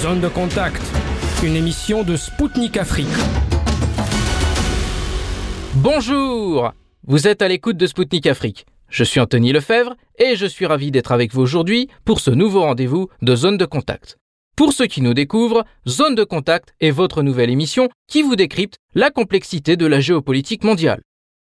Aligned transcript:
Zone 0.00 0.20
de 0.22 0.28
contact, 0.28 0.80
une 1.44 1.56
émission 1.56 2.04
de 2.04 2.16
Spoutnik 2.16 2.78
Afrique. 2.78 3.06
Bonjour 5.74 6.72
Vous 7.06 7.28
êtes 7.28 7.42
à 7.42 7.48
l'écoute 7.48 7.76
de 7.76 7.86
Spoutnik 7.86 8.26
Afrique. 8.26 8.64
Je 8.88 9.04
suis 9.04 9.20
Anthony 9.20 9.52
Lefebvre 9.52 9.96
et 10.18 10.36
je 10.36 10.46
suis 10.46 10.64
ravi 10.64 10.90
d'être 10.90 11.12
avec 11.12 11.34
vous 11.34 11.42
aujourd'hui 11.42 11.88
pour 12.06 12.20
ce 12.20 12.30
nouveau 12.30 12.62
rendez-vous 12.62 13.10
de 13.20 13.36
Zone 13.36 13.58
de 13.58 13.66
contact. 13.66 14.16
Pour 14.56 14.72
ceux 14.72 14.86
qui 14.86 15.02
nous 15.02 15.12
découvrent, 15.12 15.66
Zone 15.86 16.14
de 16.14 16.24
contact 16.24 16.72
est 16.80 16.92
votre 16.92 17.22
nouvelle 17.22 17.50
émission 17.50 17.90
qui 18.08 18.22
vous 18.22 18.36
décrypte 18.36 18.78
la 18.94 19.10
complexité 19.10 19.76
de 19.76 19.84
la 19.84 20.00
géopolitique 20.00 20.64
mondiale. 20.64 21.02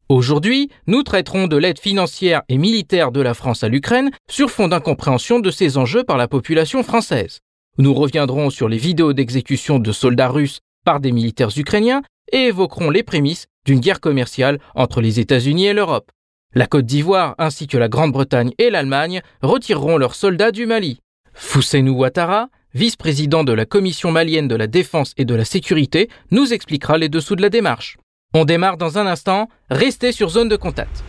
Aujourd'hui, 0.07 0.69
nous 0.85 1.03
traiterons 1.03 1.47
de 1.47 1.57
l'aide 1.57 1.79
financière 1.79 2.43
et 2.47 2.57
militaire 2.57 3.11
de 3.11 3.19
la 3.19 3.33
France 3.33 3.65
à 3.65 3.67
l'Ukraine 3.67 4.11
sur 4.29 4.49
fond 4.49 4.69
d'incompréhension 4.69 5.41
de 5.41 5.51
ces 5.51 5.77
enjeux 5.77 6.05
par 6.05 6.15
la 6.15 6.29
population 6.29 6.81
française. 6.81 7.41
Nous 7.79 7.93
reviendrons 7.93 8.49
sur 8.49 8.69
les 8.69 8.77
vidéos 8.77 9.13
d'exécution 9.13 9.77
de 9.77 9.91
soldats 9.91 10.29
russes 10.29 10.61
par 10.83 10.99
des 10.99 11.11
militaires 11.11 11.55
ukrainiens 11.55 12.01
et 12.31 12.45
évoquerons 12.47 12.89
les 12.89 13.03
prémices 13.03 13.45
d'une 13.65 13.79
guerre 13.79 13.99
commerciale 13.99 14.59
entre 14.73 14.99
les 14.99 15.19
États-Unis 15.19 15.67
et 15.67 15.73
l'Europe. 15.73 16.09
La 16.55 16.65
Côte 16.65 16.87
d'Ivoire 16.87 17.35
ainsi 17.37 17.67
que 17.67 17.77
la 17.77 17.87
Grande-Bretagne 17.87 18.51
et 18.57 18.71
l'Allemagne 18.71 19.21
retireront 19.43 19.97
leurs 19.97 20.15
soldats 20.15 20.51
du 20.51 20.65
Mali. 20.65 21.01
Fousseinou 21.33 21.93
Ouattara, 21.93 22.49
vice-président 22.73 23.43
de 23.43 23.53
la 23.53 23.65
Commission 23.65 24.11
malienne 24.11 24.47
de 24.47 24.55
la 24.55 24.65
défense 24.65 25.13
et 25.17 25.25
de 25.25 25.35
la 25.35 25.45
sécurité, 25.45 26.09
nous 26.31 26.53
expliquera 26.53 26.97
les 26.97 27.09
dessous 27.09 27.35
de 27.35 27.43
la 27.43 27.49
démarche. 27.49 27.97
On 28.33 28.43
démarre 28.43 28.77
dans 28.77 28.97
un 28.97 29.05
instant, 29.05 29.49
restez 29.69 30.11
sur 30.11 30.29
zone 30.29 30.49
de 30.49 30.55
contact. 30.55 31.03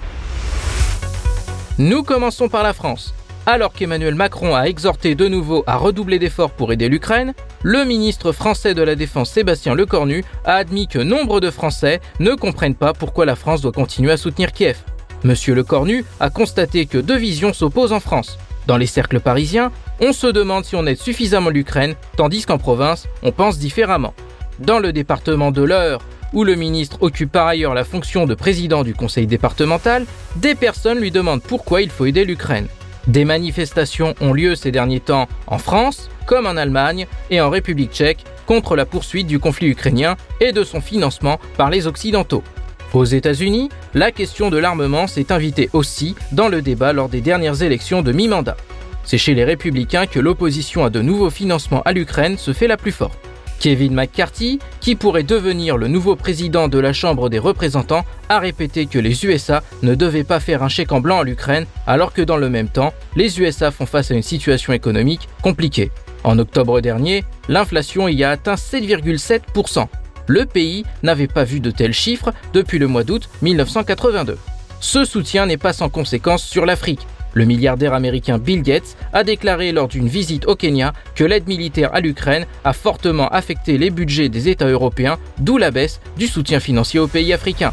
Nous 1.79 2.03
commençons 2.03 2.51
par 2.51 2.63
la 2.63 2.75
France. 2.75 3.15
Alors 3.51 3.73
qu'Emmanuel 3.73 4.15
Macron 4.15 4.55
a 4.55 4.65
exhorté 4.65 5.15
de 5.15 5.27
nouveau 5.27 5.65
à 5.67 5.79
redoubler 5.79 6.19
d'efforts 6.19 6.51
pour 6.51 6.71
aider 6.71 6.91
l'Ukraine, 6.91 7.33
le 7.63 7.87
ministre 7.87 8.31
français 8.33 8.75
de 8.75 8.83
la 8.83 8.95
Défense 8.95 9.31
Sébastien 9.31 9.75
Lecornu 9.75 10.23
a 10.45 10.57
admis 10.57 10.87
que 10.87 10.99
nombre 10.99 11.41
de 11.41 11.51
Français 11.51 12.03
ne 12.21 12.35
comprennent 12.35 12.75
pas 12.75 12.93
pourquoi 12.93 13.25
la 13.25 13.37
France 13.37 13.63
doit 13.63 13.73
continuer 13.73 14.13
à 14.13 14.19
soutenir 14.19 14.53
Kiev. 14.53 14.77
Monsieur 15.25 15.55
Lecornu 15.55 16.05
a 16.21 16.29
constaté 16.29 16.85
que 16.85 16.99
deux 16.99 17.17
visions 17.17 17.55
s'opposent 17.55 17.95
en 17.95 18.01
France. 18.01 18.39
Dans 18.67 18.77
les 18.77 18.85
cercles 18.85 19.19
parisiens, 19.19 19.73
on 19.99 20.13
se 20.13 20.27
demande 20.27 20.67
si 20.67 20.77
on 20.77 20.85
aide 20.85 21.01
suffisamment 21.01 21.49
l'Ukraine, 21.49 21.95
tandis 22.19 22.45
qu'en 22.45 22.59
province, 22.59 23.09
on 23.23 23.33
pense 23.33 23.59
différemment. 23.59 24.13
Dans 24.59 24.79
le 24.79 24.93
département 24.93 25.53
de 25.53 25.63
l'Eure, 25.63 26.03
où 26.35 26.45
le 26.45 26.55
ministre 26.55 26.99
occupe 27.01 27.33
par 27.33 27.47
ailleurs 27.47 27.73
la 27.73 27.85
fonction 27.85 28.27
de 28.27 28.35
président 28.35 28.85
du 28.85 28.93
conseil 28.93 29.27
départemental, 29.27 30.05
des 30.37 30.55
personnes 30.55 30.99
lui 30.99 31.11
demandent 31.11 31.43
pourquoi 31.43 31.81
il 31.81 31.89
faut 31.89 32.05
aider 32.05 32.27
l'Ukraine. 32.27 32.69
Des 33.09 33.25
manifestations 33.25 34.15
ont 34.21 34.35
lieu 34.35 34.55
ces 34.55 34.71
derniers 34.71 35.01
temps 35.01 35.29
en 35.47 35.57
France, 35.57 36.11
comme 36.27 36.47
en 36.47 36.59
Allemagne 36.59 37.07
et 37.31 37.41
en 37.41 37.49
République 37.49 37.93
tchèque, 37.93 38.23
contre 38.47 38.77
la 38.77 38.85
poursuite 38.85 39.27
du 39.27 39.39
conflit 39.39 39.69
ukrainien 39.69 40.17
et 40.41 40.53
de 40.53 40.63
son 40.63 40.83
financement 40.83 41.41
par 41.57 41.71
les 41.71 41.87
Occidentaux. 41.87 42.45
Aux 42.93 43.07
États-Unis, 43.07 43.71
la 43.95 44.13
question 44.13 44.51
de 44.51 44.59
l'armement 44.59 45.07
s'est 45.07 45.33
invitée 45.33 45.71
aussi 45.73 46.17
dans 46.33 46.49
le 46.49 46.61
débat 46.61 46.93
lors 46.93 47.09
des 47.09 47.23
dernières 47.23 47.63
élections 47.63 48.03
de 48.03 48.13
mi-mandat. 48.13 48.59
C'est 49.05 49.19
chez 49.19 49.35
les 49.35 49.45
républicains 49.45 50.07
que 50.07 50.21
l'opposition 50.21 50.85
à 50.85 50.91
de 50.91 51.01
nouveaux 51.01 51.31
financements 51.31 51.83
à 51.85 51.93
l'Ukraine 51.93 52.37
se 52.37 52.53
fait 52.53 52.67
la 52.67 52.77
plus 52.77 52.93
forte. 52.93 53.28
Kevin 53.59 53.95
McCarthy, 53.95 54.59
qui 54.81 54.95
pourrait 54.95 55.23
devenir 55.23 55.77
le 55.77 55.89
nouveau 55.89 56.17
président 56.17 56.69
de 56.69 56.79
la 56.79 56.93
Chambre 56.93 57.29
des 57.29 57.39
représentants, 57.39 58.05
a 58.29 58.39
répété 58.39 58.87
que 58.87 58.99
les 58.99 59.25
USA 59.25 59.63
ne 59.83 59.95
devaient 59.95 60.25
pas 60.25 60.41
faire 60.41 60.63
un 60.63 60.69
chèque 60.69 60.93
en 60.93 61.01
blanc 61.01 61.21
à 61.21 61.25
l'Ukraine, 61.25 61.67
alors 61.87 62.13
que 62.13 62.23
dans 62.23 62.37
le 62.37 62.49
même 62.49 62.69
temps, 62.69 62.95
les 63.17 63.41
USA 63.41 63.71
font 63.71 63.87
face 63.87 64.11
à 64.11 64.15
une 64.15 64.23
situation 64.23 64.73
économique 64.73 65.29
compliquée. 65.43 65.91
En 66.25 66.39
octobre 66.39 66.81
dernier, 66.81 67.25
l'inflation 67.49 68.09
y 68.09 68.25
a 68.25 68.31
atteint 68.31 68.55
7,7%. 68.55 69.87
Le 70.27 70.45
pays 70.45 70.85
n'avait 71.03 71.27
pas 71.27 71.45
vu 71.45 71.61
de 71.61 71.71
tels 71.71 71.95
chiffres 71.95 72.33
depuis 72.53 72.79
le 72.79 72.87
mois 72.87 73.05
d'août 73.05 73.29
1982. 73.43 74.37
Ce 74.81 75.05
soutien 75.05 75.47
n'est 75.47 75.57
pas 75.57 75.73
sans 75.73 75.89
conséquence 75.89 76.45
sur 76.45 76.67
l'Afrique, 76.67 77.07
le 77.33 77.45
milliardaire 77.45 77.95
américain 77.95 78.39
Bill 78.39 78.63
Gates 78.63 78.97
a 79.13 79.25
déclaré 79.25 79.73
lors 79.73 79.89
d'une 79.89 80.09
visite 80.09 80.47
au 80.47 80.57
Kenya 80.57 80.93
que 81.15 81.25
l'aide 81.25 81.49
militaire 81.49 81.95
à 81.95 82.01
l'Ukraine 82.01 82.47
a 82.65 82.73
fortement 82.73 83.29
affecté 83.29 83.79
les 83.79 83.91
budgets 83.91 84.29
des 84.29 84.49
États 84.49 84.69
européens, 84.69 85.19
d'où 85.39 85.59
la 85.59 85.71
baisse 85.71 86.01
du 86.17 86.27
soutien 86.27 86.61
financier 86.61 87.01
aux 87.01 87.09
pays 87.09 87.33
africains. 87.33 87.73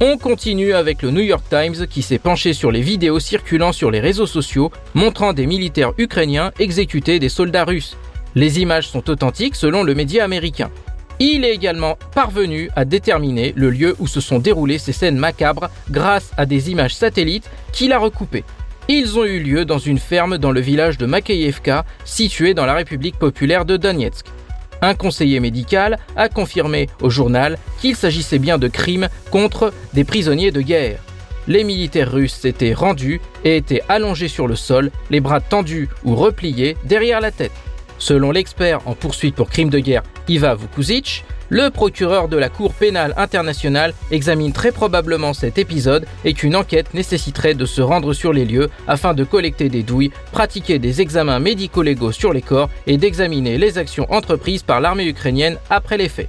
On 0.00 0.16
continue 0.16 0.74
avec 0.74 1.02
le 1.02 1.10
New 1.10 1.22
York 1.22 1.42
Times 1.50 1.88
qui 1.88 2.02
s'est 2.02 2.20
penché 2.20 2.52
sur 2.52 2.70
les 2.70 2.82
vidéos 2.82 3.18
circulant 3.18 3.72
sur 3.72 3.90
les 3.90 3.98
réseaux 3.98 4.26
sociaux 4.26 4.70
montrant 4.94 5.32
des 5.32 5.46
militaires 5.46 5.92
ukrainiens 5.98 6.52
exécuter 6.60 7.18
des 7.18 7.28
soldats 7.28 7.64
russes. 7.64 7.96
Les 8.36 8.60
images 8.60 8.88
sont 8.88 9.10
authentiques 9.10 9.56
selon 9.56 9.82
le 9.82 9.96
média 9.96 10.22
américain. 10.22 10.70
Il 11.20 11.44
est 11.44 11.52
également 11.52 11.98
parvenu 12.14 12.70
à 12.76 12.84
déterminer 12.84 13.52
le 13.56 13.70
lieu 13.70 13.96
où 13.98 14.06
se 14.06 14.20
sont 14.20 14.38
déroulées 14.38 14.78
ces 14.78 14.92
scènes 14.92 15.16
macabres 15.16 15.68
grâce 15.90 16.30
à 16.36 16.46
des 16.46 16.70
images 16.70 16.94
satellites 16.94 17.50
qu'il 17.72 17.92
a 17.92 17.98
recoupées. 17.98 18.44
Ils 18.88 19.18
ont 19.18 19.24
eu 19.24 19.40
lieu 19.40 19.64
dans 19.64 19.78
une 19.78 19.98
ferme 19.98 20.38
dans 20.38 20.52
le 20.52 20.60
village 20.60 20.96
de 20.96 21.06
Makeyevka, 21.06 21.84
situé 22.04 22.54
dans 22.54 22.66
la 22.66 22.74
République 22.74 23.18
populaire 23.18 23.64
de 23.64 23.76
Donetsk. 23.76 24.26
Un 24.80 24.94
conseiller 24.94 25.40
médical 25.40 25.98
a 26.16 26.28
confirmé 26.28 26.88
au 27.02 27.10
journal 27.10 27.58
qu'il 27.80 27.96
s'agissait 27.96 28.38
bien 28.38 28.56
de 28.56 28.68
crimes 28.68 29.08
contre 29.32 29.72
des 29.92 30.04
prisonniers 30.04 30.52
de 30.52 30.60
guerre. 30.60 31.00
Les 31.48 31.64
militaires 31.64 32.12
russes 32.12 32.34
s'étaient 32.34 32.74
rendus 32.74 33.20
et 33.44 33.56
étaient 33.56 33.82
allongés 33.88 34.28
sur 34.28 34.46
le 34.46 34.54
sol, 34.54 34.90
les 35.10 35.20
bras 35.20 35.40
tendus 35.40 35.88
ou 36.04 36.14
repliés 36.14 36.76
derrière 36.84 37.20
la 37.20 37.32
tête. 37.32 37.52
Selon 37.98 38.30
l'expert 38.30 38.80
en 38.86 38.94
poursuite 38.94 39.34
pour 39.34 39.50
crimes 39.50 39.70
de 39.70 39.78
guerre 39.78 40.02
Iva 40.28 40.54
Vukuzic, 40.54 41.24
le 41.50 41.70
procureur 41.70 42.28
de 42.28 42.36
la 42.36 42.50
Cour 42.50 42.74
pénale 42.74 43.14
internationale 43.16 43.94
examine 44.10 44.52
très 44.52 44.70
probablement 44.70 45.32
cet 45.32 45.56
épisode 45.56 46.06
et 46.24 46.34
qu'une 46.34 46.54
enquête 46.54 46.92
nécessiterait 46.92 47.54
de 47.54 47.64
se 47.64 47.80
rendre 47.80 48.12
sur 48.12 48.32
les 48.32 48.44
lieux 48.44 48.68
afin 48.86 49.14
de 49.14 49.24
collecter 49.24 49.70
des 49.70 49.82
douilles, 49.82 50.10
pratiquer 50.30 50.78
des 50.78 51.00
examens 51.00 51.38
médico-légaux 51.38 52.12
sur 52.12 52.32
les 52.32 52.42
corps 52.42 52.68
et 52.86 52.98
d'examiner 52.98 53.56
les 53.56 53.78
actions 53.78 54.06
entreprises 54.12 54.62
par 54.62 54.80
l'armée 54.80 55.06
ukrainienne 55.06 55.56
après 55.70 55.96
les 55.96 56.10
faits. 56.10 56.28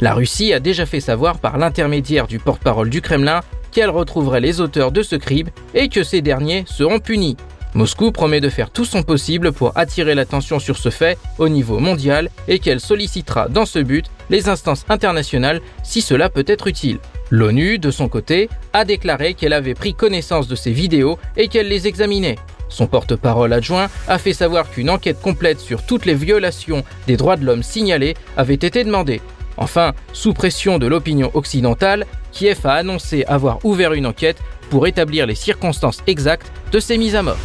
La 0.00 0.14
Russie 0.14 0.52
a 0.54 0.60
déjà 0.60 0.86
fait 0.86 1.00
savoir 1.00 1.40
par 1.40 1.58
l'intermédiaire 1.58 2.26
du 2.26 2.38
porte-parole 2.38 2.90
du 2.90 3.02
Kremlin 3.02 3.40
qu'elle 3.72 3.90
retrouverait 3.90 4.40
les 4.40 4.60
auteurs 4.60 4.92
de 4.92 5.02
ce 5.02 5.16
crime 5.16 5.48
et 5.74 5.88
que 5.88 6.02
ces 6.02 6.22
derniers 6.22 6.64
seront 6.66 7.00
punis. 7.00 7.36
Moscou 7.74 8.10
promet 8.10 8.40
de 8.40 8.48
faire 8.48 8.70
tout 8.70 8.84
son 8.84 9.02
possible 9.02 9.52
pour 9.52 9.72
attirer 9.76 10.14
l'attention 10.14 10.58
sur 10.58 10.76
ce 10.76 10.90
fait 10.90 11.18
au 11.38 11.48
niveau 11.48 11.78
mondial 11.78 12.28
et 12.48 12.58
qu'elle 12.58 12.80
sollicitera 12.80 13.48
dans 13.48 13.66
ce 13.66 13.78
but 13.78 14.06
les 14.28 14.48
instances 14.48 14.84
internationales 14.88 15.60
si 15.82 16.00
cela 16.02 16.28
peut 16.28 16.44
être 16.46 16.66
utile. 16.66 16.98
L'ONU, 17.30 17.78
de 17.78 17.92
son 17.92 18.08
côté, 18.08 18.48
a 18.72 18.84
déclaré 18.84 19.34
qu'elle 19.34 19.52
avait 19.52 19.74
pris 19.74 19.94
connaissance 19.94 20.48
de 20.48 20.56
ces 20.56 20.72
vidéos 20.72 21.18
et 21.36 21.46
qu'elle 21.46 21.68
les 21.68 21.86
examinait. 21.86 22.38
Son 22.68 22.86
porte-parole 22.86 23.52
adjoint 23.52 23.88
a 24.08 24.18
fait 24.18 24.32
savoir 24.32 24.70
qu'une 24.70 24.90
enquête 24.90 25.20
complète 25.20 25.60
sur 25.60 25.84
toutes 25.84 26.06
les 26.06 26.14
violations 26.14 26.84
des 27.06 27.16
droits 27.16 27.36
de 27.36 27.44
l'homme 27.44 27.62
signalées 27.62 28.14
avait 28.36 28.54
été 28.54 28.84
demandée. 28.84 29.20
Enfin, 29.60 29.92
sous 30.14 30.32
pression 30.32 30.78
de 30.78 30.86
l'opinion 30.86 31.30
occidentale, 31.34 32.06
Kiev 32.32 32.60
a 32.64 32.74
annoncé 32.74 33.24
avoir 33.24 33.64
ouvert 33.64 33.92
une 33.92 34.06
enquête 34.06 34.38
pour 34.70 34.86
établir 34.86 35.26
les 35.26 35.34
circonstances 35.34 36.02
exactes 36.06 36.50
de 36.72 36.80
ces 36.80 36.96
mises 36.96 37.14
à 37.14 37.22
mort. 37.22 37.36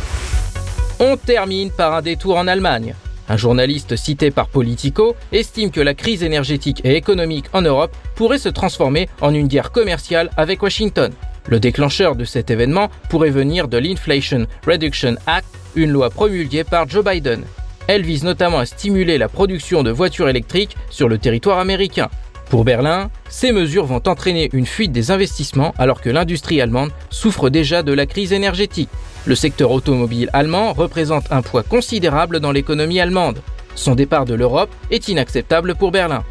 On 0.99 1.17
termine 1.17 1.71
par 1.71 1.93
un 1.93 2.01
détour 2.01 2.37
en 2.37 2.47
Allemagne. 2.47 2.95
Un 3.27 3.37
journaliste 3.37 3.95
cité 3.97 4.31
par 4.31 4.47
Politico 4.47 5.15
estime 5.31 5.71
que 5.71 5.81
la 5.81 5.93
crise 5.93 6.23
énergétique 6.23 6.81
et 6.85 6.95
économique 6.95 7.47
en 7.53 7.61
Europe 7.61 7.95
pourrait 8.15 8.37
se 8.37 8.49
transformer 8.49 9.09
en 9.19 9.33
une 9.33 9.47
guerre 9.47 9.71
commerciale 9.71 10.29
avec 10.37 10.63
Washington. 10.63 11.11
Le 11.47 11.59
déclencheur 11.59 12.15
de 12.15 12.23
cet 12.23 12.49
événement 12.49 12.89
pourrait 13.09 13.29
venir 13.29 13.67
de 13.67 13.77
l'Inflation 13.77 14.45
Reduction 14.65 15.15
Act, 15.27 15.47
une 15.75 15.91
loi 15.91 16.09
promulguée 16.09 16.63
par 16.63 16.87
Joe 16.87 17.03
Biden. 17.03 17.43
Elle 17.87 18.03
vise 18.03 18.23
notamment 18.23 18.59
à 18.59 18.65
stimuler 18.65 19.17
la 19.17 19.29
production 19.29 19.83
de 19.83 19.91
voitures 19.91 20.29
électriques 20.29 20.75
sur 20.89 21.07
le 21.07 21.17
territoire 21.17 21.59
américain. 21.59 22.09
Pour 22.49 22.63
Berlin, 22.63 23.09
ces 23.29 23.51
mesures 23.51 23.85
vont 23.85 24.01
entraîner 24.07 24.49
une 24.53 24.65
fuite 24.65 24.91
des 24.91 25.11
investissements 25.11 25.73
alors 25.77 26.01
que 26.01 26.09
l'industrie 26.09 26.61
allemande 26.61 26.91
souffre 27.09 27.49
déjà 27.49 27.83
de 27.83 27.93
la 27.93 28.05
crise 28.05 28.33
énergétique. 28.33 28.89
Le 29.25 29.35
secteur 29.35 29.71
automobile 29.71 30.29
allemand 30.33 30.73
représente 30.73 31.31
un 31.31 31.41
poids 31.41 31.63
considérable 31.63 32.39
dans 32.39 32.51
l'économie 32.51 32.99
allemande. 32.99 33.41
Son 33.75 33.95
départ 33.95 34.25
de 34.25 34.35
l'Europe 34.35 34.69
est 34.91 35.07
inacceptable 35.07 35.75
pour 35.75 35.91
Berlin. 35.91 36.23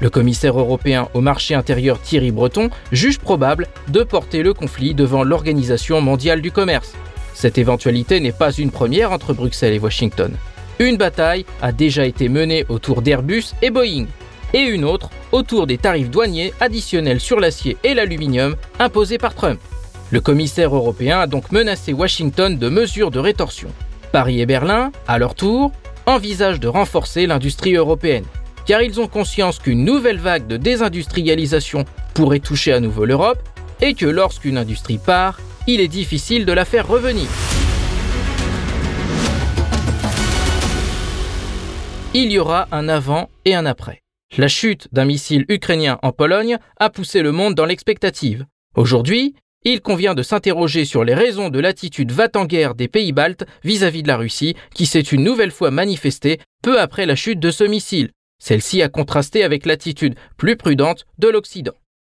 Le 0.00 0.10
commissaire 0.10 0.58
européen 0.58 1.08
au 1.14 1.20
marché 1.20 1.54
intérieur 1.54 2.00
Thierry 2.00 2.30
Breton 2.30 2.70
juge 2.90 3.18
probable 3.18 3.68
de 3.88 4.02
porter 4.02 4.42
le 4.42 4.54
conflit 4.54 4.94
devant 4.94 5.24
l'Organisation 5.24 6.00
mondiale 6.00 6.40
du 6.40 6.50
commerce. 6.50 6.94
Cette 7.34 7.58
éventualité 7.58 8.18
n'est 8.20 8.32
pas 8.32 8.52
une 8.52 8.70
première 8.70 9.12
entre 9.12 9.34
Bruxelles 9.34 9.74
et 9.74 9.78
Washington. 9.78 10.32
Une 10.80 10.96
bataille 10.96 11.44
a 11.60 11.72
déjà 11.72 12.06
été 12.06 12.30
menée 12.30 12.64
autour 12.70 13.02
d'Airbus 13.02 13.52
et 13.60 13.68
Boeing 13.68 14.06
et 14.54 14.60
une 14.60 14.86
autre 14.86 15.10
autour 15.30 15.66
des 15.66 15.76
tarifs 15.76 16.08
douaniers 16.08 16.54
additionnels 16.58 17.20
sur 17.20 17.38
l'acier 17.38 17.76
et 17.84 17.92
l'aluminium 17.92 18.56
imposés 18.78 19.18
par 19.18 19.34
Trump. 19.34 19.60
Le 20.10 20.22
commissaire 20.22 20.74
européen 20.74 21.20
a 21.20 21.26
donc 21.26 21.52
menacé 21.52 21.92
Washington 21.92 22.56
de 22.56 22.68
mesures 22.70 23.10
de 23.10 23.18
rétorsion. 23.18 23.68
Paris 24.10 24.40
et 24.40 24.46
Berlin, 24.46 24.90
à 25.06 25.18
leur 25.18 25.34
tour, 25.34 25.70
envisagent 26.06 26.60
de 26.60 26.66
renforcer 26.66 27.26
l'industrie 27.26 27.74
européenne, 27.74 28.24
car 28.64 28.80
ils 28.80 29.00
ont 29.00 29.06
conscience 29.06 29.58
qu'une 29.58 29.84
nouvelle 29.84 30.18
vague 30.18 30.46
de 30.46 30.56
désindustrialisation 30.56 31.84
pourrait 32.14 32.40
toucher 32.40 32.72
à 32.72 32.80
nouveau 32.80 33.04
l'Europe, 33.04 33.42
et 33.82 33.92
que 33.92 34.06
lorsqu'une 34.06 34.56
industrie 34.56 34.98
part, 34.98 35.40
il 35.66 35.80
est 35.80 35.88
difficile 35.88 36.46
de 36.46 36.52
la 36.54 36.64
faire 36.64 36.88
revenir. 36.88 37.28
Il 42.12 42.32
y 42.32 42.40
aura 42.40 42.66
un 42.72 42.88
avant 42.88 43.30
et 43.44 43.54
un 43.54 43.66
après. 43.66 44.02
La 44.36 44.48
chute 44.48 44.88
d'un 44.90 45.04
missile 45.04 45.44
ukrainien 45.48 46.00
en 46.02 46.10
Pologne 46.10 46.58
a 46.76 46.90
poussé 46.90 47.22
le 47.22 47.30
monde 47.30 47.54
dans 47.54 47.66
l'expectative. 47.66 48.46
Aujourd'hui, 48.74 49.36
il 49.62 49.80
convient 49.80 50.14
de 50.14 50.24
s'interroger 50.24 50.84
sur 50.84 51.04
les 51.04 51.14
raisons 51.14 51.50
de 51.50 51.60
l'attitude 51.60 52.10
va-t-en-guerre 52.10 52.74
des 52.74 52.88
pays 52.88 53.12
baltes 53.12 53.46
vis-à-vis 53.62 54.02
de 54.02 54.08
la 54.08 54.16
Russie, 54.16 54.56
qui 54.74 54.86
s'est 54.86 54.98
une 54.98 55.22
nouvelle 55.22 55.52
fois 55.52 55.70
manifestée 55.70 56.40
peu 56.64 56.80
après 56.80 57.06
la 57.06 57.14
chute 57.14 57.38
de 57.38 57.52
ce 57.52 57.62
missile. 57.62 58.10
Celle-ci 58.42 58.82
a 58.82 58.88
contrasté 58.88 59.44
avec 59.44 59.64
l'attitude 59.64 60.16
plus 60.36 60.56
prudente 60.56 61.06
de 61.18 61.28
l'Occident. 61.28 61.74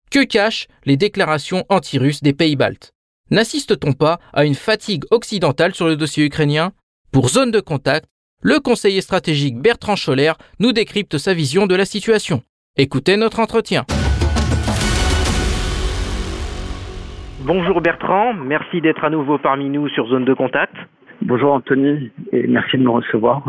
Que 0.09 0.23
cachent 0.23 0.67
les 0.85 0.95
déclarations 0.95 1.65
anti-russes 1.67 2.23
des 2.23 2.33
pays 2.33 2.55
baltes? 2.55 2.93
N'assiste-t-on 3.29 3.91
pas 3.91 4.21
à 4.31 4.45
une 4.45 4.55
fatigue 4.55 5.03
occidentale 5.11 5.75
sur 5.75 5.87
le 5.87 5.97
dossier 5.97 6.23
ukrainien? 6.23 6.71
Pour 7.11 7.27
zone 7.27 7.51
de 7.51 7.59
contact, 7.59 8.07
le 8.41 8.59
conseiller 8.59 9.01
stratégique 9.01 9.57
Bertrand 9.57 9.95
Scholler 9.95 10.33
nous 10.59 10.71
décrypte 10.71 11.17
sa 11.17 11.33
vision 11.33 11.67
de 11.67 11.75
la 11.75 11.85
situation. 11.85 12.41
Écoutez 12.77 13.17
notre 13.17 13.39
entretien. 13.39 13.83
Bonjour 17.41 17.81
Bertrand, 17.81 18.33
merci 18.33 18.81
d'être 18.81 19.03
à 19.03 19.09
nouveau 19.09 19.37
parmi 19.37 19.69
nous 19.69 19.89
sur 19.89 20.07
Zone 20.07 20.25
de 20.25 20.33
Contact. 20.33 20.75
Bonjour 21.21 21.53
Anthony 21.53 22.11
et 22.31 22.47
merci 22.47 22.77
de 22.77 22.83
me 22.83 22.89
recevoir. 22.89 23.43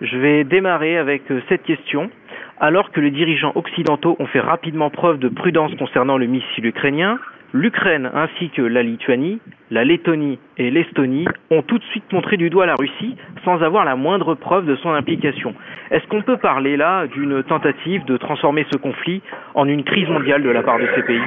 Je 0.00 0.16
vais 0.16 0.44
démarrer 0.44 0.98
avec 0.98 1.30
euh, 1.30 1.40
cette 1.48 1.62
question. 1.62 2.10
Alors 2.58 2.90
que 2.90 3.00
les 3.00 3.10
dirigeants 3.10 3.52
occidentaux 3.54 4.16
ont 4.18 4.26
fait 4.26 4.40
rapidement 4.40 4.90
preuve 4.90 5.18
de 5.18 5.28
prudence 5.28 5.72
concernant 5.78 6.16
le 6.16 6.26
missile 6.26 6.66
ukrainien, 6.66 7.18
l'Ukraine 7.52 8.10
ainsi 8.14 8.50
que 8.50 8.62
la 8.62 8.82
Lituanie, 8.82 9.40
la 9.70 9.84
Lettonie 9.84 10.38
et 10.58 10.70
l'Estonie 10.70 11.26
ont 11.50 11.62
tout 11.62 11.78
de 11.78 11.84
suite 11.84 12.10
montré 12.12 12.36
du 12.36 12.50
doigt 12.50 12.66
la 12.66 12.74
Russie 12.74 13.16
sans 13.44 13.62
avoir 13.62 13.84
la 13.84 13.96
moindre 13.96 14.34
preuve 14.34 14.66
de 14.66 14.76
son 14.76 14.90
implication. 14.90 15.54
Est-ce 15.90 16.06
qu'on 16.08 16.22
peut 16.22 16.38
parler 16.38 16.76
là 16.76 17.06
d'une 17.06 17.42
tentative 17.42 18.04
de 18.04 18.16
transformer 18.16 18.66
ce 18.72 18.78
conflit 18.78 19.22
en 19.54 19.66
une 19.66 19.84
crise 19.84 20.08
mondiale 20.08 20.42
de 20.42 20.50
la 20.50 20.62
part 20.62 20.78
de 20.78 20.88
ces 20.94 21.02
pays? 21.02 21.20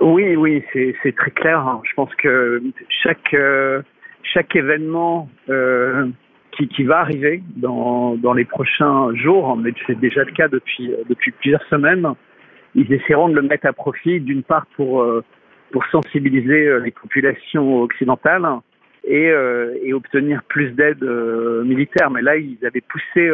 Oui, 0.00 0.34
oui, 0.34 0.64
c'est 0.72 1.14
très 1.14 1.30
clair. 1.30 1.58
Hein. 1.60 1.82
Je 1.84 1.92
pense 1.94 2.14
que 2.14 2.62
chaque 3.02 3.34
euh, 3.34 3.82
événement 4.54 5.28
euh, 5.50 6.06
qui, 6.52 6.84
va 6.84 7.00
arriver 7.00 7.42
dans, 7.56 8.16
les 8.34 8.44
prochains 8.44 9.14
jours, 9.14 9.56
mais 9.56 9.72
c'est 9.86 9.98
déjà 9.98 10.24
le 10.24 10.32
cas 10.32 10.48
depuis 10.48 10.90
depuis 11.08 11.32
plusieurs 11.32 11.62
semaines, 11.64 12.06
ils 12.74 12.92
essaieront 12.92 13.28
de 13.28 13.34
le 13.34 13.42
mettre 13.42 13.66
à 13.66 13.72
profit 13.72 14.20
d'une 14.20 14.42
part 14.42 14.66
pour 14.76 15.02
euh, 15.02 15.24
pour 15.72 15.84
sensibiliser 15.86 16.66
euh, 16.66 16.78
les 16.78 16.90
populations 16.90 17.82
occidentales 17.82 18.46
et, 19.04 19.30
euh, 19.30 19.74
et 19.82 19.92
obtenir 19.92 20.42
plus 20.44 20.70
d'aide 20.72 21.02
militaire. 21.64 22.10
Mais 22.10 22.22
là, 22.22 22.36
ils 22.36 22.58
avaient 22.64 22.82
poussé 22.82 23.28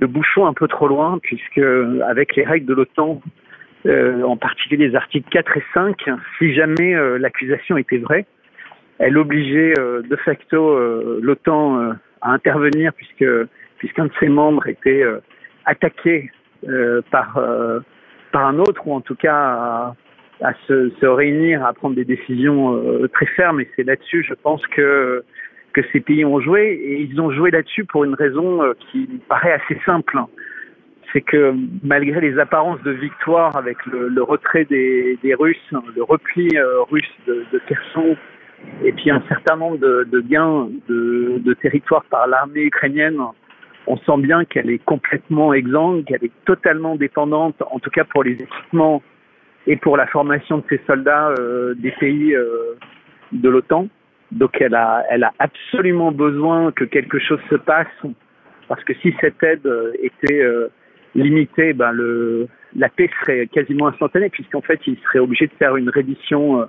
le 0.00 0.06
bouchon 0.06 0.46
un 0.46 0.54
peu 0.54 0.68
trop 0.68 0.88
loin 0.88 1.18
puisque 1.22 1.60
avec 2.06 2.36
les 2.36 2.44
règles 2.44 2.66
de 2.66 2.74
l'OTAN 2.74 3.20
en 3.86 4.36
particulier 4.36 4.88
les 4.88 4.96
articles 4.96 5.28
4 5.30 5.56
et 5.56 5.64
5, 5.72 5.96
si 6.38 6.52
jamais 6.52 6.94
l'accusation 7.18 7.76
était 7.76 7.98
vraie, 7.98 8.26
elle 8.98 9.16
obligeait 9.16 9.74
de 9.74 10.16
facto 10.16 10.78
l'OTAN 11.20 11.92
à 12.20 12.32
intervenir 12.32 12.92
puisque 12.94 13.24
puisqu'un 13.78 14.06
de 14.06 14.12
ses 14.20 14.28
membres 14.28 14.66
était 14.66 15.04
attaqué 15.64 16.30
par 17.10 17.38
un 18.44 18.58
autre 18.58 18.86
ou 18.86 18.94
en 18.94 19.00
tout 19.00 19.14
cas 19.14 19.94
à, 20.40 20.52
se, 20.66 21.06
réunir 21.06 21.64
à 21.64 21.72
prendre 21.72 21.96
des 21.96 22.04
décisions 22.04 22.80
très 23.12 23.26
fermes. 23.26 23.60
Et 23.60 23.68
c'est 23.76 23.84
là-dessus 23.84 24.24
je 24.28 24.34
pense 24.34 24.66
que 24.68 25.24
que 25.72 25.82
ces 25.92 26.00
pays 26.00 26.24
ont 26.24 26.40
joué. 26.40 26.72
Et 26.82 27.02
ils 27.02 27.20
ont 27.20 27.30
joué 27.30 27.50
là-dessus 27.50 27.84
pour 27.84 28.04
une 28.04 28.14
raison 28.14 28.60
qui 28.90 29.00
me 29.00 29.18
paraît 29.28 29.52
assez 29.52 29.78
simple. 29.84 30.18
C'est 31.12 31.22
que 31.22 31.54
malgré 31.82 32.20
les 32.20 32.38
apparences 32.38 32.82
de 32.82 32.90
victoire 32.90 33.56
avec 33.56 33.78
le, 33.86 34.22
retrait 34.22 34.64
des, 34.64 35.18
des, 35.22 35.34
Russes, 35.34 35.72
le 35.96 36.02
repli 36.02 36.48
euh, 36.54 36.82
russe 36.82 37.14
de, 37.26 37.44
de, 37.50 37.58
Kherson, 37.66 38.16
et 38.84 38.92
puis 38.92 39.10
un 39.10 39.22
certain 39.28 39.56
nombre 39.56 39.78
de, 39.78 40.06
de 40.10 40.20
gains 40.20 40.68
de, 40.88 41.38
de 41.38 41.54
territoire 41.54 42.04
par 42.10 42.26
l'armée 42.26 42.62
ukrainienne, 42.62 43.18
on 43.88 43.96
sent 43.96 44.18
bien 44.18 44.44
qu'elle 44.44 44.70
est 44.70 44.84
complètement 44.84 45.54
exsangue, 45.54 46.04
qu'elle 46.04 46.24
est 46.24 46.44
totalement 46.44 46.94
dépendante, 46.94 47.56
en 47.70 47.78
tout 47.78 47.90
cas 47.90 48.04
pour 48.04 48.22
les 48.22 48.32
équipements 48.32 49.02
et 49.66 49.76
pour 49.76 49.96
la 49.96 50.06
formation 50.06 50.58
de 50.58 50.64
ses 50.68 50.80
soldats 50.86 51.34
euh, 51.38 51.74
des 51.74 51.92
pays 51.92 52.34
euh, 52.34 52.76
de 53.32 53.48
l'OTAN. 53.48 53.88
Donc 54.30 54.60
elle 54.60 54.74
a, 54.74 55.04
absolument 55.38 56.12
besoin 56.12 56.70
que 56.72 56.84
quelque 56.84 57.18
chose 57.18 57.40
se 57.48 57.56
passe, 57.56 57.86
parce 58.68 58.84
que 58.84 58.92
si 59.00 59.14
cette 59.22 59.42
aide 59.42 59.66
euh, 59.66 59.92
était 60.02 60.42
euh, 60.42 60.68
limité, 61.14 61.72
ben 61.72 61.92
la 62.76 62.88
paix 62.90 63.08
serait 63.20 63.46
quasiment 63.46 63.88
instantanée, 63.88 64.28
puisqu'en 64.28 64.60
fait, 64.60 64.80
il 64.86 64.98
serait 64.98 65.18
obligé 65.18 65.46
de 65.46 65.52
faire 65.58 65.76
une 65.76 65.88
reddition 65.88 66.68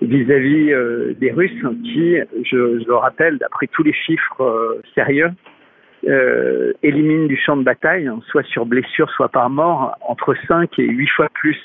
vis-à-vis 0.00 0.72
des 1.18 1.32
Russes, 1.32 1.50
qui, 1.82 2.16
je, 2.44 2.84
le 2.86 2.94
rappelle, 2.94 3.38
d'après 3.38 3.66
tous 3.66 3.82
les 3.82 3.92
chiffres 3.92 4.78
sérieux, 4.94 5.30
euh, 6.08 6.72
éliminent 6.82 7.26
du 7.26 7.36
champ 7.36 7.56
de 7.56 7.62
bataille, 7.62 8.06
hein, 8.06 8.20
soit 8.28 8.44
sur 8.44 8.66
blessure, 8.66 9.10
soit 9.10 9.28
par 9.28 9.50
mort, 9.50 9.96
entre 10.00 10.34
5 10.48 10.78
et 10.78 10.86
8 10.86 11.06
fois 11.08 11.28
plus 11.34 11.58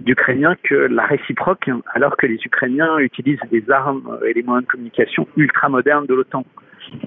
d'Ukrainiens 0.00 0.56
que 0.62 0.74
la 0.74 1.04
réciproque, 1.04 1.68
hein, 1.68 1.82
alors 1.94 2.16
que 2.16 2.26
les 2.26 2.38
Ukrainiens 2.44 2.98
utilisent 2.98 3.40
des 3.50 3.70
armes 3.70 4.18
et 4.26 4.34
des 4.34 4.42
moyens 4.42 4.66
de 4.66 4.70
communication 4.70 5.28
ultra 5.36 5.68
modernes 5.68 6.06
de 6.06 6.14
l'OTAN. 6.14 6.44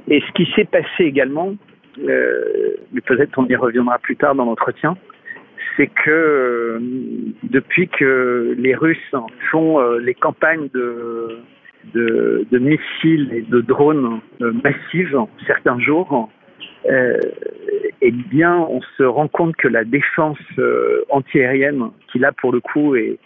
Et 0.07 0.21
ce 0.21 0.31
qui 0.33 0.51
s'est 0.55 0.65
passé 0.65 1.03
également, 1.03 1.55
euh, 1.99 2.75
mais 2.91 3.01
peut-être 3.01 3.37
on 3.37 3.45
y 3.47 3.55
reviendra 3.55 3.99
plus 3.99 4.15
tard 4.15 4.35
dans 4.35 4.45
l'entretien, 4.45 4.97
c'est 5.77 5.87
que 5.87 6.09
euh, 6.09 6.79
depuis 7.43 7.87
que 7.87 8.55
les 8.57 8.75
Russes 8.75 9.15
font 9.51 9.79
euh, 9.79 9.99
les 9.99 10.13
campagnes 10.13 10.69
de, 10.73 11.39
de, 11.93 12.45
de, 12.51 12.59
missiles 12.59 13.29
et 13.33 13.41
de 13.41 13.61
drones 13.61 14.19
massives 14.39 15.17
certains 15.45 15.79
jours, 15.79 16.29
euh, 16.89 17.17
eh 18.01 18.11
bien, 18.11 18.57
on 18.57 18.81
se 18.97 19.03
rend 19.03 19.27
compte 19.27 19.55
que 19.55 19.67
la 19.67 19.83
défense 19.83 20.39
antiaérienne, 21.09 21.89
qui 22.11 22.19
là 22.19 22.31
pour 22.31 22.51
le 22.51 22.59
coup 22.59 22.95
est, 22.95 23.19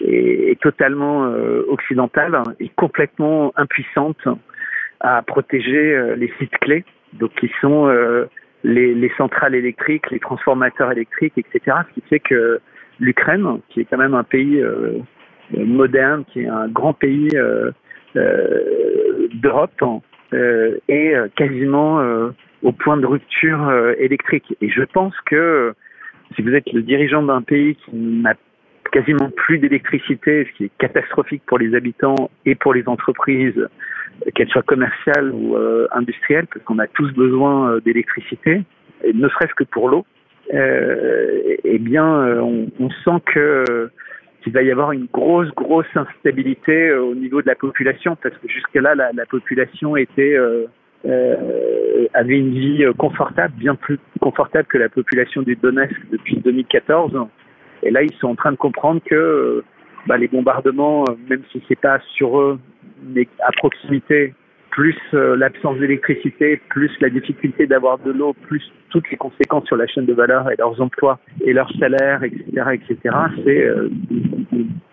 est, 0.00 0.50
est 0.50 0.60
totalement 0.60 1.32
occidentale, 1.68 2.42
est 2.60 2.74
complètement 2.74 3.52
impuissante 3.56 4.28
à 5.00 5.22
protéger 5.22 6.14
les 6.16 6.32
sites 6.38 6.56
clés 6.58 6.84
donc 7.18 7.32
qui 7.40 7.50
sont 7.60 7.88
euh, 7.88 8.26
les, 8.62 8.94
les, 8.94 9.10
centrales 9.16 9.54
électriques, 9.54 10.10
les 10.10 10.18
transformateurs 10.18 10.92
électriques, 10.92 11.34
etc. 11.36 11.76
Ce 11.88 11.94
qui 11.94 12.08
fait 12.08 12.20
que 12.20 12.60
l'Ukraine, 13.00 13.60
qui 13.68 13.80
est 13.80 13.84
quand 13.84 13.98
même 13.98 14.14
un 14.14 14.24
pays 14.24 14.60
euh, 14.60 14.98
moderne, 15.52 16.24
qui 16.32 16.42
est 16.42 16.48
un 16.48 16.68
grand 16.68 16.92
pays 16.92 17.28
euh, 17.34 17.70
euh 17.70 17.72
d'Europe, 18.14 19.82
euh, 20.32 20.78
est 20.88 21.14
quasiment 21.36 22.02
au 22.62 22.72
point 22.72 22.96
de 22.96 23.06
rupture 23.06 23.70
électrique. 23.98 24.56
Et 24.60 24.68
je 24.70 24.82
pense 24.82 25.14
que 25.26 25.74
si 26.34 26.42
vous 26.42 26.54
êtes 26.54 26.72
le 26.72 26.82
dirigeant 26.82 27.22
d'un 27.22 27.42
pays 27.42 27.76
qui 27.76 27.96
n'a 27.96 28.34
quasiment 28.92 29.30
plus 29.30 29.58
d'électricité, 29.58 30.46
ce 30.50 30.56
qui 30.56 30.64
est 30.64 30.72
catastrophique 30.78 31.42
pour 31.46 31.58
les 31.58 31.74
habitants 31.74 32.30
et 32.46 32.54
pour 32.54 32.74
les 32.74 32.86
entreprises, 32.88 33.68
qu'elle 34.34 34.48
soit 34.48 34.62
commerciale 34.62 35.32
ou 35.32 35.56
euh, 35.56 35.86
industrielle, 35.92 36.46
parce 36.46 36.64
qu'on 36.64 36.78
a 36.78 36.86
tous 36.86 37.12
besoin 37.12 37.72
euh, 37.72 37.80
d'électricité, 37.80 38.62
ne 39.12 39.28
serait-ce 39.28 39.54
que 39.54 39.64
pour 39.64 39.88
l'eau, 39.88 40.06
euh, 40.52 41.56
eh 41.64 41.78
bien, 41.78 42.06
euh, 42.06 42.40
on, 42.78 42.90
sent 42.90 43.22
que 43.26 43.90
qu'il 44.44 44.52
va 44.52 44.62
y 44.62 44.70
avoir 44.70 44.92
une 44.92 45.08
grosse, 45.12 45.50
grosse 45.54 45.86
instabilité 45.94 46.92
au 46.92 47.14
niveau 47.14 47.42
de 47.42 47.48
la 47.48 47.56
population, 47.56 48.16
parce 48.22 48.36
que 48.36 48.48
jusque-là, 48.48 48.94
la, 48.94 49.10
la, 49.12 49.26
population 49.26 49.96
était 49.96 50.38
avait 52.14 52.38
une 52.38 52.52
vie 52.52 52.84
confortable, 52.96 53.54
bien 53.56 53.74
plus 53.74 53.98
confortable 54.20 54.66
que 54.68 54.78
la 54.78 54.88
population 54.88 55.42
du 55.42 55.56
Donetsk 55.56 56.00
depuis 56.12 56.36
2014. 56.36 57.26
Et 57.82 57.90
là, 57.90 58.02
ils 58.02 58.14
sont 58.14 58.28
en 58.28 58.34
train 58.36 58.52
de 58.52 58.56
comprendre 58.56 59.00
que 59.04 59.64
bah, 60.06 60.16
les 60.16 60.28
bombardements, 60.28 61.04
même 61.28 61.42
si 61.50 61.62
c'est 61.68 61.80
pas 61.80 61.98
sur 62.14 62.40
eux 62.40 62.58
mais 63.02 63.28
à 63.40 63.52
proximité, 63.52 64.34
plus 64.74 64.98
euh, 65.14 65.36
l'absence 65.36 65.78
d'électricité, 65.78 66.60
plus 66.68 66.90
la 67.00 67.08
difficulté 67.08 67.64
d'avoir 67.68 67.98
de 67.98 68.10
l'eau, 68.10 68.32
plus 68.32 68.60
toutes 68.90 69.08
les 69.08 69.16
conséquences 69.16 69.66
sur 69.66 69.76
la 69.76 69.86
chaîne 69.86 70.04
de 70.04 70.12
valeur 70.12 70.50
et 70.50 70.56
leurs 70.58 70.80
emplois 70.80 71.20
et 71.44 71.52
leurs 71.52 71.70
salaires, 71.78 72.24
etc., 72.24 72.44
etc. 72.72 73.16
C'est 73.44 73.64
euh, 73.64 73.88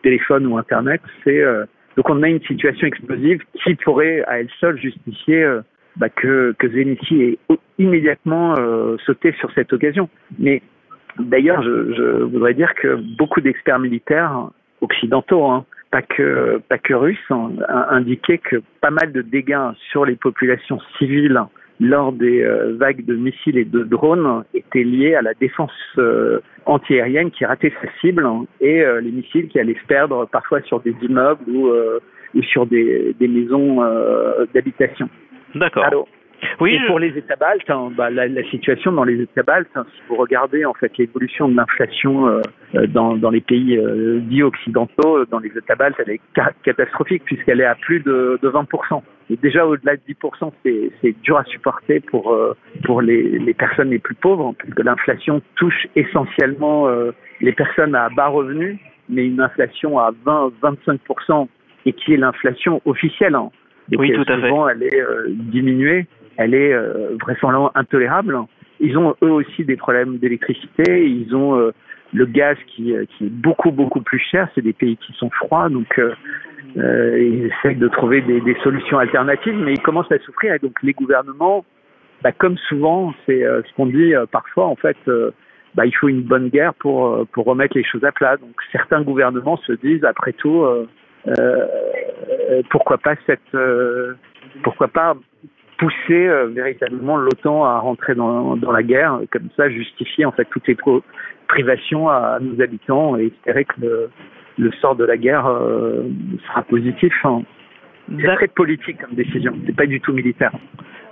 téléphone 0.03 0.45
ou 0.45 0.57
internet. 0.59 1.01
Euh, 1.25 1.65
donc 1.97 2.09
on 2.11 2.21
a 2.21 2.29
une 2.29 2.41
situation 2.41 2.85
explosive 2.85 3.41
qui 3.63 3.73
pourrait 3.73 4.23
à 4.27 4.39
elle 4.39 4.49
seule 4.59 4.77
justifier 4.79 5.43
bah, 5.95 6.09
que, 6.09 6.53
que 6.59 6.69
Zelensky 6.69 7.23
ait 7.23 7.39
immédiatement 7.79 8.55
sauté 9.05 9.33
sur 9.39 9.51
cette 9.53 9.73
occasion. 9.73 10.09
Mais 10.37 10.61
d'ailleurs, 11.17 11.63
je, 11.63 11.93
je, 11.93 12.23
voudrais 12.23 12.53
dire 12.53 12.73
que 12.75 12.95
beaucoup 13.17 13.41
d'experts 13.41 13.79
militaires 13.79 14.49
occidentaux, 14.79 15.45
hein, 15.45 15.65
pas 15.91 16.01
que 16.01 16.61
pas 16.69 16.77
que 16.77 16.93
indiqué 17.93 18.37
que 18.37 18.57
pas 18.79 18.91
mal 18.91 19.11
de 19.11 19.21
dégâts 19.21 19.71
sur 19.91 20.05
les 20.05 20.15
populations 20.15 20.79
civiles 20.97 21.39
lors 21.81 22.11
des 22.11 22.43
euh, 22.43 22.75
vagues 22.77 23.03
de 23.05 23.15
missiles 23.15 23.57
et 23.57 23.65
de 23.65 23.83
drones 23.83 24.43
étaient 24.53 24.83
liés 24.83 25.15
à 25.15 25.21
la 25.21 25.33
défense 25.33 25.71
euh, 25.97 26.39
antiaérienne 26.65 27.31
qui 27.31 27.43
ratait 27.43 27.73
sa 27.81 27.89
cible 27.99 28.25
et 28.61 28.81
euh, 28.83 29.01
les 29.01 29.11
missiles 29.11 29.47
qui 29.47 29.59
allaient 29.59 29.77
se 29.81 29.87
perdre 29.87 30.27
parfois 30.31 30.61
sur 30.61 30.79
des 30.79 30.95
immeubles 31.01 31.43
ou, 31.49 31.71
ou 32.35 32.43
sur 32.43 32.67
des, 32.67 33.15
des 33.19 33.27
maisons 33.27 33.81
d'habitation. 34.53 35.09
D'accord. 35.55 36.07
Oui, 36.59 36.75
et 36.75 36.87
pour 36.87 36.99
les 36.99 37.17
États 37.17 37.35
baltes, 37.35 37.69
hein, 37.69 37.91
bah, 37.95 38.09
la, 38.09 38.27
la, 38.27 38.43
situation 38.49 38.91
dans 38.91 39.03
les 39.03 39.19
États 39.21 39.43
baltes, 39.43 39.69
hein, 39.75 39.85
si 39.95 40.01
vous 40.07 40.15
regardez 40.15 40.65
en 40.65 40.73
fait 40.73 40.95
l'évolution 40.97 41.47
de 41.47 41.55
l'inflation 41.55 42.27
euh, 42.27 42.41
euh, 42.75 42.87
dans, 42.87 43.15
dans, 43.15 43.29
les 43.29 43.41
pays 43.41 43.77
euh, 43.77 44.19
dits 44.21 44.43
occidentaux, 44.43 45.25
dans 45.25 45.39
les 45.39 45.49
États 45.49 45.75
baltes, 45.75 45.95
elle 45.99 46.11
est 46.11 46.21
catastrophique 46.63 47.23
puisqu'elle 47.25 47.61
est 47.61 47.65
à 47.65 47.75
plus 47.75 47.99
de, 48.01 48.39
de 48.41 48.49
20%. 48.49 49.01
Et 49.29 49.37
déjà 49.37 49.65
au-delà 49.65 49.95
de 49.95 50.01
10%, 50.07 50.51
c'est 50.63 51.21
dur 51.21 51.37
à 51.37 51.43
supporter 51.45 52.01
pour 52.01 52.37
pour 52.83 53.01
les, 53.01 53.39
les, 53.39 53.53
personnes 53.53 53.89
les 53.89 53.99
plus 53.99 54.15
pauvres, 54.15 54.53
puisque 54.57 54.83
l'inflation 54.83 55.41
touche 55.55 55.87
essentiellement 55.95 56.89
les 57.39 57.53
personnes 57.53 57.95
à 57.95 58.09
bas 58.09 58.27
revenus, 58.27 58.77
mais 59.07 59.25
une 59.25 59.39
inflation 59.39 59.97
à 59.99 60.11
20-25% 60.25 61.47
et 61.85 61.93
qui 61.93 62.13
est 62.13 62.17
l'inflation 62.17 62.81
officielle. 62.83 63.35
Hein. 63.35 63.51
oui, 63.97 64.11
tout 64.11 64.25
à 64.27 64.37
fait. 64.37 64.51
elle 64.73 64.83
est 64.83 65.05
diminuée 65.29 66.07
elle 66.41 66.53
est 66.53 66.73
euh, 66.73 67.17
vraisemblablement 67.21 67.71
intolérable. 67.75 68.37
Ils 68.79 68.97
ont 68.97 69.15
eux 69.21 69.31
aussi 69.31 69.63
des 69.63 69.77
problèmes 69.77 70.17
d'électricité, 70.17 71.05
ils 71.07 71.35
ont 71.35 71.55
euh, 71.55 71.71
le 72.13 72.25
gaz 72.25 72.57
qui, 72.67 72.95
euh, 72.95 73.05
qui, 73.05 73.25
est 73.25 73.29
beaucoup 73.29 73.71
beaucoup 73.71 74.01
plus 74.01 74.19
cher, 74.19 74.49
c'est 74.55 74.61
des 74.61 74.73
pays 74.73 74.97
qui 74.97 75.13
sont 75.13 75.29
froids, 75.29 75.69
donc 75.69 75.99
ils 76.75 77.51
essayent 77.51 77.75
de 77.75 77.87
trouver 77.89 78.21
des, 78.21 78.41
des, 78.41 78.55
solutions 78.63 78.97
alternatives, 78.97 79.57
mais 79.57 79.73
ils 79.73 79.81
commencent 79.81 80.11
à 80.11 80.19
souffrir 80.19 80.53
et 80.53 80.59
donc 80.59 80.81
les 80.81 80.93
gouvernements, 80.93 81.65
bah, 82.23 82.31
comme 82.31 82.57
souvent, 82.69 83.13
c'est 83.25 83.41
ce 83.41 83.73
qu'on 83.75 83.87
dit 83.87 84.13
parfois 84.31 84.65
en 84.65 84.75
fait, 84.75 84.97
bah, 85.75 85.85
il 85.85 85.91
faut 85.91 86.07
une 86.07 86.21
bonne 86.21 86.49
guerre 86.49 86.73
pour, 86.75 87.27
pour 87.33 87.45
remettre 87.45 87.77
les 87.77 87.83
choses 87.83 88.03
à 88.05 88.11
plat. 88.11 88.37
Donc 88.37 88.55
certains 88.71 89.01
gouvernements 89.01 89.57
se 89.57 89.73
disent 89.73 90.05
après 90.05 90.33
tout, 90.33 90.65
pourquoi 92.69 92.97
pas 92.97 93.15
cette, 93.27 93.57
pourquoi 94.63 94.87
pas 94.87 95.15
pousser 95.81 96.27
euh, 96.27 96.45
véritablement 96.45 97.17
l'OTAN 97.17 97.65
à 97.65 97.79
rentrer 97.79 98.13
dans, 98.13 98.55
dans, 98.55 98.71
la 98.71 98.83
guerre, 98.83 99.19
comme 99.31 99.49
ça 99.57 99.67
justifier 99.67 100.25
en 100.25 100.31
fait 100.31 100.45
toutes 100.51 100.67
les 100.67 100.77
privations 101.47 102.07
à, 102.07 102.37
nos 102.39 102.61
habitants 102.61 103.17
et 103.17 103.25
espérer 103.25 103.65
que 103.65 103.81
le, 103.81 104.09
le 104.59 104.71
sort 104.73 104.95
de 104.95 105.05
la 105.05 105.17
guerre 105.17 105.47
euh, 105.47 106.03
sera 106.45 106.61
positif. 106.61 107.13
Hein. 107.23 107.41
C'est 108.15 108.35
très 108.35 108.47
politique 108.47 109.01
comme 109.01 109.15
décision, 109.15 109.53
c'est 109.65 109.75
pas 109.75 109.87
du 109.87 109.99
tout 109.99 110.13
militaire. 110.13 110.51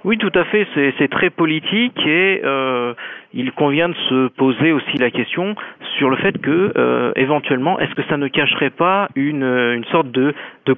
Oui, 0.06 0.18
tout 0.18 0.32
à 0.34 0.46
fait. 0.46 0.66
C'est 0.98 1.10
très 1.10 1.30
politique 1.30 2.00
et 2.06 2.42
euh, 2.46 2.94
il 3.34 3.52
convient 3.52 3.90
de 3.90 3.96
se 4.10 4.28
poser 4.30 4.72
aussi 4.72 4.98
la 4.98 5.12
question 5.12 5.56
sur 5.98 6.10
le 6.10 6.16
fait 6.16 6.40
que, 6.40 6.72
euh, 6.78 7.12
éventuellement, 7.18 7.78
est-ce 7.80 7.94
que 7.96 8.04
ça 8.04 8.16
ne 8.16 8.30
cacherait 8.30 8.70
pas 8.70 9.10
une, 9.16 9.44
une 9.44 9.84
sorte 9.86 10.10
de, 10.12 10.34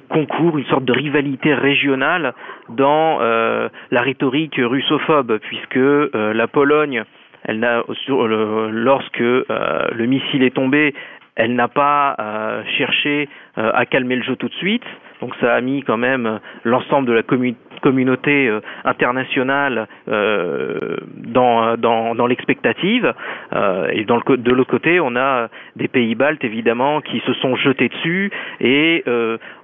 concours, 0.08 0.58
une 0.58 0.64
sorte 0.64 0.84
de 0.84 0.92
rivalité 0.92 1.54
régionale 1.54 2.34
dans 2.68 3.18
euh, 3.20 3.68
la 3.92 4.00
rhétorique 4.00 4.56
russophobe, 4.56 5.38
puisque 5.38 5.76
euh, 5.76 6.34
la 6.34 6.48
Pologne, 6.48 7.04
elle 7.44 7.60
n'a, 7.60 7.84
lorsque 8.08 9.20
euh, 9.20 9.44
le 9.92 10.06
missile 10.06 10.42
est 10.42 10.54
tombé, 10.54 10.94
elle 11.36 11.54
n'a 11.54 11.68
pas 11.68 12.16
euh, 12.18 12.62
cherché 12.76 13.28
à 13.56 13.86
calmer 13.86 14.16
le 14.16 14.22
jeu 14.22 14.34
tout 14.34 14.48
de 14.48 14.54
suite. 14.54 14.84
Donc 15.20 15.34
ça 15.40 15.54
a 15.54 15.60
mis 15.60 15.82
quand 15.82 15.96
même 15.96 16.40
l'ensemble 16.64 17.06
de 17.06 17.12
la 17.12 17.22
communauté 17.22 17.71
euh, 17.86 18.60
internationale 18.84 19.86
euh, 20.08 20.96
dans, 21.16 21.76
dans, 21.76 22.14
dans 22.14 22.26
l'expectative. 22.26 23.12
Euh, 23.54 23.88
et 23.92 24.04
dans 24.04 24.16
le, 24.16 24.36
de 24.36 24.52
l'autre 24.52 24.70
côté, 24.70 25.00
on 25.00 25.16
a 25.16 25.48
des 25.76 25.88
pays 25.88 26.14
baltes 26.14 26.44
évidemment 26.44 27.00
qui 27.00 27.20
se 27.20 27.32
sont 27.34 27.56
jetés 27.56 27.88
dessus. 27.88 28.30
Et 28.60 29.04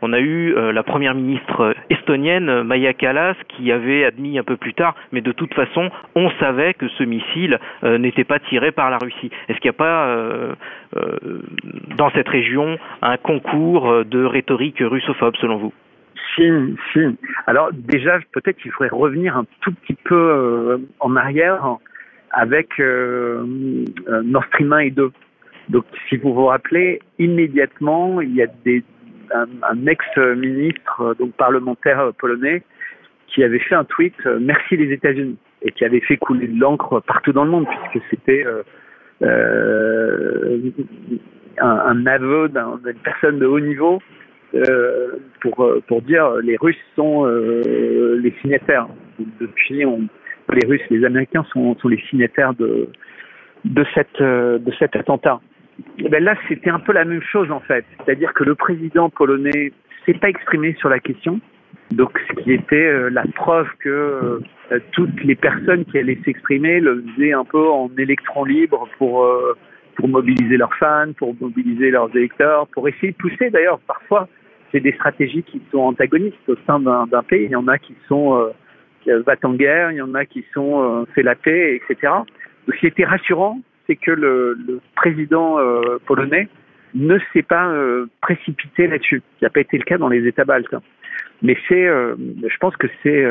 on 0.03 0.13
a 0.13 0.21
eu 0.21 0.55
la 0.73 0.83
première 0.83 1.15
ministre 1.15 1.75
estonienne 1.91 2.63
Maya 2.63 2.93
Kallas 2.93 3.35
qui 3.49 3.71
avait 3.73 4.05
admis 4.05 4.39
un 4.39 4.43
peu 4.43 4.57
plus 4.57 4.75
tard, 4.75 4.95
mais 5.13 5.21
de 5.21 5.33
toute 5.33 5.55
façon, 5.55 5.91
on 6.15 6.31
savait 6.41 6.75
que 6.75 6.89
ce 6.89 7.05
missile 7.05 7.59
n'était 7.83 8.25
pas 8.25 8.39
tiré 8.39 8.73
par 8.73 8.91
la 8.91 8.99
Russie. 8.99 9.31
Est-ce 9.49 9.59
qu'il 9.59 9.71
n'y 9.71 9.77
a 9.77 9.85
pas 9.85 10.17
dans 11.97 12.11
cette 12.11 12.29
région 12.29 12.79
un 13.03 13.17
concours 13.17 14.05
de 14.05 14.25
rhétorique 14.25 14.79
russophobe 14.81 15.37
selon 15.37 15.57
vous? 15.57 15.73
Si, 16.39 16.77
si. 16.93 17.01
Alors 17.47 17.71
déjà, 17.73 18.19
peut-être 18.33 18.57
qu'il 18.59 18.71
faudrait 18.71 18.95
revenir 18.95 19.37
un 19.37 19.45
tout 19.61 19.73
petit 19.73 19.97
peu 20.05 20.15
euh, 20.15 20.79
en 21.01 21.17
arrière 21.17 21.77
avec 22.31 22.69
euh, 22.79 23.45
euh, 24.09 24.23
Nord 24.23 24.45
Stream 24.47 24.73
1 24.73 24.79
et 24.79 24.91
2. 24.91 25.11
Donc, 25.69 25.85
si 26.09 26.17
vous 26.17 26.33
vous 26.33 26.47
rappelez, 26.47 27.01
immédiatement, 27.19 28.21
il 28.21 28.35
y 28.35 28.43
a 28.43 28.47
des, 28.65 28.83
un, 29.35 29.87
ex-ministre, 29.87 31.15
donc 31.19 31.33
parlementaire 31.33 32.13
polonais, 32.19 32.63
qui 33.27 33.45
avait 33.45 33.59
fait 33.59 33.75
un 33.75 33.85
tweet 33.85 34.15
Merci 34.41 34.77
les 34.77 34.93
États-Unis 34.93 35.37
et 35.61 35.73
qui 35.73 35.85
avait 35.85 36.01
fait 36.01 36.17
couler 36.17 36.47
de 36.47 36.59
l'encre 36.59 37.01
partout 37.01 37.33
dans 37.33 37.45
le 37.45 37.51
monde 37.51 37.67
puisque 37.67 38.05
c'était 38.11 38.47
euh, 39.23 40.71
un, 41.61 41.69
un, 41.69 42.07
aveu 42.07 42.49
d'une 42.49 43.01
personne 43.03 43.39
de 43.39 43.47
haut 43.47 43.61
niveau 43.61 44.01
euh, 44.55 45.17
pour, 45.41 45.65
euh, 45.65 45.83
pour 45.87 46.03
dire 46.03 46.31
les 46.43 46.57
Russes 46.57 46.77
sont 46.97 47.27
euh, 47.27 48.19
les 48.23 48.35
signataires. 48.41 48.89
Depuis, 49.41 49.85
on, 49.85 50.09
les 50.53 50.67
Russes, 50.67 50.83
les 50.91 51.05
Américains 51.05 51.45
sont, 51.53 51.77
les 51.85 52.01
signataires 52.11 52.55
de, 52.55 52.89
de, 53.65 53.85
cette, 53.95 54.21
de 54.21 54.73
cet 54.79 54.97
attentat. 54.97 55.41
Et 55.99 56.09
ben 56.09 56.23
là, 56.23 56.35
c'était 56.49 56.71
un 56.71 56.81
peu 56.81 56.93
la 56.93 57.05
même 57.05 57.23
chose 57.23 57.51
en 57.51 57.61
fait. 57.61 57.85
C'est-à-dire 58.05 58.33
que 58.35 58.45
le 58.45 58.55
président 58.55 59.11
polonais 59.11 59.73
s'est 60.07 60.15
pas 60.15 60.29
exprimé 60.29 60.75
sur 60.79 60.89
la 60.89 60.99
question. 60.99 61.41
Donc, 61.93 62.19
ce 62.29 62.43
qui 62.43 62.53
était 62.53 63.11
la 63.11 63.25
preuve 63.35 63.69
que 63.79 64.41
toutes 64.93 65.23
les 65.25 65.35
personnes 65.35 65.85
qui 65.87 65.99
allaient 65.99 66.19
s'exprimer 66.25 66.81
le 66.81 67.03
faisaient 67.17 67.33
un 67.33 67.45
peu 67.45 67.67
en 67.69 67.91
électron 67.97 68.45
libre 68.45 68.89
pour 68.99 69.27
pour 69.99 70.09
mobiliser 70.09 70.57
leurs 70.57 70.75
fans, 70.77 71.13
pour 71.19 71.35
mobiliser 71.41 71.91
leurs 71.91 72.15
électeurs, 72.17 72.69
pour 72.69 72.89
essayer 72.89 73.13
de 73.13 73.17
pousser 73.17 73.51
d'ailleurs 73.51 73.81
parfois 73.81 74.29
c'est 74.73 74.81
des 74.81 74.93
stratégies 74.93 75.43
qui 75.43 75.61
sont 75.71 75.79
antagonistes 75.79 76.49
au 76.49 76.57
sein 76.67 76.81
d'un 76.81 77.23
pays. 77.23 77.45
Il 77.45 77.51
y 77.51 77.57
en 77.57 77.69
a 77.69 77.79
qui 77.79 77.95
sont 78.09 78.35
euh, 78.35 79.23
va 79.27 79.35
en 79.43 79.55
guerre, 79.55 79.93
il 79.93 79.97
y 79.97 80.03
en 80.03 80.15
a 80.15 80.25
qui 80.25 80.45
sont 80.53 80.83
euh, 80.83 81.05
fait 81.15 81.23
la 81.23 81.35
paix, 81.35 81.77
etc. 81.77 82.13
Ce 82.67 82.79
qui 82.79 82.87
était 82.87 83.05
rassurant, 83.05 83.61
c'est 83.87 83.97
que 83.97 84.11
le, 84.11 84.81
président 84.95 85.59
euh, 85.59 85.99
polonais 86.07 86.49
ne 86.95 87.19
s'est 87.33 87.43
pas 87.43 87.69
euh, 87.69 88.07
précipité 88.21 88.87
là-dessus. 88.87 89.23
Ce 89.41 89.45
n'a 89.45 89.51
pas 89.51 89.61
été 89.61 89.79
le 89.79 89.85
cas 89.85 89.99
dans 89.99 90.09
les 90.09 90.27
États 90.27 90.45
baltes. 90.45 90.75
Mais 91.43 91.57
c'est, 91.69 91.87
euh, 91.87 92.15
je 92.43 92.57
pense 92.59 92.77
que 92.77 92.89
c'est, 93.03 93.25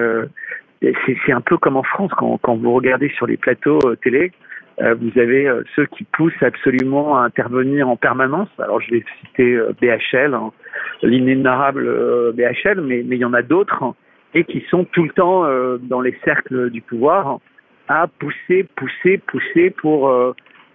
c'est 1.26 1.32
un 1.32 1.42
peu 1.42 1.58
comme 1.58 1.76
en 1.76 1.84
France 1.84 2.12
quand, 2.18 2.56
vous 2.56 2.74
regardez 2.74 3.10
sur 3.10 3.28
les 3.28 3.38
plateaux 3.38 3.80
télé, 4.02 4.32
euh, 4.80 4.94
vous 4.94 5.20
avez 5.20 5.48
euh, 5.48 5.64
ceux 5.76 5.88
qui 5.88 6.04
poussent 6.04 6.42
absolument 6.42 7.18
à 7.18 7.22
intervenir 7.22 7.90
en 7.90 7.96
permanence. 7.96 8.50
Alors 8.60 8.80
je 8.80 8.92
vais 8.92 9.04
citer 9.22 9.56
euh, 9.56 9.74
BHL, 9.82 10.36
hein, 10.36 10.52
l'inénarrable 11.04 12.34
BHL, 12.34 12.82
mais, 12.82 13.04
mais 13.06 13.18
il 13.18 13.20
y 13.20 13.26
en 13.26 13.34
a 13.34 13.42
d'autres 13.42 13.96
et 14.34 14.44
qui 14.44 14.64
sont 14.70 14.86
tout 14.86 15.04
le 15.04 15.10
temps 15.10 15.46
dans 15.84 16.02
les 16.02 16.16
cercles 16.26 16.70
du 16.70 16.82
pouvoir 16.82 17.40
à 17.88 18.08
pousser, 18.08 18.68
pousser, 18.76 19.18
pousser 19.20 19.70
pour 19.70 20.12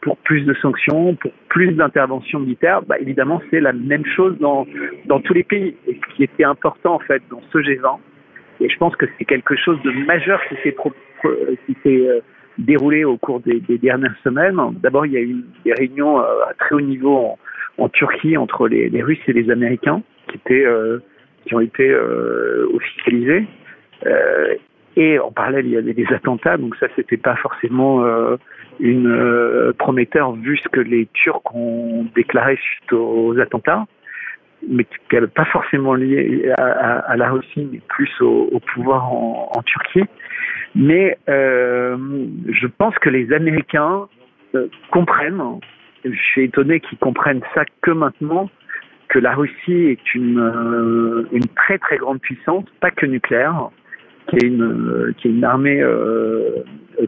pour 0.01 0.17
plus 0.19 0.43
de 0.43 0.55
sanctions, 0.55 1.15
pour 1.15 1.31
plus 1.49 1.73
d'interventions 1.73 2.41
militaires. 2.41 2.83
Bah, 2.83 2.99
évidemment, 2.99 3.41
c'est 3.51 3.61
la 3.61 3.73
même 3.73 4.05
chose 4.07 4.37
dans 4.41 4.67
dans 5.07 5.21
tous 5.21 5.35
les 5.35 5.45
pays. 5.45 5.77
Et 5.87 5.95
ce 5.95 6.17
qui 6.17 6.25
était 6.25 6.45
important 6.45 6.95
en 6.95 6.99
fait 7.01 7.23
dans 7.31 7.43
ce 7.53 7.59
G20, 7.59 7.99
et 8.61 8.69
je 8.69 8.77
pense 8.79 8.95
que 8.97 9.07
c'est 9.19 9.25
quelque 9.25 9.57
chose 9.57 9.81
de 9.83 9.91
majeur 10.07 10.41
qui 10.49 10.57
s'est 10.63 10.75
déroulé 12.59 13.05
au 13.05 13.17
cours 13.17 13.41
des, 13.41 13.61
dernières 13.79 14.17
semaines. 14.25 14.59
D'abord, 14.83 15.07
il 15.07 15.13
y 15.13 15.17
a 15.17 15.21
eu 15.21 15.45
des 15.65 15.73
réunions 15.73 16.21
euh, 16.21 16.45
à 16.49 16.55
très 16.55 16.75
haut 16.75 16.81
niveau 16.81 17.37
en, 17.79 17.89
Turquie 17.89 18.37
entre 18.37 18.69
les, 18.69 19.03
Russes 19.03 19.23
et 19.27 19.33
les 19.33 19.51
Américains 19.51 20.03
qui 20.29 20.39
euh, 20.65 20.99
ont 21.53 21.61
été 21.61 21.89
euh, 21.89 22.69
officialisés. 22.75 23.47
Euh, 24.07 24.55
et 24.97 25.19
en 25.19 25.33
parallèle, 25.33 25.67
il 25.67 25.73
y 25.73 25.77
avait 25.77 25.95
des 25.95 26.07
attentats, 26.13 26.59
donc 26.59 26.77
ça, 26.77 26.87
c'était 26.97 27.17
pas 27.17 27.37
forcément 27.37 28.05
une 28.79 29.73
prometteur 29.79 30.33
vu 30.33 30.59
ce 30.59 30.69
que 30.69 30.81
les 30.81 31.09
Turcs 31.15 31.55
ont 31.55 32.05
déclaré 32.15 32.59
suite 32.63 32.93
aux 32.93 33.39
attentats. 33.39 33.87
Mais 34.69 34.85
qui 34.85 35.17
n'est 35.17 35.27
pas 35.27 35.45
forcément 35.47 35.95
liée 35.95 36.53
à, 36.59 37.17
la 37.17 37.31
Russie, 37.31 37.69
mais 37.71 37.81
plus 37.89 38.11
au, 38.21 38.61
pouvoir 38.75 39.13
en, 39.13 39.63
Turquie. 39.65 40.09
Mais 40.75 41.19
euh, 41.29 41.97
je 42.49 42.67
pense 42.67 42.95
que 42.99 43.11
les 43.11 43.33
Américains 43.33 44.09
euh, 44.55 44.69
comprennent, 44.91 45.43
je 46.05 46.11
suis 46.33 46.45
étonné 46.45 46.81
qu'ils 46.81 46.99
comprennent 46.99 47.43
ça 47.55 47.65
que 47.83 47.91
maintenant, 47.91 48.49
que 49.09 49.19
la 49.19 49.35
Russie 49.35 49.73
est 49.73 50.15
une, 50.15 50.39
euh, 50.39 51.41
très 51.57 51.79
très 51.79 51.99
grande 51.99 52.21
puissance, 52.21 52.65
pas 52.81 52.91
que 52.91 53.07
nucléaire, 53.07 53.69
qui 54.29 54.37
est 54.37 54.51
qui 55.19 55.29
est 55.29 55.31
une 55.31 55.45
armée 55.45 55.83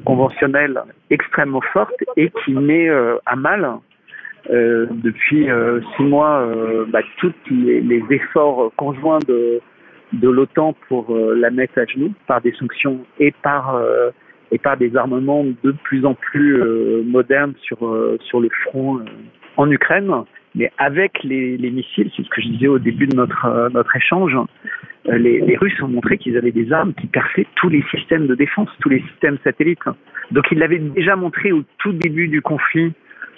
conventionnelle 0.04 0.78
extrêmement 1.10 1.62
forte 1.72 1.94
et 2.16 2.30
qui 2.44 2.52
met 2.52 2.90
à 3.24 3.36
mal 3.36 3.78
euh, 4.50 4.86
depuis 4.90 5.48
euh, 5.48 5.80
six 5.96 6.02
mois 6.02 6.40
euh, 6.40 6.84
bah, 6.88 7.00
tous 7.18 7.32
les, 7.50 7.80
les, 7.80 8.02
efforts 8.10 8.72
conjoints 8.76 9.20
de, 9.26 9.60
de 10.12 10.28
l'OTAN 10.28 10.74
pour 10.88 11.16
la 11.16 11.50
mettre 11.50 11.78
à 11.78 11.86
genoux 11.86 12.12
par 12.26 12.42
des 12.42 12.52
sanctions 12.52 13.00
et 13.18 13.32
par 13.42 13.82
et 14.52 14.58
par 14.58 14.76
des 14.76 14.96
armements 14.96 15.44
de 15.62 15.72
plus 15.84 16.04
en 16.04 16.14
plus 16.14 16.62
modernes 17.04 17.54
sur 17.62 17.78
sur 18.20 18.40
le 18.40 18.50
front 18.64 19.00
en 19.56 19.70
Ukraine. 19.70 20.12
Mais 20.54 20.70
avec 20.78 21.24
les, 21.24 21.56
les 21.56 21.70
missiles, 21.70 22.10
c'est 22.14 22.22
ce 22.22 22.28
que 22.28 22.40
je 22.40 22.48
disais 22.48 22.68
au 22.68 22.78
début 22.78 23.06
de 23.06 23.16
notre 23.16 23.70
notre 23.72 23.96
échange, 23.96 24.36
les, 25.06 25.40
les 25.40 25.56
Russes 25.56 25.80
ont 25.82 25.88
montré 25.88 26.18
qu'ils 26.18 26.36
avaient 26.36 26.52
des 26.52 26.70
armes 26.70 26.92
qui 26.94 27.06
perçaient 27.06 27.46
tous 27.56 27.70
les 27.70 27.82
systèmes 27.90 28.26
de 28.26 28.34
défense, 28.34 28.68
tous 28.80 28.90
les 28.90 29.00
systèmes 29.00 29.38
satellites. 29.42 29.88
Donc 30.30 30.44
ils 30.52 30.58
l'avaient 30.58 30.78
déjà 30.78 31.16
montré 31.16 31.50
au 31.50 31.62
tout 31.78 31.92
début 31.92 32.28
du 32.28 32.42
conflit 32.42 32.92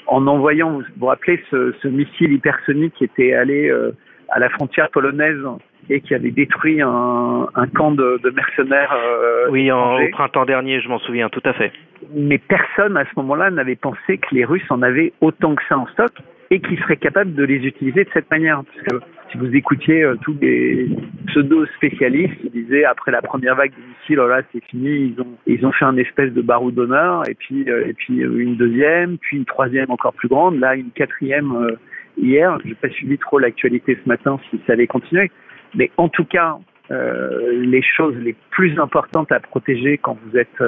en 0.06 0.26
envoyant, 0.26 0.70
vous 0.70 0.82
vous 0.98 1.06
rappelez, 1.06 1.42
ce, 1.50 1.72
ce 1.82 1.88
missile 1.88 2.32
hypersonique 2.32 2.94
qui 2.94 3.04
était 3.04 3.34
allé 3.34 3.68
euh, 3.68 3.92
à 4.30 4.38
la 4.38 4.48
frontière 4.50 4.90
polonaise 4.90 5.42
et 5.88 6.00
qui 6.00 6.14
avait 6.14 6.30
détruit 6.30 6.80
un, 6.82 7.46
un 7.54 7.66
camp 7.68 7.92
de, 7.92 8.20
de 8.22 8.30
mercenaires. 8.30 8.92
Euh, 8.92 9.46
oui, 9.50 9.70
en, 9.70 10.02
au 10.02 10.08
printemps 10.10 10.44
dernier, 10.44 10.80
je 10.80 10.88
m'en 10.88 10.98
souviens, 10.98 11.28
tout 11.28 11.42
à 11.44 11.52
fait. 11.52 11.72
Mais 12.14 12.38
personne 12.38 12.96
à 12.96 13.04
ce 13.04 13.10
moment-là 13.16 13.50
n'avait 13.50 13.76
pensé 13.76 14.18
que 14.18 14.34
les 14.34 14.44
Russes 14.44 14.70
en 14.70 14.82
avaient 14.82 15.12
autant 15.20 15.54
que 15.54 15.62
ça 15.68 15.78
en 15.78 15.86
stock 15.88 16.12
et 16.50 16.60
qu'ils 16.60 16.78
seraient 16.78 16.96
capables 16.96 17.34
de 17.34 17.44
les 17.44 17.66
utiliser 17.66 18.04
de 18.04 18.10
cette 18.12 18.30
manière. 18.30 18.62
Parce 18.64 19.00
que 19.00 19.06
si 19.30 19.38
vous 19.38 19.54
écoutiez 19.54 20.02
euh, 20.02 20.16
tous 20.22 20.36
les 20.40 20.88
pseudo-spécialistes, 21.28 22.36
ils 22.44 22.50
disaient 22.50 22.84
après 22.84 23.10
la 23.10 23.22
première 23.22 23.56
vague 23.56 23.72
de 23.72 23.76
missiles, 23.76 24.20
oh 24.20 24.30
c'est 24.52 24.64
fini, 24.64 25.14
ils 25.16 25.20
ont 25.20 25.36
ils 25.46 25.66
ont 25.66 25.72
fait 25.72 25.84
un 25.84 25.96
espèce 25.96 26.32
de 26.32 26.42
barou 26.42 26.70
d'honneur, 26.70 27.28
et 27.28 27.34
puis 27.34 27.68
euh, 27.68 27.88
et 27.88 27.92
puis 27.92 28.22
euh, 28.22 28.38
une 28.38 28.56
deuxième, 28.56 29.18
puis 29.18 29.36
une 29.38 29.44
troisième 29.44 29.90
encore 29.90 30.12
plus 30.12 30.28
grande, 30.28 30.58
là 30.60 30.76
une 30.76 30.90
quatrième 30.90 31.76
hier. 32.16 32.56
J'ai 32.64 32.74
pas 32.74 32.90
suivi 32.90 33.18
trop 33.18 33.38
l'actualité 33.38 33.98
ce 34.02 34.08
matin 34.08 34.38
si 34.50 34.60
ça 34.66 34.74
allait 34.74 34.86
continuer, 34.86 35.30
mais 35.74 35.90
en 35.96 36.08
tout 36.08 36.24
cas 36.24 36.56
les 36.88 37.82
choses 37.82 38.14
les 38.18 38.36
plus 38.50 38.78
importantes 38.78 39.32
à 39.32 39.40
protéger 39.40 39.98
quand 39.98 40.16
vous 40.24 40.38
êtes 40.38 40.62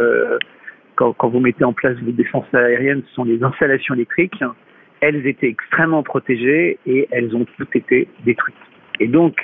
quand, 0.97 1.13
quand 1.13 1.29
vous 1.29 1.39
mettez 1.39 1.63
en 1.63 1.73
place 1.73 1.97
vos 2.03 2.11
défenses 2.11 2.53
aériennes 2.53 3.05
sont 3.15 3.23
les 3.23 3.45
installations 3.45 3.95
électriques 3.95 4.43
elles 5.01 5.27
étaient 5.27 5.49
extrêmement 5.49 6.03
protégées 6.03 6.79
et 6.87 7.09
elles 7.11 7.35
ont 7.37 7.47
toutes 7.57 7.75
été 7.77 8.09
détruites. 8.25 8.57
Et 9.01 9.07
donc, 9.07 9.37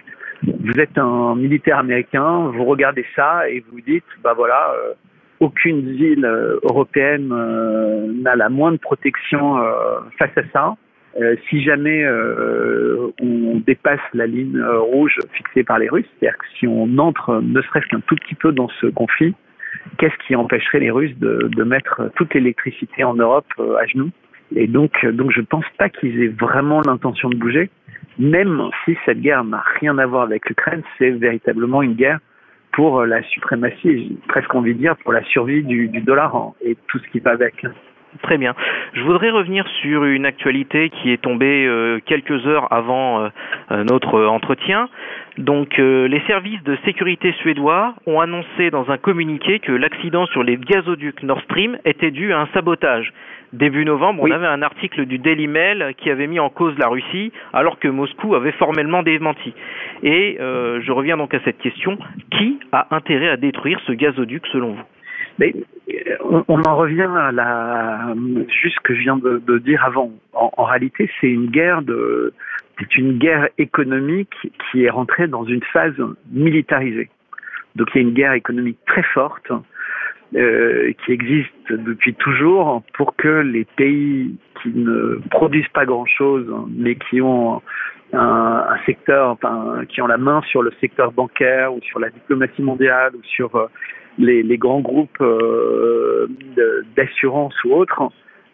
vous 0.43 0.79
êtes 0.79 0.99
un 0.99 1.35
militaire 1.37 1.79
américain, 1.79 2.51
vous 2.55 2.65
regardez 2.65 3.05
ça 3.15 3.49
et 3.49 3.65
vous 3.71 3.81
dites, 3.81 4.05
bah 4.23 4.35
voilà, 4.35 4.75
euh, 4.77 4.93
aucune 5.41 5.93
ville 5.93 6.25
euh, 6.25 6.59
européenne 6.63 7.31
euh, 7.33 8.13
n'a 8.13 8.37
la 8.37 8.49
moindre 8.49 8.79
protection 8.79 9.57
face 10.19 10.37
à 10.37 10.43
ça. 10.53 10.77
si 11.49 11.63
jamais 11.63 12.05
on 13.21 13.63
dépasse 13.65 14.01
la 14.15 14.27
ligne 14.27 14.61
rouge 14.63 15.19
fixée 15.33 15.63
par 15.63 15.79
les 15.79 15.89
Russes, 15.89 16.09
c'est-à-dire 16.19 16.39
que 16.39 16.47
si 16.59 16.67
on 16.67 16.99
entre 16.99 17.41
ne 17.41 17.63
serait-ce 17.63 17.87
qu'un 17.87 18.01
tout 18.01 18.17
petit 18.17 18.35
peu 18.35 18.51
dans 18.53 18.69
ce 18.81 18.87
conflit, 18.89 19.35
qu'est-ce 19.99 20.19
qui 20.27 20.35
empêcherait 20.35 20.81
les 20.81 20.91
Russes 20.91 21.17
de, 21.19 21.49
de 21.57 21.65
mettre 21.65 22.11
toute 22.17 22.35
l'électricité 22.35 23.05
en 23.05 23.15
Europe 23.15 23.47
à 23.81 23.87
genoux? 23.87 24.11
Et 24.55 24.67
donc, 24.67 24.93
euh, 25.05 25.13
donc 25.13 25.31
je 25.31 25.41
pense 25.41 25.65
pas 25.79 25.89
qu'ils 25.89 26.23
aient 26.23 26.29
vraiment 26.29 26.81
l'intention 26.87 27.29
de 27.29 27.37
bouger, 27.37 27.71
même 28.19 28.69
si 28.85 28.97
cette 29.05 29.21
guerre 29.21 29.45
n'a 29.45 29.63
rien 29.81 29.99
à 29.99 30.07
voir 30.07 30.23
avec 30.23 30.49
l'Ukraine, 30.49 30.83
c'est 30.99 31.11
véritablement 31.11 31.83
une 31.83 31.95
guerre 31.95 32.19
pour 32.73 33.01
euh, 33.01 33.07
la 33.07 33.23
suprématie, 33.23 34.19
presque 34.29 34.55
envie 34.55 34.75
de 34.75 34.79
dire 34.79 34.97
pour 34.99 35.13
la 35.13 35.25
survie 35.25 35.63
du, 35.63 35.89
du 35.89 36.01
dollar 36.01 36.53
et 36.63 36.77
tout 36.89 36.99
ce 36.99 37.09
qui 37.11 37.21
va 37.21 37.33
avec. 37.33 37.67
Très 38.23 38.39
bien. 38.39 38.55
Je 38.93 39.01
voudrais 39.01 39.31
revenir 39.31 39.67
sur 39.83 40.05
une 40.05 40.25
actualité 40.25 40.89
qui 40.89 41.11
est 41.11 41.21
tombée 41.21 41.67
euh, 41.67 41.99
quelques 42.07 42.47
heures 42.47 42.73
avant 42.73 43.29
notre 43.71 44.23
entretien. 44.27 44.89
Donc, 45.37 45.79
les 45.79 46.23
services 46.29 46.63
de 46.63 46.79
sécurité 46.85 47.33
suédois 47.41 47.95
ont 48.07 48.21
annoncé 48.21 48.71
dans 48.71 48.89
un 48.89 48.99
communiqué 48.99 49.59
que 49.59 49.73
l'accident 49.73 50.27
sur 50.27 50.45
les 50.45 50.57
gazoducs 50.57 51.25
Nord 51.25 51.41
Stream 51.41 51.77
était 51.85 52.13
dû 52.13 52.33
à 52.33 52.43
un 52.43 52.47
sabotage. 52.55 53.13
Début 53.55 53.85
novembre, 53.85 54.25
on 54.25 54.31
avait 54.33 54.49
un 54.49 54.63
article 54.63 55.07
du 55.07 55.19
Daily 55.19 55.47
Mail 55.47 55.95
qui 55.99 56.11
avait 56.11 56.27
mis 56.27 56.41
en 56.41 56.51
cause 56.51 56.77
la 56.77 56.89
Russie, 56.89 57.31
alors 57.53 57.79
que 57.79 57.87
Moscou 57.87 58.35
avait 58.35 58.51
formellement 58.51 59.05
démenti. 59.05 59.55
Et 60.03 60.39
euh, 60.41 60.81
je 60.83 60.91
reviens 60.91 61.17
donc 61.17 61.35
à 61.35 61.41
cette 61.45 61.59
question 61.59 61.97
qui 62.33 62.59
a 62.73 62.89
intérêt 62.91 63.29
à 63.29 63.37
détruire 63.37 63.79
ce 63.87 63.93
gazoduc 63.93 64.45
selon 64.49 64.73
vous? 64.73 64.83
Mais, 65.39 65.55
euh, 65.89 66.43
on, 66.49 66.63
en 66.63 66.77
revient 66.77 67.09
à 67.17 67.31
la 67.31 68.15
juste 68.61 68.75
ce 68.75 68.81
que 68.81 68.95
je 68.97 69.03
viens 69.03 69.19
de, 69.19 69.59
dire 69.59 69.85
avant. 69.85 70.11
En, 70.33 70.65
réalité, 70.65 71.09
c'est 71.21 71.31
une 71.31 71.47
guerre 71.47 71.83
de 71.83 72.33
c'est 72.81 72.97
une 72.97 73.19
guerre 73.19 73.49
économique 73.59 74.35
qui 74.73 74.83
est 74.83 74.91
rentrée 74.91 75.29
dans 75.29 75.45
une 75.45 75.63
phase 75.73 75.95
militarisée. 76.33 77.09
Donc 77.77 77.87
il 77.95 78.03
y 78.03 78.05
a 78.05 78.09
une 78.09 78.15
guerre 78.15 78.33
économique 78.33 78.79
très 78.85 79.05
forte 79.05 79.53
euh, 80.35 80.93
qui 81.05 81.13
existe 81.13 81.71
depuis 81.71 82.15
toujours 82.15 82.83
pour 82.95 83.15
que 83.15 83.29
les 83.29 83.65
pays 83.65 84.35
qui 84.61 84.71
ne 84.71 85.21
produisent 85.31 85.69
pas 85.69 85.85
grand-chose, 85.85 86.47
mais 86.71 86.97
qui 86.97 87.21
ont 87.21 87.63
un, 88.13 88.77
secteur, 88.87 89.29
enfin, 89.31 89.83
qui 89.89 90.03
ont 90.03 90.07
la 90.07 90.17
main 90.17 90.43
sur 90.49 90.63
le 90.63 90.73
secteur 90.81 91.13
bancaire 91.13 91.75
ou 91.75 91.81
sur 91.83 92.01
la 92.01 92.11
diplomatie 92.11 92.63
mondiale 92.63 93.13
ou 93.15 93.23
sur 93.23 93.55
euh, 93.55 93.67
les, 94.19 94.59
grands 94.59 94.81
groupes 94.81 95.21
euh, 95.21 96.27
d'assurance 96.97 97.55
ou 97.65 97.75
autres, 97.75 98.03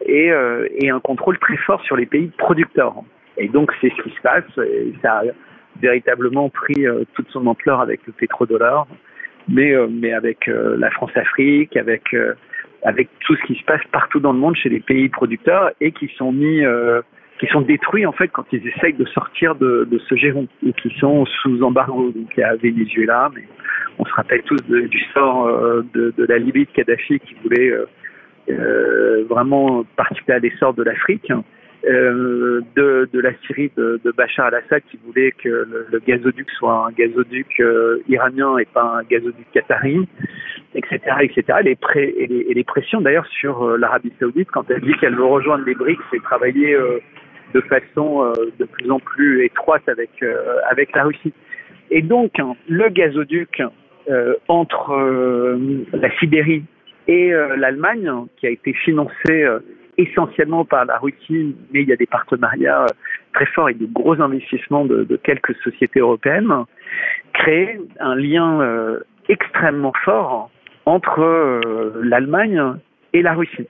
et, 0.05 0.31
et 0.77 0.89
un 0.89 0.99
contrôle 0.99 1.37
très 1.37 1.57
fort 1.57 1.81
sur 1.83 1.95
les 1.95 2.07
pays 2.07 2.31
producteurs. 2.37 2.95
Et 3.37 3.47
donc 3.47 3.71
c'est 3.79 3.91
ce 3.95 4.01
qui 4.03 4.09
se 4.15 4.21
passe, 4.21 4.57
et 4.57 4.93
ça 5.01 5.19
a 5.19 5.23
véritablement 5.79 6.49
pris 6.49 6.85
toute 7.13 7.29
son 7.29 7.45
ampleur 7.47 7.81
avec 7.81 8.01
le 8.07 8.13
pétrodollar 8.13 8.87
mais, 9.47 9.73
euh, 9.73 9.87
mais 9.89 10.13
avec 10.13 10.47
euh, 10.47 10.75
la 10.77 10.91
France-Afrique, 10.91 11.75
avec, 11.77 12.13
euh, 12.13 12.33
avec 12.83 13.09
tout 13.21 13.35
ce 13.35 13.43
qui 13.43 13.55
se 13.55 13.63
passe 13.63 13.81
partout 13.91 14.19
dans 14.19 14.33
le 14.33 14.39
monde 14.39 14.55
chez 14.55 14.69
les 14.69 14.79
pays 14.79 15.09
producteurs 15.09 15.71
et 15.79 15.91
qui 15.91 16.07
sont 16.17 16.31
mis 16.31 16.61
qui 17.39 17.47
sont 17.47 17.61
détruits 17.61 18.05
en 18.05 18.11
fait 18.11 18.27
quand 18.27 18.45
ils 18.51 18.67
essayent 18.67 18.93
de 18.93 19.05
sortir 19.05 19.55
de, 19.55 19.87
de 19.89 19.97
ce 20.07 20.15
géron 20.15 20.47
ou 20.63 20.71
qui 20.73 20.93
sont 20.99 21.25
sous 21.25 21.63
embargo. 21.63 22.11
Donc 22.15 22.31
il 22.37 22.39
y 22.39 22.43
a 22.43 22.55
Venezuela, 22.55 23.31
mais 23.33 23.47
on 23.97 24.05
se 24.05 24.13
rappelle 24.13 24.43
tous 24.43 24.61
du 24.67 24.99
sort 25.11 25.47
de, 25.93 26.13
de, 26.15 26.25
la 26.25 26.37
Libye 26.37 26.65
de 26.65 26.71
Kadhafi 26.71 27.19
qui 27.19 27.35
voulait 27.43 27.73
euh, 28.49 29.23
vraiment 29.29 29.85
participer 29.95 30.33
à 30.33 30.39
l'essor 30.39 30.73
de 30.73 30.83
l'Afrique. 30.83 31.31
Euh, 31.83 32.61
de, 32.75 33.09
de, 33.11 33.19
la 33.19 33.31
Syrie 33.47 33.71
de, 33.75 33.99
de 34.05 34.11
Bachar 34.11 34.45
al-Assad 34.47 34.83
qui 34.91 34.99
voulait 35.03 35.31
que 35.31 35.49
le, 35.89 35.99
gazoduc 36.05 36.47
soit 36.51 36.85
un 36.85 36.91
gazoduc 36.91 37.59
euh, 37.59 38.03
iranien 38.07 38.55
et 38.59 38.65
pas 38.65 38.99
un 38.99 39.03
gazoduc 39.03 39.47
qatari, 39.51 40.07
etc., 40.75 40.99
etc. 41.21 41.59
Les 41.63 41.75
pré 41.75 42.13
et, 42.15 42.27
les, 42.27 42.45
et 42.49 42.53
les 42.53 42.63
pressions 42.63 43.01
d'ailleurs 43.01 43.25
sur 43.25 43.63
euh, 43.63 43.77
l'Arabie 43.77 44.13
Saoudite 44.19 44.51
quand 44.51 44.69
elle 44.69 44.81
dit 44.81 44.93
qu'elle 44.99 45.15
veut 45.15 45.25
rejoindre 45.25 45.65
les 45.65 45.73
BRICS 45.73 46.03
et 46.13 46.19
travailler 46.19 46.77
de 47.55 47.61
façon 47.61 48.31
de 48.59 48.65
plus 48.65 48.91
en 48.91 48.99
plus 48.99 49.43
étroite 49.43 49.89
avec 49.89 50.23
avec 50.69 50.95
la 50.95 51.05
Russie. 51.05 51.33
Et 51.89 52.03
donc 52.03 52.33
le 52.69 52.89
gazoduc 52.89 53.63
entre 54.47 55.57
la 55.93 56.19
Sibérie 56.19 56.63
et 57.07 57.31
l'Allemagne, 57.57 58.11
qui 58.37 58.45
a 58.45 58.51
été 58.51 58.73
financé 58.73 59.47
essentiellement 60.01 60.65
par 60.65 60.85
la 60.85 60.97
Russie, 60.97 61.55
mais 61.71 61.81
il 61.81 61.89
y 61.89 61.93
a 61.93 61.95
des 61.95 62.05
partenariats 62.05 62.83
euh, 62.83 62.93
très 63.33 63.45
forts 63.47 63.69
et 63.69 63.73
de 63.73 63.85
gros 63.85 64.19
investissements 64.21 64.85
de, 64.85 65.15
quelques 65.23 65.55
sociétés 65.63 65.99
européennes, 65.99 66.51
créer 67.33 67.79
un 67.99 68.15
lien 68.15 68.61
euh, 68.61 68.99
extrêmement 69.29 69.93
fort 70.03 70.49
entre 70.85 71.21
euh, 71.21 72.01
l'Allemagne 72.03 72.61
et 73.13 73.21
la 73.21 73.33
Russie. 73.33 73.67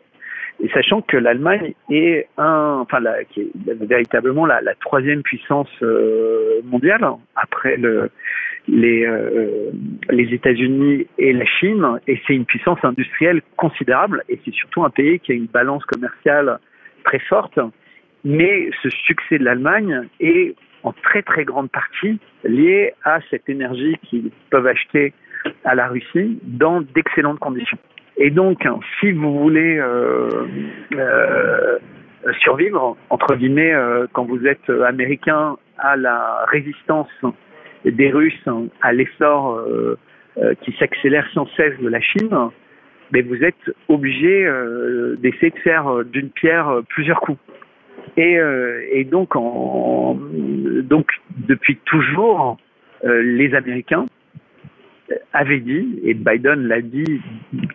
Et 0.63 0.69
sachant 0.69 1.01
que 1.01 1.17
l'Allemagne 1.17 1.73
est 1.89 2.27
un, 2.37 2.79
enfin, 2.81 2.99
la, 2.99 3.15
véritablement 3.65 4.45
la 4.45 4.61
troisième 4.79 5.23
puissance 5.23 5.69
mondiale 6.63 7.03
après 7.35 7.77
le, 7.77 8.11
les, 8.67 9.05
euh, 9.05 9.71
les 10.09 10.33
États-Unis 10.33 11.07
et 11.17 11.33
la 11.33 11.45
Chine, 11.45 11.99
et 12.07 12.19
c'est 12.25 12.35
une 12.35 12.45
puissance 12.45 12.79
industrielle 12.83 13.41
considérable, 13.57 14.23
et 14.29 14.39
c'est 14.45 14.53
surtout 14.53 14.83
un 14.83 14.89
pays 14.89 15.19
qui 15.19 15.31
a 15.31 15.35
une 15.35 15.47
balance 15.47 15.83
commerciale 15.85 16.59
très 17.03 17.19
forte. 17.19 17.59
Mais 18.23 18.69
ce 18.83 18.89
succès 18.89 19.39
de 19.39 19.43
l'Allemagne 19.43 20.07
est 20.19 20.55
en 20.83 20.93
très 20.93 21.21
très 21.21 21.43
grande 21.43 21.69
partie 21.71 22.19
liée 22.43 22.93
à 23.03 23.19
cette 23.29 23.49
énergie 23.49 23.97
qu'ils 24.03 24.31
peuvent 24.49 24.67
acheter 24.67 25.13
à 25.63 25.75
la 25.75 25.87
Russie 25.87 26.39
dans 26.43 26.81
d'excellentes 26.81 27.39
conditions. 27.39 27.77
Et 28.17 28.29
donc, 28.29 28.67
si 28.99 29.11
vous 29.11 29.39
voulez 29.39 29.77
euh, 29.79 30.29
euh, 30.93 31.77
survivre, 32.41 32.97
entre 33.09 33.35
guillemets, 33.35 33.73
euh, 33.73 34.05
quand 34.13 34.25
vous 34.25 34.45
êtes 34.45 34.69
américain 34.69 35.57
à 35.77 35.95
la 35.95 36.45
résistance 36.47 37.09
des 37.85 38.11
Russes, 38.11 38.47
à 38.81 38.93
l'essor 38.93 39.55
euh, 39.55 39.97
euh, 40.37 40.53
qui 40.61 40.73
s'accélère 40.79 41.27
sans 41.33 41.47
cesse 41.57 41.79
de 41.79 41.89
la 41.89 42.01
Chine, 42.01 42.29
mais 43.11 43.21
vous 43.21 43.43
êtes 43.43 43.75
obligé 43.89 44.49
d'essayer 45.17 45.49
de 45.49 45.59
faire 45.59 46.05
d'une 46.05 46.29
pierre 46.29 46.79
plusieurs 46.87 47.19
coups. 47.19 47.39
Et, 48.15 48.39
donc, 49.03 49.35
depuis 51.49 51.75
toujours, 51.83 52.57
les 53.03 53.53
Américains, 53.53 54.05
avait 55.33 55.59
dit, 55.59 55.99
et 56.05 56.13
Biden 56.13 56.69
l'a 56.69 56.81
dit 56.81 57.21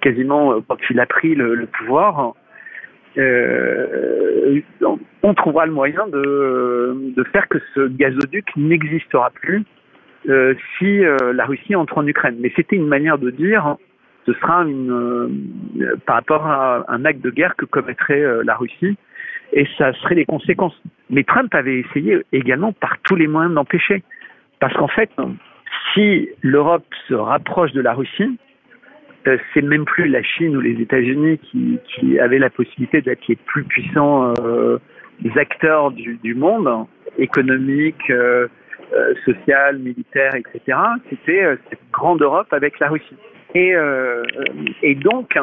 quasiment 0.00 0.58
quand 0.66 0.78
il 0.88 0.98
a 1.00 1.06
pris 1.06 1.34
le, 1.34 1.66
pouvoir, 1.66 2.34
euh, 3.18 4.60
on 5.22 5.34
trouvera 5.34 5.66
le 5.66 5.72
moyen 5.72 6.06
de, 6.08 7.24
faire 7.32 7.48
que 7.48 7.58
ce 7.74 7.88
gazoduc 7.88 8.44
n'existera 8.56 9.30
plus 9.30 9.64
euh, 10.28 10.54
si 10.76 11.04
euh, 11.04 11.32
la 11.32 11.44
Russie 11.44 11.76
entre 11.76 11.98
en 11.98 12.06
Ukraine. 12.06 12.36
Mais 12.40 12.52
c'était 12.56 12.76
une 12.76 12.88
manière 12.88 13.18
de 13.18 13.30
dire, 13.30 13.76
ce 14.26 14.32
sera 14.34 14.62
une, 14.62 14.90
euh, 14.90 15.96
par 16.04 16.16
rapport 16.16 16.46
à 16.46 16.84
un 16.88 17.04
acte 17.04 17.20
de 17.20 17.30
guerre 17.30 17.54
que 17.56 17.64
commettrait 17.64 18.24
la 18.44 18.56
Russie, 18.56 18.96
et 19.52 19.66
ça 19.78 19.92
serait 19.94 20.16
les 20.16 20.24
conséquences. 20.24 20.80
Mais 21.10 21.22
Trump 21.22 21.54
avait 21.54 21.78
essayé 21.78 22.18
également 22.32 22.72
par 22.72 22.98
tous 23.04 23.14
les 23.14 23.28
moyens 23.28 23.54
d'empêcher. 23.54 24.02
Parce 24.58 24.74
qu'en 24.74 24.88
fait, 24.88 25.10
si 25.92 26.28
l'Europe 26.42 26.86
se 27.08 27.14
rapproche 27.14 27.72
de 27.72 27.80
la 27.80 27.94
Russie, 27.94 28.38
c'est 29.24 29.62
même 29.62 29.84
plus 29.84 30.08
la 30.08 30.22
Chine 30.22 30.56
ou 30.56 30.60
les 30.60 30.80
États-Unis 30.80 31.38
qui, 31.38 32.18
avaient 32.18 32.38
la 32.38 32.50
possibilité 32.50 33.00
d'être 33.02 33.26
les 33.28 33.36
plus 33.36 33.64
puissants 33.64 34.32
acteurs 35.36 35.90
du, 35.92 36.34
monde, 36.34 36.86
économique, 37.18 38.10
euh 38.94 39.14
social, 39.24 39.78
militaire, 39.78 40.34
etc. 40.34 40.78
C'était 41.10 41.42
euh, 41.42 41.56
cette 41.70 41.80
grande 41.92 42.22
Europe 42.22 42.52
avec 42.52 42.78
la 42.78 42.88
Russie. 42.88 43.16
Et, 43.54 43.74
et 44.82 44.94
donc, 44.96 45.38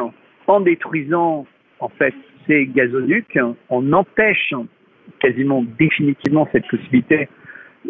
en 0.46 0.60
détruisant 0.60 1.46
en 1.80 1.88
fait 1.88 2.14
ces 2.46 2.66
gazoducs, 2.66 3.38
on 3.70 3.92
empêche 3.92 4.54
quasiment 5.18 5.64
définitivement 5.78 6.48
cette 6.52 6.68
possibilité 6.68 7.28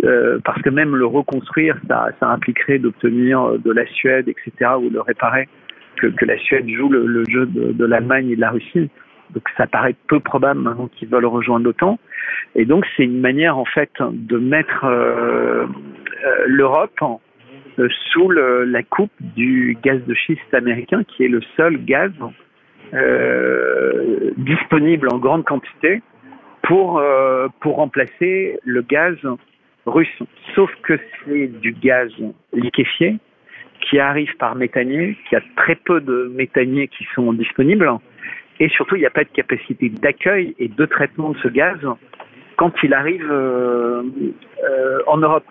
euh, 0.02 0.38
parce 0.44 0.60
que 0.62 0.70
même 0.70 0.96
le 0.96 1.06
reconstruire, 1.06 1.76
ça, 1.88 2.08
ça 2.18 2.28
impliquerait 2.28 2.78
d'obtenir 2.78 3.42
euh, 3.42 3.58
de 3.58 3.70
la 3.70 3.86
Suède, 3.86 4.28
etc., 4.28 4.72
ou 4.80 4.90
le 4.90 5.00
réparer, 5.00 5.48
que, 5.96 6.08
que 6.08 6.24
la 6.24 6.36
Suède 6.38 6.68
joue 6.68 6.88
le, 6.88 7.06
le 7.06 7.24
jeu 7.28 7.46
de, 7.46 7.72
de 7.72 7.84
l'Allemagne 7.84 8.30
et 8.30 8.36
de 8.36 8.40
la 8.40 8.50
Russie. 8.50 8.90
Donc 9.35 9.44
ça 9.57 9.66
paraît 9.66 9.94
peu 10.07 10.20
probable 10.20 10.61
maintenant 10.61 10.88
qu'ils 10.88 11.09
veulent 11.09 11.27
rejoindre 11.27 11.64
l'OTAN. 11.66 11.99
Et 12.55 12.64
donc 12.64 12.87
c'est 12.97 13.05
une 13.05 13.20
manière 13.20 13.59
en 13.59 13.64
fait 13.64 13.90
de 14.01 14.38
mettre 14.38 14.85
euh, 14.85 15.66
euh 16.25 16.44
l'Europe 16.47 16.99
euh, 17.79 17.88
sous 18.11 18.31
la 18.31 18.83
coupe 18.83 19.12
du 19.20 19.77
gaz 19.83 20.01
de 20.07 20.14
schiste 20.14 20.55
américain, 20.55 21.03
qui 21.05 21.25
est 21.25 21.29
le 21.29 21.40
seul 21.57 21.85
gaz 21.85 22.12
disponible 24.37 25.09
en 25.12 25.18
grande 25.18 25.44
quantité 25.44 26.01
pour, 26.62 27.03
pour 27.61 27.77
remplacer 27.77 28.61
le 28.62 28.83
gaz 28.83 29.16
russe, 29.87 30.23
sauf 30.55 30.70
que 30.83 30.99
c'est 31.25 31.49
du 31.61 31.73
gaz 31.73 32.11
liquéfié 32.53 33.18
qui 33.81 33.99
arrive 33.99 34.35
par 34.37 34.55
méthanier, 34.55 35.16
qui 35.29 35.37
a 35.37 35.40
très 35.57 35.75
peu 35.75 36.01
de 36.01 36.33
méthaniers 36.35 36.88
qui 36.88 37.07
sont 37.14 37.33
disponibles, 37.33 37.90
et 38.60 38.68
surtout 38.68 38.96
il 38.96 39.00
n'y 39.00 39.06
a 39.06 39.10
pas 39.10 39.24
de 39.24 39.30
capacité 39.30 39.88
d'accueil 39.88 40.54
et 40.58 40.68
de 40.68 40.84
traitement 40.86 41.30
de 41.30 41.38
ce 41.38 41.48
gaz 41.48 41.78
quand 42.56 42.72
il 42.82 42.94
arrive 42.94 43.28
euh, 43.30 44.02
euh, 44.64 44.98
en 45.06 45.18
Europe. 45.18 45.46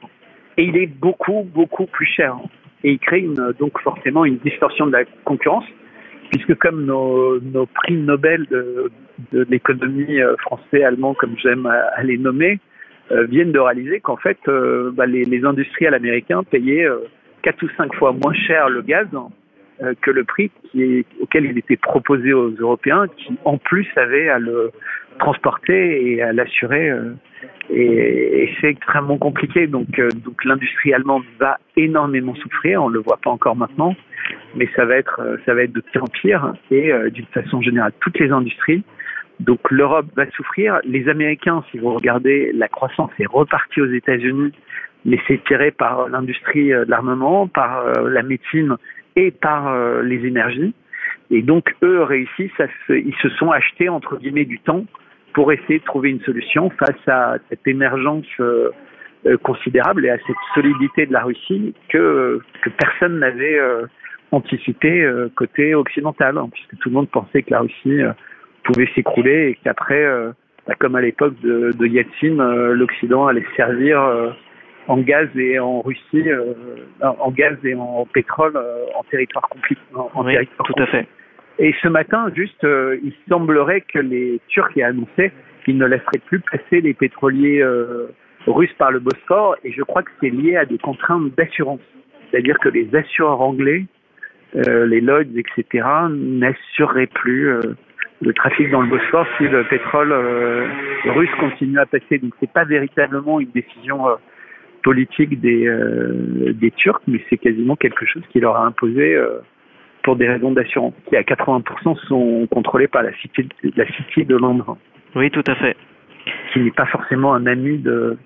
Et 0.57 0.63
il 0.63 0.77
est 0.77 0.87
beaucoup, 0.87 1.43
beaucoup 1.53 1.85
plus 1.85 2.05
cher. 2.05 2.37
Et 2.83 2.91
il 2.93 2.99
crée 2.99 3.19
une, 3.19 3.53
donc 3.59 3.79
forcément 3.81 4.25
une 4.25 4.37
distorsion 4.37 4.85
de 4.85 4.91
la 4.91 5.05
concurrence, 5.25 5.65
puisque 6.31 6.55
comme 6.55 6.85
nos, 6.85 7.39
nos 7.39 7.65
prix 7.65 7.95
Nobel 7.95 8.45
de, 8.49 8.91
de 9.31 9.45
l'économie 9.49 10.21
euh, 10.21 10.35
français, 10.37 10.83
allemand, 10.83 11.13
comme 11.13 11.35
j'aime 11.37 11.65
à, 11.65 12.03
les 12.03 12.17
nommer, 12.17 12.59
euh, 13.11 13.25
viennent 13.25 13.51
de 13.51 13.59
réaliser 13.59 13.99
qu'en 13.99 14.17
fait, 14.17 14.37
euh, 14.47 14.91
bah, 14.91 15.05
les, 15.05 15.25
les, 15.25 15.43
industriels 15.45 15.93
américains 15.93 16.43
payaient 16.43 16.85
euh, 16.85 16.99
quatre 17.41 17.61
ou 17.63 17.69
cinq 17.77 17.93
fois 17.95 18.13
moins 18.13 18.33
cher 18.33 18.69
le 18.69 18.81
gaz 18.81 19.07
que 20.01 20.11
le 20.11 20.23
prix 20.23 20.51
auquel 21.21 21.45
il 21.45 21.57
était 21.57 21.77
proposé 21.77 22.33
aux 22.33 22.49
Européens, 22.51 23.07
qui 23.17 23.35
en 23.45 23.57
plus 23.57 23.87
avaient 23.95 24.29
à 24.29 24.39
le 24.39 24.71
transporter 25.19 26.11
et 26.11 26.21
à 26.21 26.33
l'assurer. 26.33 26.91
et, 27.69 28.43
et 28.43 28.55
c'est 28.59 28.67
extrêmement 28.67 29.17
compliqué. 29.17 29.67
Donc, 29.67 29.87
donc 30.23 30.43
l'industrie 30.45 30.93
allemande 30.93 31.23
va 31.39 31.57
énormément 31.75 32.35
souffrir. 32.35 32.83
On 32.83 32.89
le 32.89 32.99
voit 32.99 33.17
pas 33.17 33.29
encore 33.29 33.55
maintenant, 33.55 33.95
mais 34.55 34.69
ça 34.75 34.85
va 34.85 34.95
être, 34.95 35.21
ça 35.45 35.53
va 35.53 35.63
être 35.63 35.73
de 35.73 35.81
pire 35.81 36.03
en 36.03 36.07
pire. 36.07 36.53
Et 36.71 36.91
d'une 37.11 37.27
façon 37.27 37.61
générale, 37.61 37.93
toutes 37.99 38.19
les 38.19 38.31
industries 38.31 38.83
donc 39.39 39.59
l'Europe 39.71 40.07
va 40.15 40.29
souffrir. 40.31 40.79
Les 40.85 41.07
Américains, 41.09 41.63
si 41.71 41.77
vous 41.77 41.93
regardez, 41.93 42.51
la 42.53 42.67
croissance 42.67 43.11
est 43.19 43.27
repartie 43.27 43.81
aux 43.81 43.91
États-Unis, 43.91 44.51
mais 45.05 45.19
c'est 45.27 45.43
tiré 45.45 45.71
par 45.71 46.07
l'industrie 46.09 46.69
de 46.69 46.85
l'armement, 46.87 47.47
par 47.47 47.79
euh, 47.79 48.09
la 48.09 48.23
médecine 48.23 48.77
et 49.15 49.31
par 49.31 49.67
euh, 49.67 50.01
les 50.01 50.25
énergies. 50.25 50.73
Et 51.31 51.41
donc 51.41 51.73
eux 51.83 52.03
réussissent, 52.03 52.59
à 52.59 52.67
se, 52.87 52.93
ils 52.93 53.15
se 53.21 53.29
sont 53.29 53.51
achetés 53.51 53.89
entre 53.89 54.17
guillemets 54.17 54.45
du 54.45 54.59
temps 54.59 54.85
pour 55.33 55.51
essayer 55.51 55.79
de 55.79 55.83
trouver 55.83 56.09
une 56.11 56.21
solution 56.21 56.69
face 56.71 57.07
à 57.07 57.37
cette 57.49 57.67
émergence 57.67 58.25
euh, 58.39 58.69
considérable 59.41 60.05
et 60.05 60.09
à 60.09 60.17
cette 60.17 60.35
solidité 60.53 61.05
de 61.05 61.13
la 61.13 61.23
Russie 61.23 61.73
que, 61.89 62.41
que 62.61 62.69
personne 62.69 63.19
n'avait 63.19 63.57
anticipé 64.31 65.09
côté 65.35 65.73
occidental, 65.75 66.37
hein, 66.37 66.49
puisque 66.51 66.77
tout 66.79 66.89
le 66.89 66.95
monde 66.95 67.09
pensait 67.09 67.41
que 67.41 67.51
la 67.51 67.61
Russie 67.61 68.01
pouvait 68.63 68.89
s'écrouler 68.95 69.49
et 69.49 69.59
qu'après, 69.63 70.03
euh, 70.03 70.31
bah, 70.67 70.73
comme 70.79 70.95
à 70.95 71.01
l'époque 71.01 71.39
de, 71.41 71.71
de 71.71 71.85
Yeltsin, 71.85 72.39
euh, 72.39 72.73
l'Occident 72.73 73.27
allait 73.27 73.45
servir 73.55 74.01
euh, 74.01 74.29
en 74.87 74.97
gaz 74.97 75.29
et 75.35 75.59
en 75.59 75.81
Russie, 75.81 76.29
euh, 76.29 76.53
en 77.01 77.31
gaz 77.31 77.57
et 77.63 77.75
en 77.75 78.05
pétrole 78.05 78.55
euh, 78.55 78.85
en 78.95 79.03
territoire 79.03 79.47
compliqué. 79.49 79.81
En, 79.95 80.25
oui, 80.25 80.33
territoire 80.33 80.67
tout 80.67 80.81
à 80.81 80.87
fait. 80.87 81.07
Et 81.59 81.73
ce 81.81 81.87
matin, 81.87 82.31
juste, 82.35 82.63
euh, 82.63 82.97
il 83.03 83.13
semblerait 83.29 83.81
que 83.81 83.99
les 83.99 84.41
Turcs 84.47 84.71
aient 84.75 84.83
annoncé 84.83 85.31
qu'ils 85.63 85.77
ne 85.77 85.85
laisseraient 85.85 86.21
plus 86.25 86.39
passer 86.39 86.81
les 86.81 86.93
pétroliers 86.93 87.61
euh, 87.61 88.07
russes 88.47 88.73
par 88.77 88.91
le 88.91 88.99
Bosphore, 88.99 89.55
et 89.63 89.71
je 89.71 89.81
crois 89.83 90.03
que 90.03 90.11
c'est 90.19 90.29
lié 90.29 90.57
à 90.57 90.65
des 90.65 90.77
contraintes 90.77 91.33
d'assurance. 91.35 91.79
C'est-à-dire 92.29 92.57
que 92.59 92.69
les 92.69 92.93
assureurs 92.95 93.41
anglais, 93.41 93.85
euh, 94.55 94.85
les 94.85 95.01
Lloyds, 95.01 95.37
etc., 95.37 95.87
n'assureraient 96.09 97.07
plus 97.07 97.49
euh, 97.49 97.61
le 98.21 98.33
trafic 98.33 98.69
dans 98.71 98.81
le 98.81 98.89
Bosphore 98.89 99.27
si 99.37 99.47
le 99.47 99.63
pétrole 99.65 100.11
euh, 100.11 100.67
russe 101.05 101.29
continue 101.39 101.79
à 101.79 101.85
passer. 101.85 102.17
Donc 102.17 102.33
c'est 102.39 102.51
pas 102.51 102.65
véritablement 102.65 103.39
une 103.39 103.51
décision 103.51 104.07
euh, 104.07 104.15
politique 104.83 105.39
des, 105.39 105.65
euh, 105.67 106.53
des 106.53 106.71
Turcs, 106.71 107.01
mais 107.07 107.19
c'est 107.29 107.37
quasiment 107.37 107.75
quelque 107.75 108.05
chose 108.05 108.23
qui 108.31 108.39
leur 108.39 108.55
a 108.55 108.65
imposé 108.65 109.15
euh, 109.15 109.39
pour 110.03 110.15
des 110.15 110.27
raisons 110.27 110.51
d'assurance, 110.51 110.93
qui 111.07 111.15
à 111.15 111.21
80% 111.21 111.97
sont 112.07 112.47
contrôlés 112.51 112.87
par 112.87 113.03
la 113.03 113.13
City 113.17 114.25
de 114.25 114.35
Londres. 114.35 114.77
Oui, 115.15 115.31
tout 115.31 115.43
à 115.47 115.55
fait. 115.55 115.75
Qui 116.51 116.59
n'est 116.59 116.71
pas 116.71 116.85
forcément 116.85 117.33
un 117.33 117.45
ami 117.45 117.77
de, 117.77 118.17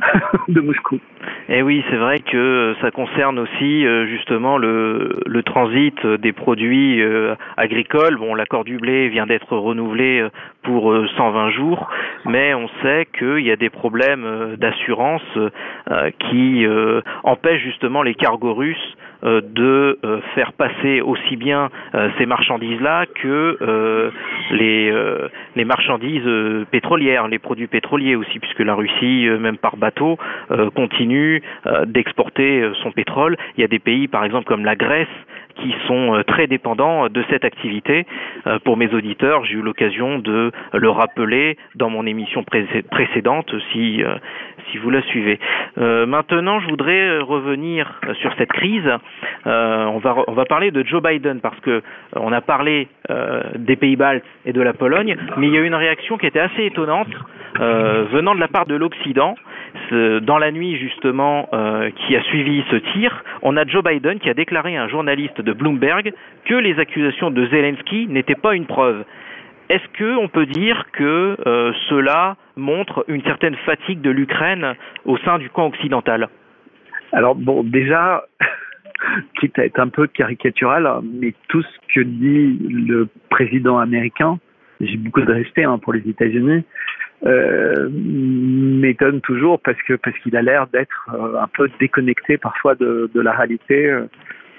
de 0.48 0.60
Moscou. 0.60 0.96
Et 1.48 1.58
eh 1.58 1.62
oui, 1.62 1.84
c'est 1.90 1.96
vrai 1.96 2.18
que 2.20 2.74
ça 2.80 2.90
concerne 2.90 3.38
aussi 3.38 3.86
euh, 3.86 4.06
justement 4.06 4.58
le, 4.58 5.20
le 5.26 5.42
transit 5.42 6.06
des 6.06 6.32
produits 6.32 7.00
euh, 7.00 7.34
agricoles. 7.56 8.16
Bon, 8.16 8.34
l'accord 8.34 8.64
du 8.64 8.78
blé 8.78 9.08
vient 9.08 9.26
d'être 9.26 9.56
renouvelé 9.56 10.20
euh, 10.20 10.30
pour 10.62 10.92
120 11.16 11.50
jours, 11.50 11.88
mais 12.24 12.52
on 12.54 12.68
sait 12.82 13.06
qu'il 13.16 13.40
y 13.40 13.52
a 13.52 13.56
des 13.56 13.70
problèmes 13.70 14.56
d'assurance 14.56 15.22
qui 16.18 16.66
empêchent 17.22 17.62
justement 17.62 18.02
les 18.02 18.16
cargos 18.16 18.54
russes 18.54 18.96
de 19.22 19.98
faire 20.34 20.52
passer 20.52 21.00
aussi 21.00 21.36
bien 21.36 21.70
ces 22.18 22.26
marchandises-là 22.26 23.06
que 23.06 24.12
les, 24.50 24.92
les 25.56 25.64
marchandises 25.64 26.28
pétrolières, 26.70 27.28
les 27.28 27.38
produits 27.38 27.66
pétroliers 27.66 28.16
aussi, 28.16 28.38
puisque 28.38 28.60
la 28.60 28.74
Russie, 28.74 29.28
même 29.40 29.58
par 29.58 29.76
bateau, 29.76 30.18
continue 30.74 31.42
d'exporter 31.86 32.70
son 32.82 32.92
pétrole. 32.92 33.36
Il 33.56 33.60
y 33.60 33.64
a 33.64 33.68
des 33.68 33.78
pays, 33.78 34.08
par 34.08 34.24
exemple, 34.24 34.46
comme 34.46 34.64
la 34.64 34.76
Grèce, 34.76 35.08
qui 35.56 35.74
sont 35.86 36.22
très 36.26 36.46
dépendants 36.46 37.08
de 37.08 37.24
cette 37.30 37.44
activité. 37.44 38.06
Pour 38.64 38.76
mes 38.76 38.92
auditeurs, 38.92 39.44
j'ai 39.44 39.54
eu 39.54 39.62
l'occasion 39.62 40.18
de 40.18 40.52
le 40.72 40.90
rappeler 40.90 41.56
dans 41.74 41.90
mon 41.90 42.06
émission 42.06 42.44
précédente, 42.90 43.54
si, 43.72 44.02
si 44.70 44.78
vous 44.78 44.90
la 44.90 45.02
suivez. 45.02 45.38
maintenant, 45.76 46.60
je 46.60 46.68
voudrais 46.68 47.18
revenir 47.18 48.00
sur 48.20 48.32
cette 48.38 48.52
crise. 48.52 48.90
on 49.44 49.98
va 49.98 50.16
on 50.26 50.32
va 50.32 50.44
parler 50.44 50.70
de 50.70 50.84
Joe 50.84 51.02
Biden 51.02 51.40
parce 51.40 51.58
que 51.60 51.82
on 52.14 52.32
a 52.32 52.40
parlé 52.40 52.88
des 53.56 53.76
pays 53.76 53.96
baltes 53.96 54.24
et 54.44 54.52
de 54.52 54.60
la 54.60 54.72
Pologne, 54.72 55.16
mais 55.36 55.46
il 55.46 55.54
y 55.54 55.56
a 55.56 55.60
eu 55.60 55.66
une 55.66 55.74
réaction 55.74 56.18
qui 56.18 56.26
était 56.26 56.40
assez 56.40 56.64
étonnante 56.64 57.12
venant 57.58 58.34
de 58.34 58.40
la 58.40 58.48
part 58.48 58.66
de 58.66 58.74
l'Occident. 58.74 59.34
Dans 59.90 60.38
la 60.38 60.50
nuit 60.50 60.76
justement 60.76 61.48
qui 61.96 62.16
a 62.16 62.22
suivi 62.22 62.64
ce 62.70 62.76
tir, 62.76 63.24
on 63.42 63.56
a 63.56 63.66
Joe 63.66 63.84
Biden 63.84 64.18
qui 64.18 64.30
a 64.30 64.34
déclaré 64.34 64.76
à 64.76 64.84
un 64.84 64.88
journaliste 64.88 65.40
de 65.40 65.52
Bloomberg 65.52 66.12
que 66.44 66.54
les 66.54 66.78
accusations 66.78 67.30
de 67.30 67.46
Zelensky 67.46 68.06
n'étaient 68.08 68.34
pas 68.34 68.54
une 68.54 68.66
preuve. 68.66 69.04
Est-ce 69.68 69.98
qu'on 69.98 70.28
peut 70.28 70.46
dire 70.46 70.84
que 70.92 71.36
euh, 71.46 71.72
cela 71.88 72.36
montre 72.54 73.04
une 73.08 73.22
certaine 73.22 73.56
fatigue 73.66 74.00
de 74.00 74.10
l'Ukraine 74.10 74.74
au 75.04 75.18
sein 75.18 75.38
du 75.38 75.50
camp 75.50 75.66
occidental? 75.66 76.28
Alors 77.12 77.34
bon, 77.34 77.64
déjà, 77.64 78.24
quitte 79.40 79.58
à 79.58 79.64
être 79.64 79.80
un 79.80 79.88
peu 79.88 80.06
caricatural, 80.06 80.88
mais 81.02 81.34
tout 81.48 81.62
ce 81.62 81.94
que 81.94 82.00
dit 82.00 82.58
le 82.70 83.08
président 83.28 83.78
américain, 83.78 84.38
j'ai 84.80 84.96
beaucoup 84.96 85.22
de 85.22 85.32
respect 85.32 85.64
hein, 85.64 85.78
pour 85.78 85.92
les 85.92 86.08
États-Unis, 86.08 86.64
euh, 87.24 87.88
m'étonne 87.90 89.20
toujours 89.22 89.58
parce 89.60 89.80
que 89.82 89.94
parce 89.94 90.16
qu'il 90.18 90.36
a 90.36 90.42
l'air 90.42 90.66
d'être 90.68 91.08
euh, 91.12 91.40
un 91.40 91.48
peu 91.48 91.68
déconnecté 91.80 92.36
parfois 92.36 92.74
de, 92.76 93.10
la 93.14 93.32
réalité 93.32 93.90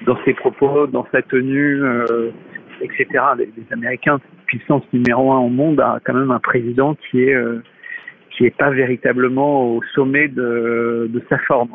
dans 0.05 0.17
ses 0.25 0.33
propos, 0.33 0.87
dans 0.87 1.07
sa 1.11 1.21
tenue, 1.21 1.81
etc. 2.81 3.07
Les, 3.37 3.49
Américains, 3.71 4.19
puissance 4.45 4.83
numéro 4.93 5.31
un 5.31 5.39
au 5.39 5.49
monde, 5.49 5.79
a 5.79 5.99
quand 6.03 6.13
même 6.13 6.31
un 6.31 6.39
président 6.39 6.95
qui 6.95 7.23
est 7.23 7.35
qui 8.31 8.45
est 8.45 8.55
pas 8.55 8.69
véritablement 8.69 9.73
au 9.73 9.81
sommet 9.95 10.27
de, 10.27 11.09
de 11.09 11.23
sa 11.27 11.39
forme. 11.39 11.71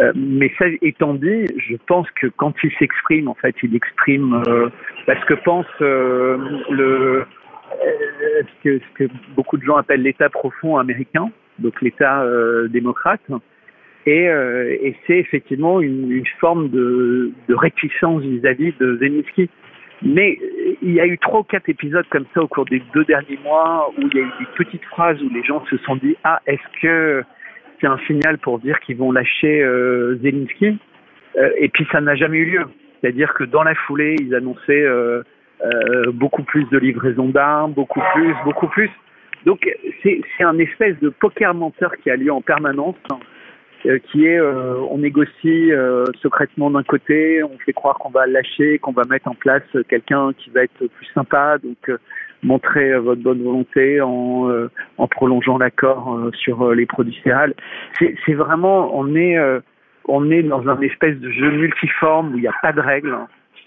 Euh, 0.00 0.12
mais 0.14 0.52
ça 0.58 0.66
étant 0.82 1.14
dit, 1.14 1.46
je 1.56 1.76
pense 1.86 2.08
que 2.12 2.28
quand 2.28 2.54
il 2.62 2.70
s'exprime, 2.78 3.28
en 3.28 3.34
fait, 3.34 3.54
il 3.62 3.74
exprime 3.74 4.42
euh, 4.46 4.68
ce 5.08 5.26
que 5.26 5.34
pense 5.34 5.66
euh, 5.80 6.36
le 6.70 7.24
ce 8.64 8.78
que, 8.94 9.08
beaucoup 9.34 9.56
de 9.56 9.62
gens 9.62 9.76
appellent 9.76 10.02
l'État 10.02 10.30
profond 10.30 10.78
américain, 10.78 11.30
donc 11.58 11.80
l'État 11.82 12.24
démocrate. 12.68 13.20
Et, 14.06 14.24
et 14.24 14.96
c'est 15.06 15.18
effectivement 15.18 15.80
une, 15.82 16.24
forme 16.40 16.70
de, 16.70 17.30
de 17.46 17.54
réticence 17.54 18.22
vis-à-vis 18.22 18.70
-vis 18.70 18.78
de 18.78 18.96
Zelensky. 18.96 19.50
Mais 20.02 20.38
il 20.80 20.92
y 20.92 21.00
a 21.00 21.06
eu 21.06 21.18
trois 21.18 21.40
ou 21.40 21.44
quatre 21.44 21.68
épisodes 21.68 22.06
comme 22.10 22.26
ça 22.34 22.42
au 22.42 22.48
cours 22.48 22.66
des 22.66 22.82
deux 22.94 23.04
derniers 23.04 23.38
mois 23.42 23.92
où 23.96 24.02
il 24.02 24.16
y 24.16 24.20
a 24.20 24.24
eu 24.24 24.32
des 24.38 24.46
petites 24.56 24.84
phrases 24.84 25.20
où 25.22 25.28
les 25.30 25.42
gens 25.42 25.64
se 25.66 25.76
sont 25.78 25.96
dit 25.96 26.16
ah 26.24 26.40
est-ce 26.46 26.80
que 26.80 27.24
c'est 27.80 27.88
un 27.88 27.98
signal 28.06 28.38
pour 28.38 28.60
dire 28.60 28.78
qu'ils 28.80 28.96
vont 28.96 29.10
lâcher 29.10 29.62
euh, 29.62 30.16
Zelensky? 30.22 30.78
Euh, 31.36 31.50
et 31.58 31.68
puis 31.68 31.86
ça 31.90 32.00
n'a 32.00 32.14
jamais 32.14 32.38
eu 32.38 32.44
lieu. 32.44 32.64
C'est-à-dire 33.00 33.34
que 33.34 33.44
dans 33.44 33.64
la 33.64 33.74
foulée 33.74 34.16
ils 34.20 34.34
annonçaient 34.34 34.84
euh, 34.84 35.22
euh 35.62 36.12
beaucoup 36.12 36.44
plus 36.44 36.64
de 36.70 36.78
livraison 36.78 37.28
d'armes, 37.28 37.72
beaucoup 37.72 38.02
plus, 38.14 38.34
beaucoup 38.44 38.68
plus. 38.68 38.90
Donc 39.46 39.68
c'est 40.02 40.22
un 40.40 40.58
espèce 40.58 40.98
de 41.00 41.08
poker 41.08 41.54
menteur 41.54 41.96
qui 41.96 42.10
a 42.10 42.16
lieu 42.16 42.32
en 42.32 42.40
permanence 42.40 42.96
euh, 43.10 43.14
qui 43.82 44.26
est 44.26 44.38
euh, 44.38 44.74
on 44.90 44.98
négocie 44.98 45.72
euh, 45.72 46.04
secrètement 46.20 46.70
d'un 46.70 46.82
côté, 46.82 47.42
on 47.42 47.58
fait 47.58 47.72
croire 47.72 47.98
qu'on 47.98 48.10
va 48.10 48.26
lâcher, 48.26 48.78
qu'on 48.78 48.92
va 48.92 49.04
mettre 49.04 49.28
en 49.28 49.34
place 49.34 49.62
quelqu'un 49.88 50.32
qui 50.36 50.50
va 50.50 50.64
être 50.64 50.86
plus 50.86 51.06
sympa, 51.14 51.58
donc 51.58 51.90
montrer 52.42 52.96
votre 52.98 53.20
bonne 53.20 53.42
volonté 53.42 54.00
en, 54.00 54.48
en 54.96 55.08
prolongeant 55.08 55.58
l'accord 55.58 56.30
sur 56.34 56.72
les 56.72 56.86
produits 56.86 57.18
céréales. 57.24 57.54
C'est 57.98 58.34
vraiment, 58.34 58.96
on 58.96 59.16
est, 59.16 59.36
on 60.06 60.30
est 60.30 60.44
dans 60.44 60.68
un 60.68 60.80
espèce 60.80 61.18
de 61.18 61.30
jeu 61.30 61.50
multiforme 61.50 62.34
où 62.34 62.36
il 62.36 62.42
n'y 62.42 62.48
a 62.48 62.54
pas 62.62 62.72
de 62.72 62.80
règles, 62.80 63.16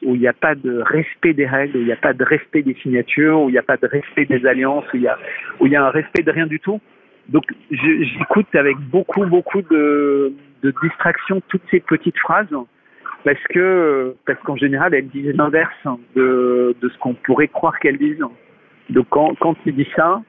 où 0.04 0.16
il 0.16 0.22
n'y 0.22 0.28
a 0.28 0.34
pas 0.34 0.56
de 0.56 0.82
respect 0.82 1.34
des 1.34 1.46
règles, 1.46 1.78
où 1.78 1.82
il 1.82 1.86
n'y 1.86 1.92
a 1.92 1.98
pas 1.98 2.14
de 2.14 2.24
respect 2.24 2.64
des 2.64 2.76
signatures, 2.76 3.42
où 3.42 3.50
il 3.50 3.54
n'y 3.54 3.58
a 3.58 3.64
pas 3.64 3.78
de 3.78 3.88
respect 3.88 4.26
des 4.26 4.46
alliances, 4.46 4.86
où 4.94 4.98
il 4.98 5.04
y 5.04 5.08
a, 5.08 5.18
où 5.60 5.68
il 5.68 5.72
y 5.72 5.76
a 5.76 5.86
un 5.86 5.90
respect 5.90 6.24
de 6.24 6.32
rien 6.32 6.48
du 6.48 6.60
tout. 6.60 6.80
Donc 7.32 7.44
j'écoute 7.72 8.54
avec 8.54 8.78
beaucoup 8.78 9.26
beaucoup 9.26 9.62
de, 9.62 10.34
distraction 10.84 11.42
toutes 11.48 11.64
ces 11.72 11.80
petites 11.80 12.18
phrases 12.20 12.54
parce 13.24 13.42
que 13.50 14.16
parce 14.26 14.40
qu'en 14.44 14.58
général 14.58 14.94
elles 14.94 15.08
disent 15.08 15.34
l'inverse 15.36 15.88
de, 16.16 16.76
ce 16.82 16.98
qu'on 17.00 17.14
pourrait 17.14 17.48
croire 17.48 17.80
qu'elles 17.80 17.98
disent. 17.98 18.24
Donc 18.90 19.08
quand, 19.10 19.34
quand 19.40 19.56
il 19.66 19.76
dit 19.76 19.88
ça, 19.96 20.22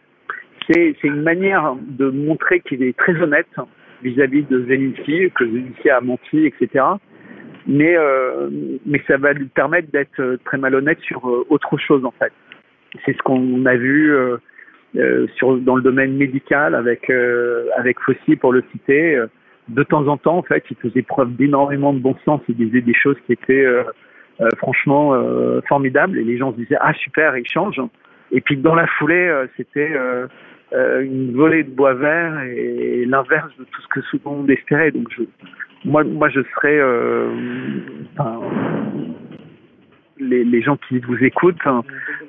c'est 0.70 0.94
une 1.02 1.22
manière 1.22 1.74
de 1.80 2.08
montrer 2.08 2.60
qu'il 2.60 2.82
est 2.84 2.96
très 2.96 3.20
honnête 3.20 3.48
vis-à-vis 4.02 4.44
de 4.44 4.64
Zelensky, 4.66 5.30
que 5.34 5.44
Zelensky 5.44 5.90
a 5.90 6.00
menti, 6.00 6.46
etc. 6.46 6.84
Mais 7.66 7.96
euh, 7.96 8.48
mais 8.86 9.02
ça 9.08 9.16
va 9.16 9.32
lui 9.32 9.46
permettre 9.46 9.90
d'être 9.90 10.38
très 10.44 10.58
malhonnête 10.58 11.00
sur 11.00 11.28
euh, 11.28 11.46
autre 11.48 11.78
chose 11.78 12.04
en 12.04 12.12
fait. 12.12 12.32
C'est 13.04 13.16
ce 13.16 13.22
qu'on 13.22 13.66
a 13.66 13.74
vu. 13.74 14.14
Euh, 14.14 14.36
euh, 14.96 15.26
dans 15.60 15.76
le 15.76 15.82
domaine 15.82 16.16
médical 16.16 16.74
avec 16.74 17.08
euh, 17.08 17.64
avec 17.78 17.98
Fossi 18.00 18.36
pour 18.36 18.52
le 18.52 18.62
citer. 18.72 19.16
Euh, 19.16 19.26
de 19.68 19.82
temps 19.84 20.06
en 20.08 20.16
temps, 20.16 20.38
en 20.38 20.42
fait, 20.42 20.64
il 20.70 20.76
faisait 20.76 21.02
preuve 21.02 21.34
d'énormément 21.36 21.94
de 21.94 22.00
bon 22.00 22.16
sens. 22.24 22.40
Il 22.48 22.56
disait 22.56 22.80
des 22.80 22.94
choses 22.94 23.16
qui 23.24 23.32
étaient 23.32 23.64
franchement 24.58 25.16
formidables 25.68 26.18
et 26.18 26.24
les 26.24 26.36
gens 26.36 26.50
se 26.50 26.56
disaient 26.56 26.76
ah 26.80 26.92
super, 26.94 27.36
il 27.38 27.46
change. 27.46 27.80
Et 28.32 28.40
puis 28.40 28.56
dans 28.56 28.74
la 28.74 28.88
foulée, 28.88 29.32
c'était 29.56 29.96
une 30.72 31.32
volée 31.32 31.62
de 31.62 31.70
bois 31.70 31.94
vert 31.94 32.42
et 32.42 33.04
l'inverse 33.06 33.52
de 33.56 33.64
tout 33.64 33.80
ce 33.82 33.88
que 33.88 34.02
souvent 34.02 34.32
on 34.44 34.48
espérait. 34.48 34.90
Donc 34.90 35.06
je, 35.16 35.22
moi, 35.84 36.02
moi, 36.02 36.28
je 36.28 36.40
serais, 36.54 36.80
les, 40.22 40.62
gens 40.62 40.76
qui 40.88 40.98
vous 40.98 41.22
écoutent, 41.22 41.66
hein, 41.66 41.82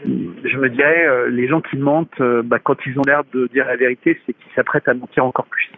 je 0.05 0.57
me 0.57 0.69
dirais, 0.69 1.05
euh, 1.07 1.29
les 1.29 1.47
gens 1.47 1.61
qui 1.61 1.77
mentent, 1.77 2.19
euh, 2.19 2.41
bah, 2.43 2.59
quand 2.59 2.77
ils 2.85 2.97
ont 2.99 3.03
l'air 3.05 3.23
de 3.33 3.47
dire 3.47 3.65
la 3.65 3.75
vérité, 3.75 4.19
c'est 4.25 4.33
qu'ils 4.33 4.51
s'apprêtent 4.55 4.87
à 4.87 4.93
mentir 4.93 5.25
encore 5.25 5.45
plus. 5.45 5.69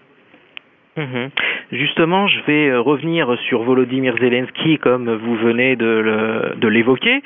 Mhm. 0.98 1.30
Justement, 1.72 2.28
je 2.28 2.40
vais 2.46 2.70
euh, 2.70 2.80
revenir 2.80 3.38
sur 3.48 3.64
Volodymyr 3.64 4.16
Zelensky, 4.18 4.78
comme 4.78 5.14
vous 5.14 5.36
venez 5.36 5.76
de 5.76 6.68
l'évoquer. 6.68 7.22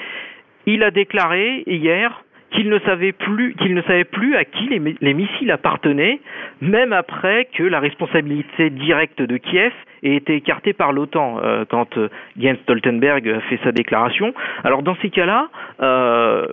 Il 0.66 0.84
a 0.84 0.92
déclaré 0.92 1.64
hier 1.68 2.24
qu'il 2.52 2.70
ne 2.70 2.80
savait 2.80 3.12
plus 3.12 3.54
qu'il 3.56 3.74
ne 3.74 3.82
savait 3.84 4.04
plus 4.04 4.36
à 4.36 4.46
qui 4.46 4.68
les, 4.68 4.96
les, 5.00 5.14
missiles 5.14 5.52
appartenaient, 5.52 6.20
même 6.62 6.94
après 6.94 7.48
que 7.54 7.64
la 7.64 7.80
responsabilité 7.80 8.70
directe 8.70 9.22
de 9.22 9.38
Kiev 9.38 9.74
ait 10.04 10.16
été 10.16 10.36
écartée 10.36 10.74
par 10.74 10.92
l'OTAN 10.92 11.40
euh, 11.44 11.66
quand 11.70 11.98
euh, 11.98 12.10
Jens 12.40 12.58
Stoltenberg 12.64 13.28
a 13.28 13.42
fait 13.42 13.60
sa 13.64 13.72
déclaration. 13.72 14.34
Alors 14.64 14.84
dans 14.84 14.96
ces 15.02 15.10
cas-là, 15.10 15.50
euh, 15.82 16.48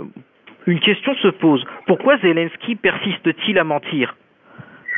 une 0.66 0.80
question 0.80 1.14
se 1.16 1.28
pose 1.28 1.64
pourquoi 1.86 2.18
Zelensky 2.18 2.74
persiste-t-il 2.76 3.58
à 3.58 3.64
mentir? 3.64 4.16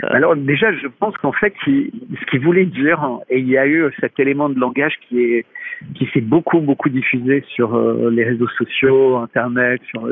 Euh, 0.02 0.08
alors 0.10 0.34
déjà, 0.36 0.72
je 0.72 0.86
pense 0.86 1.16
qu'en 1.18 1.32
fait, 1.32 1.54
ce 1.64 2.30
qu'il 2.30 2.40
voulait 2.40 2.66
dire, 2.66 3.00
et 3.28 3.38
il 3.38 3.48
y 3.48 3.58
a 3.58 3.66
eu 3.66 3.84
cet 4.00 4.18
élément 4.18 4.48
de 4.48 4.58
langage 4.58 4.94
qui 5.08 5.22
est 5.22 5.46
qui 5.94 6.06
s'est 6.12 6.20
beaucoup 6.20 6.58
beaucoup 6.60 6.88
diffusé 6.88 7.44
sur 7.54 7.78
les 8.10 8.24
réseaux 8.24 8.48
sociaux, 8.48 9.16
Internet, 9.16 9.80
sur 9.90 10.08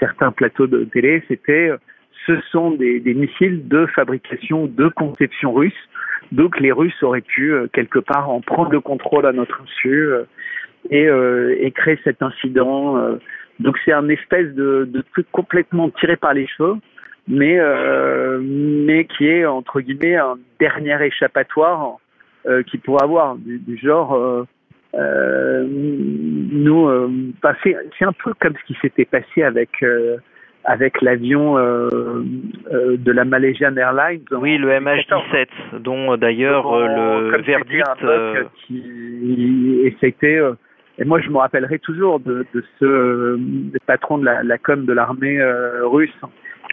certains 0.00 0.32
plateaux 0.32 0.66
de 0.66 0.84
télé, 0.84 1.22
c'était 1.28 1.70
ce 2.26 2.40
sont 2.50 2.70
des, 2.72 3.00
missiles 3.14 3.66
de 3.68 3.86
fabrication, 3.86 4.66
de 4.66 4.88
conception 4.88 5.52
russe. 5.52 5.72
Donc 6.32 6.60
les 6.60 6.72
Russes 6.72 7.02
auraient 7.02 7.22
pu 7.22 7.52
euh, 7.52 7.66
quelque 7.72 7.98
part 7.98 8.30
en 8.30 8.40
prendre 8.40 8.70
le 8.70 8.80
contrôle 8.80 9.26
à 9.26 9.32
notre 9.32 9.60
insu 9.62 10.12
euh, 10.12 10.24
et, 10.90 11.08
euh, 11.08 11.70
créer 11.74 11.98
cet 12.04 12.22
incident. 12.22 13.18
donc 13.58 13.76
c'est 13.84 13.92
un 13.92 14.08
espèce 14.08 14.54
de, 14.54 14.88
truc 15.12 15.26
complètement 15.32 15.90
tiré 15.90 16.16
par 16.16 16.34
les 16.34 16.46
cheveux, 16.46 16.76
mais 17.26 17.58
mais 18.40 19.04
qui 19.04 19.26
est 19.26 19.44
entre 19.44 19.80
guillemets 19.80 20.16
un 20.16 20.36
dernier 20.58 21.02
échappatoire 21.04 21.96
qui 22.66 22.78
pourrait 22.78 23.04
avoir 23.04 23.36
du 23.36 23.76
genre 23.76 24.46
euh, 24.94 25.66
nous, 25.68 26.88
euh, 26.88 27.08
c'est 27.62 28.04
un 28.04 28.12
peu 28.12 28.32
comme 28.40 28.54
ce 28.54 28.66
qui 28.66 28.78
s'était 28.80 29.04
passé 29.04 29.42
avec 29.42 29.82
euh, 29.82 30.16
avec 30.64 31.00
l'avion 31.00 31.56
euh, 31.56 31.88
euh, 32.72 32.96
de 32.98 33.12
la 33.12 33.24
Malaysian 33.24 33.76
Airlines. 33.76 34.24
Oui, 34.32 34.58
le 34.58 34.68
MH17, 34.68 35.78
dont 35.80 36.16
d'ailleurs 36.16 36.76
le 36.76 37.40
verdict. 37.42 37.84
Qui, 38.66 39.80
et 39.84 39.96
c'était. 40.00 40.40
et 40.98 41.04
moi, 41.04 41.20
je 41.20 41.30
me 41.30 41.38
rappellerai 41.38 41.78
toujours 41.78 42.20
de, 42.20 42.44
de 42.52 42.64
ce 42.78 43.38
patron 43.86 44.18
de 44.18 44.24
la, 44.24 44.42
la 44.42 44.58
com 44.58 44.84
de 44.84 44.92
l'armée 44.92 45.40
russe 45.82 46.10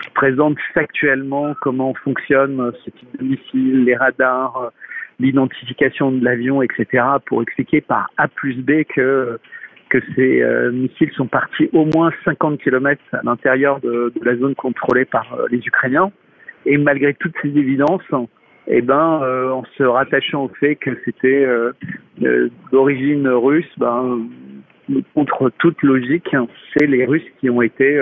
qui 0.01 0.09
présente 0.11 0.57
factuellement 0.73 1.55
comment 1.61 1.93
fonctionne 2.03 2.71
ce 2.83 2.89
type 2.91 3.19
de 3.19 3.25
missile, 3.25 3.85
les 3.85 3.95
radars, 3.95 4.71
l'identification 5.19 6.11
de 6.11 6.23
l'avion, 6.23 6.61
etc., 6.61 7.03
pour 7.25 7.41
expliquer 7.41 7.81
par 7.81 8.09
A 8.17 8.27
plus 8.27 8.55
B 8.55 8.83
que 8.83 9.39
que 9.89 9.99
ces 10.15 10.41
euh, 10.41 10.69
missiles 10.71 11.11
sont 11.13 11.27
partis 11.27 11.69
au 11.71 11.85
moins 11.85 12.11
50 12.25 12.59
km 12.59 13.01
à 13.13 13.21
l'intérieur 13.23 13.79
de, 13.79 14.11
de, 14.13 14.25
la 14.25 14.35
zone 14.35 14.53
contrôlée 14.53 15.05
par 15.05 15.33
euh, 15.33 15.45
les 15.49 15.59
Ukrainiens. 15.59 16.11
Et 16.65 16.77
malgré 16.77 17.13
toutes 17.13 17.35
ces 17.41 17.47
évidences, 17.47 18.03
eh 18.67 18.81
ben, 18.81 19.21
en 19.53 19.63
se 19.77 19.83
rattachant 19.83 20.43
au 20.43 20.49
fait 20.59 20.75
que 20.75 20.89
c'était 21.05 21.47
d'origine 22.73 23.29
russe, 23.29 23.71
ben, 23.77 24.27
contre 25.13 25.49
toute 25.59 25.81
logique, 25.83 26.35
c'est 26.73 26.85
les 26.85 27.05
Russes 27.05 27.23
qui 27.39 27.49
ont 27.49 27.61
été 27.61 27.97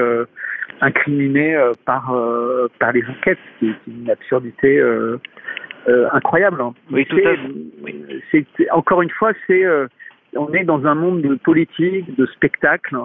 incriminés 0.81 1.55
par 1.85 2.11
par 2.79 2.91
les 2.93 3.03
enquêtes, 3.03 3.37
c'est 3.59 3.67
une 3.85 4.09
absurdité 4.09 4.81
incroyable. 6.11 6.61
Hein. 6.61 6.73
Oui, 6.91 7.05
tout 7.05 7.17
à 7.17 7.35
fait. 8.25 8.71
Encore 8.71 9.01
une 9.01 9.09
fois, 9.09 9.33
c'est 9.47 9.63
on 10.35 10.51
est 10.53 10.63
dans 10.63 10.85
un 10.85 10.95
monde 10.95 11.21
de 11.21 11.35
politique, 11.35 12.15
de 12.15 12.25
spectacle. 12.27 12.95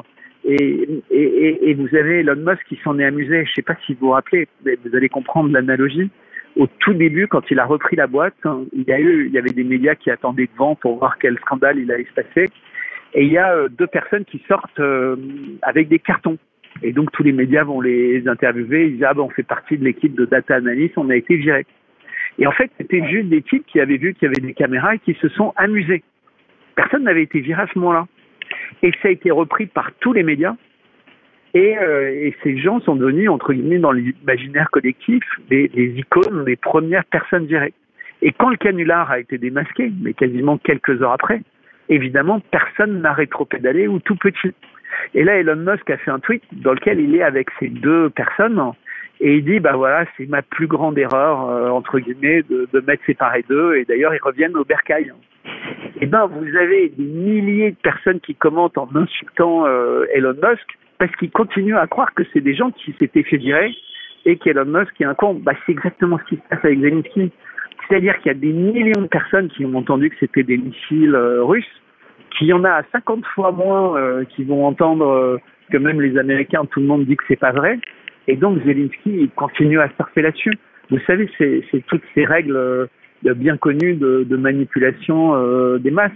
Et, 0.45 1.03
et, 1.11 1.71
et, 1.71 1.75
vous 1.75 1.95
avez 1.95 2.21
Elon 2.21 2.37
Musk 2.37 2.65
qui 2.69 2.79
s'en 2.83 2.99
est 2.99 3.05
amusé. 3.05 3.45
Je 3.45 3.51
ne 3.51 3.55
sais 3.55 3.63
pas 3.63 3.77
si 3.85 3.93
vous 3.95 4.07
vous 4.07 4.13
rappelez, 4.13 4.49
mais 4.65 4.77
vous 4.85 4.97
allez 4.97 5.09
comprendre 5.09 5.51
l'analogie. 5.53 6.11
Au 6.57 6.67
tout 6.67 6.95
début, 6.95 7.29
quand 7.29 7.51
il 7.51 7.59
a 7.59 7.67
repris 7.67 7.95
la 7.95 8.07
boîte, 8.07 8.35
il 8.73 8.83
y 8.83 8.93
a 8.93 8.99
eu, 8.99 9.27
il 9.27 9.33
y 9.33 9.39
avait 9.39 9.51
des 9.51 9.65
médias 9.65 9.95
qui 9.95 10.11
attendaient 10.11 10.49
devant 10.53 10.75
pour 10.75 10.99
voir 10.99 11.19
quel 11.19 11.39
scandale 11.39 11.79
il 11.79 11.93
allait 11.93 12.07
se 12.07 12.23
passer. 12.23 12.51
Et 13.15 13.25
il 13.25 13.33
y 13.33 13.39
a 13.39 13.55
euh, 13.55 13.69
deux 13.69 13.87
personnes 13.87 14.25
qui 14.25 14.43
sortent 14.49 14.81
euh, 14.81 15.17
avec 15.63 15.89
des 15.89 15.99
cartons. 15.99 16.39
Et 16.83 16.93
donc 16.93 17.13
tous 17.13 17.23
les 17.23 17.33
médias 17.33 17.65
vont 17.65 17.81
les 17.81 18.27
interviewer. 18.27 18.87
Ils 18.87 18.93
disent 18.95 19.05
ah 19.05 19.15
ben 19.15 19.23
on 19.23 19.31
fait 19.31 19.43
partie 19.43 19.77
de 19.77 19.85
l'équipe 19.85 20.15
de 20.15 20.25
data 20.25 20.57
analyst, 20.57 20.97
on 20.97 21.11
a 21.11 21.17
été 21.17 21.37
viré. 21.37 21.67
Et 22.39 22.47
en 22.47 22.53
fait 22.53 22.71
c'était 22.79 23.07
juste 23.09 23.29
des 23.29 23.43
types 23.43 23.67
qui 23.67 23.81
avaient 23.81 23.97
vu 23.97 24.15
qu'il 24.15 24.29
y 24.29 24.31
avait 24.31 24.47
des 24.47 24.55
caméras 24.55 24.95
et 24.95 24.99
qui 24.99 25.15
se 25.15 25.29
sont 25.29 25.53
amusés. 25.57 26.03
Personne 26.75 27.05
n'avait 27.05 27.23
été 27.23 27.41
viré 27.41 27.63
à 27.63 27.67
ce 27.73 27.79
moment-là. 27.79 28.07
Et 28.83 28.93
ça 29.03 29.09
a 29.09 29.11
été 29.11 29.31
repris 29.31 29.67
par 29.67 29.93
tous 30.01 30.13
les 30.13 30.23
médias. 30.23 30.57
Et, 31.53 31.77
euh, 31.77 32.09
et 32.11 32.35
ces 32.43 32.57
gens 32.59 32.81
sont 32.81 32.95
devenus, 32.95 33.29
entre 33.29 33.53
guillemets, 33.53 33.79
dans 33.79 33.93
l'imaginaire 33.93 34.71
collectif, 34.71 35.23
des, 35.49 35.69
des, 35.69 35.99
icônes, 35.99 36.45
des 36.45 36.57
premières 36.57 37.05
personnes 37.05 37.47
virées. 37.47 37.75
Et 38.23 38.33
quand 38.33 38.51
le 38.51 38.57
canular 38.57 39.11
a 39.11 39.19
été 39.19 39.37
démasqué, 39.37 39.91
mais 40.01 40.13
quasiment 40.13 40.59
quelques 40.59 41.03
heures 41.03 41.13
après, 41.13 41.43
évidemment, 41.89 42.41
personne 42.51 43.01
n'a 43.01 43.13
rétropédalé 43.13 43.89
ou 43.89 43.99
tout 43.99 44.17
petit. 44.17 44.53
Et 45.15 45.25
là, 45.25 45.37
Elon 45.37 45.57
Musk 45.57 45.89
a 45.91 45.97
fait 45.97 46.11
un 46.11 46.21
tweet 46.21 46.43
dans 46.53 46.73
lequel 46.73 47.01
il 47.01 47.15
est 47.17 47.23
avec 47.23 47.49
ces 47.59 47.69
deux 47.69 48.11
personnes 48.11 48.61
et 49.21 49.37
il 49.37 49.45
dit, 49.45 49.61
bah 49.61 49.75
voilà, 49.75 50.07
c'est 50.17 50.27
ma 50.27 50.41
plus 50.41 50.67
grande 50.67 50.97
erreur, 50.97 51.47
euh, 51.51 51.69
entre 51.69 51.99
guillemets, 51.99 52.43
de, 52.49 52.67
de 52.73 52.81
mettre 52.81 53.05
séparés 53.05 53.45
d'eux. 53.49 53.77
Et 53.77 53.85
d'ailleurs, 53.85 54.15
ils 54.15 54.23
reviennent 54.23 54.57
au 54.57 54.65
bercail. 54.65 55.13
Eh 56.01 56.07
ben, 56.07 56.27
vous 56.27 56.57
avez 56.57 56.89
des 56.89 57.05
milliers 57.05 57.73
de 57.73 57.77
personnes 57.77 58.21
qui 58.21 58.35
commentent 58.35 58.79
en 58.79 58.89
insultant 58.95 59.67
euh, 59.67 60.07
Elon 60.15 60.35
Musk 60.43 60.67
parce 60.99 61.15
qu'ils 61.17 61.31
continuent 61.31 61.77
à 61.77 61.87
croire 61.87 62.15
que 62.15 62.23
c'est 62.33 62.41
des 62.41 62.55
gens 62.55 62.71
qui 62.71 62.95
s'étaient 62.99 63.23
fait 63.23 63.37
virer 63.37 63.75
et 64.25 64.37
qu'Elon 64.37 64.65
Musk 64.65 64.99
est 65.01 65.05
un 65.05 65.15
con. 65.15 65.35
Bah, 65.35 65.53
c'est 65.67 65.73
exactement 65.73 66.19
ce 66.19 66.25
qui 66.25 66.37
se 66.37 66.49
passe 66.49 66.65
avec 66.65 66.81
Zelensky. 66.81 67.31
C'est-à-dire 67.89 68.17
qu'il 68.19 68.33
y 68.33 68.35
a 68.35 68.39
des 68.39 68.53
millions 68.53 69.03
de 69.03 69.07
personnes 69.07 69.51
qui 69.51 69.67
ont 69.67 69.75
entendu 69.75 70.09
que 70.09 70.17
c'était 70.19 70.45
des 70.45 70.57
missiles 70.57 71.15
euh, 71.15 71.45
russes, 71.45 71.83
qu'il 72.39 72.47
y 72.47 72.55
en 72.55 72.65
a 72.65 72.83
50 72.93 73.27
fois 73.35 73.53
moins 73.53 74.25
qui 74.25 74.45
vont 74.45 74.65
entendre 74.65 75.39
que 75.71 75.77
même 75.77 76.01
les 76.01 76.17
Américains, 76.17 76.65
tout 76.71 76.81
le 76.81 76.87
monde 76.87 77.05
dit 77.05 77.17
que 77.17 77.25
c'est 77.29 77.37
pas 77.37 77.51
vrai. 77.51 77.79
Et 78.29 78.37
donc 78.37 78.63
Zelensky 78.65 79.31
continue 79.35 79.81
à 79.81 79.91
surfer 79.97 80.23
là-dessus. 80.23 80.53
Vous 80.91 80.99
savez, 81.07 81.29
c'est 81.39 81.85
toutes 81.87 82.03
ces 82.15 82.25
règles 82.25 82.57
euh, 82.57 82.87
bien 83.23 83.57
connues 83.57 83.95
de, 83.95 84.25
de 84.29 84.37
manipulation 84.37 85.35
euh, 85.35 85.79
des 85.79 85.91
masses. 85.91 86.13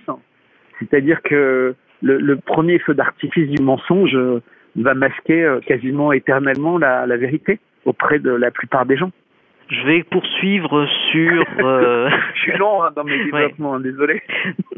C'est-à-dire 0.79 1.23
que 1.23 1.75
le, 2.03 2.19
le, 2.19 2.37
premier 2.37 2.79
feu 2.81 2.95
d'artifice 2.95 3.49
du 3.49 3.63
mensonge 3.63 4.15
euh, 4.15 4.41
va 4.77 4.95
masquer 4.95 5.59
quasiment 5.67 6.13
éternellement 6.13 6.79
la, 6.79 7.07
la 7.07 7.17
vérité 7.17 7.61
auprès 7.85 8.19
de 8.19 8.31
la 8.31 8.51
plupart 8.51 8.87
des 8.87 8.97
gens. 8.97 9.13
Je 9.69 9.83
vais 9.87 10.03
poursuivre 10.03 10.87
sur. 11.11 11.45
Euh... 11.65 12.11
je 12.35 12.41
suis 12.41 12.59
long 12.59 12.83
hein, 12.83 12.91
dans 12.95 13.05
mes 13.05 13.17
développements, 13.25 13.79
désolé. 13.79 14.23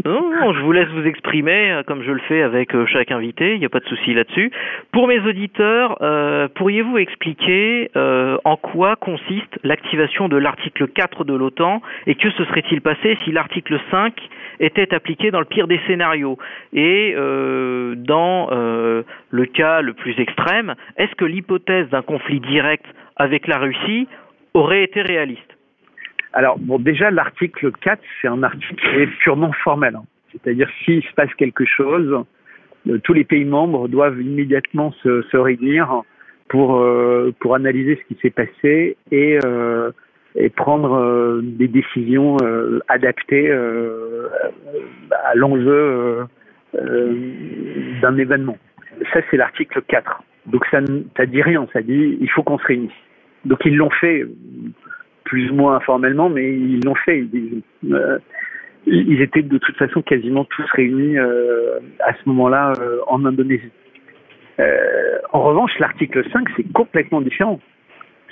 Non, 0.04 0.30
non, 0.30 0.52
je 0.52 0.60
vous 0.60 0.72
laisse 0.72 0.88
vous 0.88 1.04
exprimer 1.04 1.72
euh, 1.72 1.82
comme 1.82 2.02
je 2.02 2.12
le 2.12 2.20
fais 2.20 2.42
avec 2.42 2.74
euh, 2.74 2.86
chaque 2.86 3.10
invité, 3.10 3.54
il 3.54 3.58
n'y 3.58 3.64
a 3.64 3.68
pas 3.68 3.80
de 3.80 3.86
souci 3.86 4.14
là-dessus. 4.14 4.52
Pour 4.92 5.08
mes 5.08 5.18
auditeurs, 5.20 5.98
euh, 6.02 6.48
pourriez-vous 6.54 6.98
expliquer 6.98 7.90
euh, 7.96 8.36
en 8.44 8.56
quoi 8.56 8.94
consiste 8.96 9.58
l'activation 9.64 10.28
de 10.28 10.36
l'article 10.36 10.86
4 10.88 11.24
de 11.24 11.34
l'OTAN 11.34 11.82
et 12.06 12.14
que 12.14 12.30
se 12.30 12.44
serait-il 12.44 12.82
passé 12.82 13.18
si 13.24 13.32
l'article 13.32 13.80
5 13.90 14.14
était 14.60 14.94
appliqué 14.94 15.30
dans 15.30 15.40
le 15.40 15.46
pire 15.46 15.66
des 15.66 15.80
scénarios? 15.86 16.38
Et 16.72 17.14
euh, 17.16 17.94
dans 17.96 18.48
le 18.50 19.46
cas 19.46 19.80
le 19.80 19.94
plus 19.94 20.18
extrême, 20.20 20.74
est-ce 20.98 21.14
que 21.16 21.24
l'hypothèse 21.24 21.88
d'un 21.88 22.02
conflit 22.02 22.40
direct 22.40 22.84
avec 23.16 23.46
la 23.46 23.58
Russie 23.58 24.06
aurait 24.56 24.84
été 24.84 25.02
réaliste 25.02 25.56
Alors, 26.32 26.58
bon, 26.58 26.78
déjà, 26.78 27.10
l'article 27.10 27.72
4, 27.72 28.00
c'est 28.20 28.28
un 28.28 28.42
article 28.42 28.74
qui 28.74 28.96
est 29.02 29.06
purement 29.18 29.52
formel. 29.52 29.96
Hein. 29.96 30.04
C'est-à-dire, 30.32 30.68
s'il 30.84 31.02
se 31.02 31.12
passe 31.12 31.32
quelque 31.34 31.64
chose, 31.64 32.24
euh, 32.88 32.98
tous 33.04 33.12
les 33.12 33.24
pays 33.24 33.44
membres 33.44 33.88
doivent 33.88 34.20
immédiatement 34.20 34.92
se, 35.02 35.36
réunir 35.36 36.02
pour, 36.48 36.76
euh, 36.76 37.32
pour 37.40 37.54
analyser 37.54 38.00
ce 38.00 38.14
qui 38.14 38.20
s'est 38.20 38.30
passé 38.30 38.96
et, 39.10 39.38
euh, 39.44 39.90
prendre 40.54 41.40
des 41.42 41.66
décisions 41.66 42.36
adaptées 42.88 43.50
à 43.50 45.34
l'enjeu 45.34 46.26
d'un 46.74 48.18
événement. 48.18 48.58
Ça, 49.14 49.20
c'est 49.30 49.38
l'article 49.38 49.80
4. 49.88 50.22
Donc, 50.44 50.66
ça 50.70 50.82
ne 50.82 51.24
dit 51.24 51.40
rien. 51.40 51.66
Ça 51.72 51.80
dit 51.80 52.18
il 52.20 52.30
faut 52.30 52.42
qu'on 52.42 52.58
se 52.58 52.66
réunisse. 52.66 52.92
Donc 53.46 53.60
ils 53.64 53.76
l'ont 53.76 53.90
fait, 53.90 54.24
plus 55.24 55.50
ou 55.50 55.54
moins 55.54 55.76
informellement, 55.76 56.28
mais 56.28 56.52
ils 56.52 56.84
l'ont 56.84 56.94
fait. 56.94 57.20
Ils, 57.32 57.62
euh, 57.92 58.18
étaient 58.86 59.42
de 59.42 59.58
toute 59.58 59.76
façon 59.76 60.02
quasiment 60.02 60.44
tous 60.44 60.68
réunis 60.72 61.16
euh, 61.16 61.78
à 62.00 62.12
ce 62.14 62.20
moment-là 62.26 62.72
euh, 62.80 62.98
en 63.06 63.24
Indonésie. 63.24 63.70
En 65.32 65.42
revanche, 65.42 65.72
l'article 65.78 66.24
5, 66.32 66.48
c'est 66.56 66.72
complètement 66.72 67.20
différent. 67.20 67.60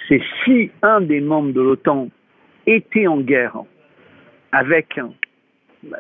C'est 0.09 0.23
si 0.45 0.71
un 0.83 1.03
des 1.03 1.21
membres 1.21 1.53
de 1.53 1.61
l'OTAN 1.61 2.09
était 2.67 3.07
en 3.07 3.21
guerre 3.21 3.59
avec 4.53 4.99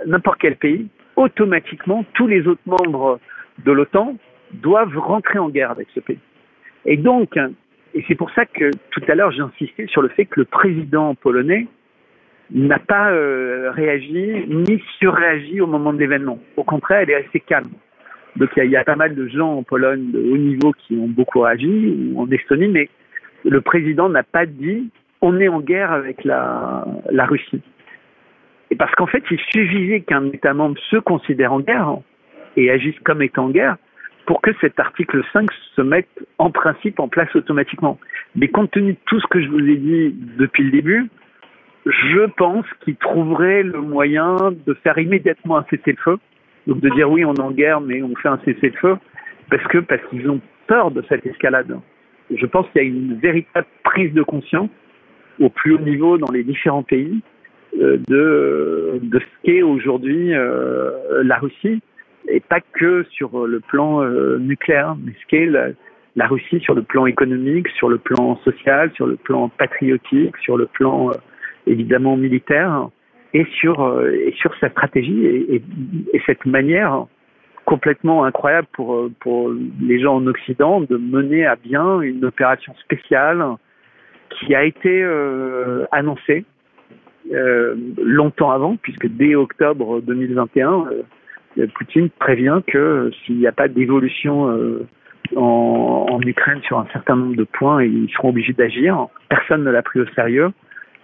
n'importe 0.07 0.38
quel 0.40 0.57
pays, 0.57 0.88
automatiquement, 1.16 2.07
tous 2.14 2.27
les 2.27 2.46
autres 2.46 2.62
membres 2.64 3.20
de 3.66 3.72
l'OTAN 3.72 4.16
doivent 4.53 4.96
rentrer 4.96 5.38
en 5.38 5.50
guerre 5.50 5.72
avec 5.72 5.88
ce 5.94 6.00
pays. 6.00 6.18
Et 6.87 6.96
donc, 6.96 7.38
et 7.94 8.04
c'est 8.09 8.14
pour 8.14 8.30
ça 8.33 8.44
que 8.44 8.70
tout 8.90 9.02
à 9.09 9.14
l'heure 9.14 9.30
j'ai 9.30 9.42
insisté 9.42 9.87
sur 9.87 10.02
le 10.02 10.09
fait 10.09 10.26
que 10.26 10.40
le 10.40 10.46
président 10.46 11.14
polonais 11.14 11.66
n'a 12.50 12.78
pas 12.78 13.11
euh, 13.12 13.70
réagi 13.70 14.44
ni 14.48 14.83
surréagi 14.98 15.61
au 15.61 15.66
moment 15.66 15.92
de 15.92 15.98
l'événement. 15.98 16.38
Au 16.57 16.64
contraire, 16.64 17.00
elle 17.00 17.11
est 17.11 17.26
assez 17.26 17.40
calme. 17.40 17.70
Donc 18.37 18.50
il 18.57 18.64
y, 18.64 18.68
y, 18.68 18.76
a 18.76 18.85
pas 18.85 18.96
mal 18.96 19.14
de 19.14 19.28
gens 19.28 19.59
en 19.59 19.62
Pologne 19.62 20.11
de 20.11 20.18
haut 20.18 20.37
niveau 20.37 20.72
qui 20.72 20.96
ont 20.96 21.07
beaucoup 21.07 21.40
réagi, 21.40 22.12
ou 22.12 22.20
en 22.20 22.30
Estonie, 22.30 22.68
mais 22.68 22.88
le 23.44 23.61
président 23.61 24.09
n'a 24.09 24.24
pas 24.24 24.44
dit 24.44 24.90
on 25.20 25.40
est 25.40 25.48
en 25.48 25.61
guerre 25.61 25.92
avec 25.92 26.24
la, 26.24 26.85
la 27.11 27.24
Russie. 27.24 27.62
Et 28.70 28.76
parce 28.76 28.94
qu'en 28.94 29.07
fait, 29.07 29.22
il 29.30 29.38
suffisait 29.38 30.00
qu'un 30.00 30.26
État 30.26 30.52
membre 30.52 30.78
se 30.90 30.96
considère 30.96 31.52
en 31.52 31.61
guerre 31.61 31.96
et 32.57 32.70
agisse 32.70 32.98
comme 33.04 33.22
étant 33.22 33.46
en 33.46 33.50
guerre 33.50 33.76
pour 34.27 34.41
que 34.41 34.51
cet 34.61 34.79
article 34.81 35.23
5 35.33 35.51
se 35.77 35.83
mette 35.83 36.09
en 36.39 36.51
principe 36.51 36.99
en 37.01 37.09
place 37.09 37.35
automatiquement. 37.35 37.99
Mais 38.37 38.49
compte 38.49 38.71
tenu 38.71 38.93
de 38.93 38.99
tout 39.07 39.21
ce 39.21 39.27
que 39.27 39.43
je 39.43 39.49
vous 39.49 39.61
ai 39.61 39.77
dit 39.77 40.15
depuis 40.39 40.65
le 40.65 40.71
début, 40.71 41.09
je 41.87 42.27
pense 42.37 42.65
qu'ils 42.83 42.97
trouveraient 42.97 43.63
le 43.63 43.81
moyen 43.81 44.37
de 44.67 44.75
faire 44.75 44.99
immédiatement 44.99 45.59
un 45.59 45.67
cessez-le-feu. 45.71 46.19
Donc 46.67 46.81
de 46.81 46.89
dire 46.91 47.11
oui, 47.11 47.25
on 47.25 47.35
est 47.35 47.41
en 47.41 47.51
guerre, 47.51 47.81
mais 47.81 48.03
on 48.03 48.15
fait 48.17 48.29
un 48.29 48.41
cessez-le-feu, 48.45 48.97
parce 49.51 49.65
que 49.65 49.79
parce 49.79 50.01
qu'ils 50.09 50.31
ont 50.31 50.41
peur 50.67 50.91
de 50.91 51.05
cette 51.09 51.27
escalade. 51.27 51.79
Je 52.35 52.47
pense 52.47 52.67
qu'il 52.71 52.83
y 52.83 52.85
a 52.85 52.89
une 52.89 53.19
véritable 53.19 53.67
prise 53.83 54.15
de 54.15 54.23
conscience 54.23 54.71
au 55.41 55.51
plus 55.51 55.75
haut 55.75 55.81
niveau 55.81 56.17
dans 56.17 56.33
les 56.33 56.43
différents 56.43 56.83
pays 56.83 57.21
euh, 57.81 57.99
de, 58.09 59.01
ce 59.12 59.25
qu'est 59.43 59.62
aujourd'hui 59.62 60.33
euh, 60.33 61.22
la 61.22 61.37
Russie 61.39 61.83
et 62.29 62.41
pas 62.41 62.61
que 62.61 63.05
sur 63.11 63.47
le 63.47 63.61
plan 63.61 64.03
euh, 64.03 64.39
nucléaire, 64.39 64.97
mais 65.03 65.12
ce 65.12 65.27
qu'est 65.29 65.47
la, 65.47 65.68
la, 66.16 66.27
Russie 66.27 66.61
sur 66.61 66.75
le 66.75 66.83
plan 66.83 67.07
économique, 67.07 67.68
sur 67.68 67.89
le 67.89 67.99
plan 67.99 68.37
social, 68.45 68.91
sur 68.95 69.07
le 69.07 69.16
plan 69.16 69.49
patriotique, 69.49 70.37
sur 70.39 70.57
le 70.57 70.66
plan 70.66 71.11
euh, 71.11 71.14
évidemment 71.66 72.16
militaire, 72.16 72.89
et 73.35 73.45
sur 73.61 73.83
euh, 73.83 74.11
et 74.12 74.33
sur 74.39 74.55
sa 74.59 74.70
stratégie 74.70 75.25
et, 75.27 75.57
et, 75.57 75.62
et, 76.12 76.22
cette 76.25 76.47
manière 76.47 77.07
complètement 77.64 78.25
incroyable 78.25 78.68
pour 78.72 79.09
pour 79.20 79.53
les 79.81 80.01
gens 80.01 80.16
en 80.16 80.27
Occident 80.27 80.81
de 80.81 80.97
mener 80.97 81.45
à 81.45 81.57
bien 81.57 82.01
une 82.01 82.25
opération 82.25 82.75
spéciale 82.77 83.45
qui 84.31 84.55
a 84.55 84.64
été 84.64 85.03
euh, 85.03 85.85
annoncée 85.93 86.45
euh, 87.33 87.75
longtemps 88.03 88.51
avant, 88.51 88.77
puisque 88.77 89.07
dès 89.09 89.35
octobre 89.35 90.01
2021 90.01 90.87
Poutine 91.74 92.11
prévient 92.18 92.61
que 92.66 93.11
s'il 93.24 93.38
n'y 93.38 93.46
a 93.46 93.52
pas 93.52 93.68
d'évolution 93.68 94.48
euh, 94.50 94.86
en, 95.36 96.07
en, 96.11 96.20
Ukraine 96.22 96.61
sur 96.62 96.78
un 96.78 96.86
certain 96.92 97.16
nombre 97.16 97.36
de 97.36 97.44
points, 97.44 97.82
ils 97.82 98.11
seront 98.11 98.30
obligés 98.30 98.52
d'agir. 98.52 99.07
Personne 99.28 99.64
ne 99.64 99.70
l'a 99.70 99.82
pris 99.82 100.00
au 100.00 100.07
sérieux. 100.14 100.50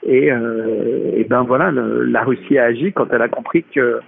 Et, 0.03 0.29
et 0.29 1.25
ben 1.29 1.43
voilà, 1.43 1.71
la 1.71 2.23
Russie 2.23 2.57
a 2.57 2.65
agi 2.65 2.91
quand 2.91 3.13
elle 3.13 3.21
a 3.21 3.29
compris 3.29 3.65
que 3.65 4.01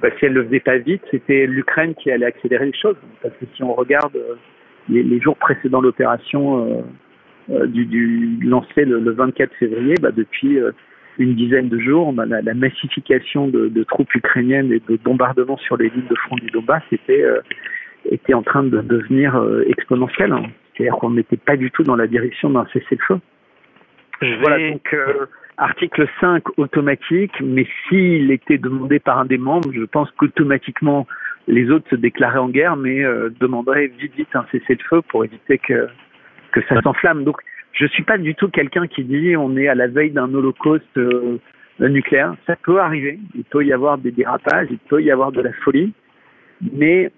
bah, 0.00 0.08
si 0.18 0.24
elle 0.24 0.32
le 0.32 0.44
faisait 0.44 0.60
pas 0.60 0.78
vite, 0.78 1.02
c'était 1.10 1.46
l'Ukraine 1.46 1.94
qui 1.96 2.10
allait 2.10 2.24
accélérer 2.24 2.64
les 2.64 2.78
choses. 2.78 2.96
Parce 3.22 3.34
que 3.34 3.44
si 3.54 3.62
on 3.62 3.74
regarde 3.74 4.16
les, 4.88 5.02
les 5.02 5.20
jours 5.20 5.36
précédant 5.36 5.82
l'opération 5.82 6.82
du, 7.48 7.84
du 7.84 8.38
lancée 8.42 8.86
le, 8.86 9.00
le, 9.00 9.10
24 9.10 9.52
février, 9.56 9.96
bah, 10.00 10.12
depuis 10.16 10.58
une 11.18 11.34
dizaine 11.34 11.68
de 11.68 11.78
jours, 11.78 12.12
bah, 12.12 12.24
la, 12.26 12.40
la, 12.42 12.54
massification 12.54 13.48
de, 13.48 13.68
de, 13.68 13.82
troupes 13.84 14.14
ukrainiennes 14.14 14.72
et 14.72 14.80
de 14.88 14.96
bombardements 14.96 15.58
sur 15.58 15.76
les 15.76 15.90
lignes 15.90 16.08
de 16.08 16.14
front 16.14 16.36
du 16.36 16.46
Donbass 16.46 16.82
était, 16.92 17.22
euh, 17.22 17.40
était 18.10 18.34
en 18.34 18.42
train 18.42 18.62
de 18.62 18.80
devenir 18.80 19.36
euh, 19.36 19.64
exponentielle. 19.66 20.32
Hein. 20.32 20.44
C'est-à-dire 20.76 20.96
qu'on 20.96 21.10
n'était 21.10 21.36
pas 21.36 21.56
du 21.56 21.70
tout 21.70 21.82
dans 21.82 21.96
la 21.96 22.06
direction 22.06 22.50
d'un 22.50 22.66
cessez-le-feu. 22.72 23.18
Voilà, 24.40 24.70
donc 24.70 24.92
euh, 24.94 25.26
article 25.56 26.08
5 26.20 26.58
automatique, 26.58 27.32
mais 27.40 27.66
s'il 27.88 28.30
était 28.30 28.58
demandé 28.58 28.98
par 28.98 29.18
un 29.18 29.24
des 29.24 29.38
membres, 29.38 29.70
je 29.72 29.84
pense 29.84 30.10
qu'automatiquement 30.12 31.06
les 31.46 31.70
autres 31.70 31.88
se 31.90 31.96
déclaraient 31.96 32.38
en 32.38 32.48
guerre, 32.48 32.76
mais 32.76 33.02
euh, 33.04 33.30
demanderaient 33.40 33.86
vite 33.86 34.14
vite 34.16 34.34
un 34.34 34.44
cessez-le-feu 34.52 35.02
pour 35.08 35.24
éviter 35.24 35.58
que, 35.58 35.88
que 36.52 36.60
ça 36.68 36.80
s'enflamme. 36.82 37.24
Donc 37.24 37.38
je 37.78 37.86
suis 37.86 38.02
pas 38.02 38.18
du 38.18 38.34
tout 38.34 38.48
quelqu'un 38.48 38.86
qui 38.86 39.04
dit 39.04 39.36
on 39.36 39.56
est 39.56 39.68
à 39.68 39.74
la 39.74 39.86
veille 39.86 40.10
d'un 40.10 40.32
holocauste 40.34 40.96
euh, 40.96 41.38
nucléaire. 41.80 42.34
Ça 42.46 42.56
peut 42.56 42.80
arriver. 42.80 43.18
Il 43.34 43.44
peut 43.44 43.64
y 43.64 43.72
avoir 43.72 43.98
des 43.98 44.10
dérapages, 44.10 44.68
il 44.70 44.78
peut 44.78 45.02
y 45.02 45.10
avoir 45.10 45.30
de 45.30 45.40
la 45.40 45.52
folie, 45.64 45.92
mais 46.72 47.12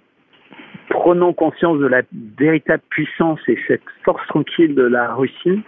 prenons 0.91 1.33
conscience 1.33 1.79
de 1.79 1.87
la 1.87 2.03
véritable 2.39 2.83
puissance 2.91 3.41
et 3.49 3.59
cette 3.67 3.83
force 4.05 4.27
tranquille 4.29 4.75
de 4.75 4.83
la 4.83 5.15
Russie. 5.15 5.63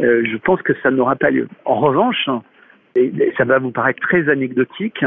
Euh, 0.00 0.24
je 0.24 0.36
pense 0.38 0.60
que 0.62 0.72
ça 0.82 0.90
n'aura 0.90 1.14
pas 1.14 1.30
lieu. 1.30 1.48
En 1.64 1.78
revanche, 1.78 2.28
ça 3.36 3.44
va 3.44 3.58
vous 3.60 3.70
paraître 3.70 4.00
très 4.00 4.28
anecdotique, 4.28 5.04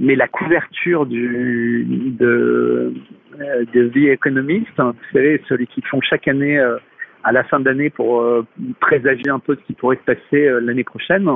mais 0.00 0.16
la 0.16 0.26
couverture 0.26 1.06
du, 1.06 1.86
de, 2.18 2.92
euh, 3.40 3.64
The 3.72 3.96
Economist, 3.96 4.72
vous 4.76 4.92
savez, 5.12 5.40
celui 5.48 5.68
qui 5.68 5.82
font 5.82 6.00
chaque 6.00 6.26
année 6.26 6.58
euh, 6.58 6.78
à 7.24 7.32
la 7.32 7.42
fin 7.44 7.58
d'année 7.58 7.90
pour 7.90 8.20
euh, 8.20 8.46
présager 8.80 9.28
un 9.28 9.38
peu 9.38 9.56
ce 9.56 9.66
qui 9.66 9.72
pourrait 9.72 9.96
se 9.96 10.12
passer 10.14 10.46
euh, 10.46 10.60
l'année 10.60 10.84
prochaine 10.84 11.28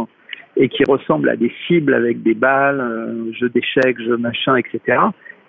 et 0.56 0.68
qui 0.68 0.84
ressemble 0.88 1.28
à 1.30 1.36
des 1.36 1.52
cibles 1.66 1.94
avec 1.94 2.22
des 2.22 2.34
balles, 2.34 2.80
euh, 2.80 3.32
jeux 3.32 3.48
d'échecs, 3.48 3.98
jeux 4.00 4.18
machin, 4.18 4.56
etc. 4.56 4.98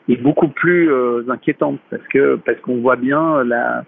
est 0.07 0.21
beaucoup 0.21 0.47
plus 0.47 0.89
inquiétante 1.29 1.79
parce 1.91 2.05
que 2.07 2.35
parce 2.37 2.59
qu'on 2.61 2.77
voit 2.77 2.95
bien 2.95 3.43
la, 3.43 3.83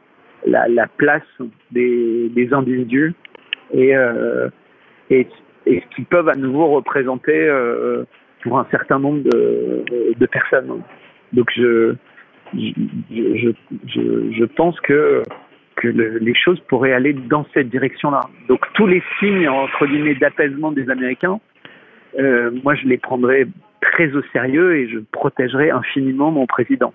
la, 0.45 0.67
la 0.67 0.87
place 0.87 1.23
des, 1.71 2.29
des 2.29 2.53
individus 2.53 3.15
et, 3.73 3.95
et, 5.09 5.27
et 5.65 5.81
ce 5.81 5.95
qu'ils 5.95 6.05
peuvent 6.05 6.29
à 6.29 6.35
nouveau 6.35 6.67
représenter 6.67 7.49
pour 8.43 8.59
un 8.59 8.67
certain 8.69 8.99
nombre 8.99 9.23
de, 9.23 9.83
de 10.15 10.25
personnes. 10.27 10.83
Donc 11.33 11.49
je 11.55 11.95
je, 12.53 12.71
je, 13.09 13.49
je, 13.87 14.31
je 14.31 14.45
pense 14.45 14.79
que 14.81 15.23
que 15.81 15.87
le, 15.87 16.19
les 16.19 16.35
choses 16.35 16.59
pourraient 16.69 16.93
aller 16.93 17.13
dans 17.13 17.45
cette 17.53 17.69
direction-là. 17.69 18.21
Donc 18.47 18.61
tous 18.73 18.87
les 18.87 19.01
signes, 19.19 19.49
entre 19.49 19.87
guillemets, 19.87 20.15
d'apaisement 20.15 20.71
des 20.71 20.89
Américains, 20.89 21.39
euh, 22.19 22.51
moi 22.63 22.75
je 22.75 22.87
les 22.87 22.97
prendrais 22.97 23.47
très 23.81 24.13
au 24.13 24.21
sérieux 24.31 24.77
et 24.77 24.87
je 24.87 24.99
protégerais 25.11 25.71
infiniment 25.71 26.31
mon 26.31 26.45
président. 26.45 26.93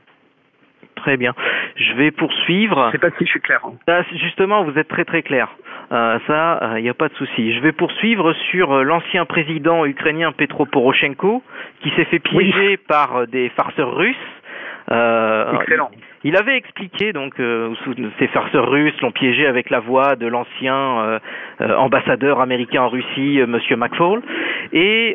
Très 0.94 1.16
bien. 1.16 1.34
Je 1.76 1.92
vais 1.94 2.10
poursuivre. 2.10 2.80
Je 2.82 2.86
ne 2.86 2.92
sais 2.92 3.10
pas 3.10 3.16
si 3.18 3.26
je 3.26 3.30
suis 3.30 3.40
clair. 3.40 3.60
Hein. 3.64 3.74
Ah, 3.86 4.02
justement, 4.12 4.64
vous 4.64 4.78
êtes 4.78 4.88
très 4.88 5.04
très 5.04 5.22
clair. 5.22 5.48
Euh, 5.92 6.18
ça, 6.26 6.58
il 6.62 6.78
euh, 6.78 6.80
n'y 6.80 6.88
a 6.88 6.94
pas 6.94 7.08
de 7.08 7.14
souci. 7.14 7.54
Je 7.54 7.60
vais 7.60 7.72
poursuivre 7.72 8.32
sur 8.50 8.72
euh, 8.72 8.82
l'ancien 8.82 9.24
président 9.24 9.84
ukrainien 9.84 10.32
Petro 10.32 10.66
Poroshenko, 10.66 11.42
qui 11.80 11.90
s'est 11.90 12.06
fait 12.06 12.18
piéger 12.18 12.68
oui. 12.70 12.76
par 12.88 13.26
des 13.28 13.50
farceurs 13.50 13.94
russes. 13.94 14.16
Excellent. 14.88 15.90
Il 16.26 16.36
avait 16.36 16.56
expliqué 16.56 17.12
donc 17.12 17.38
euh, 17.38 17.72
ces 18.18 18.26
farceurs 18.28 18.68
russes 18.68 19.00
l'ont 19.00 19.12
piégé 19.12 19.46
avec 19.46 19.70
la 19.70 19.78
voix 19.78 20.16
de 20.16 20.26
l'ancien 20.26 20.98
euh, 20.98 21.18
euh, 21.60 21.76
ambassadeur 21.76 22.40
américain 22.40 22.82
en 22.82 22.88
Russie, 22.88 23.40
Monsieur 23.46 23.76
McFaul, 23.76 24.22
et 24.72 25.14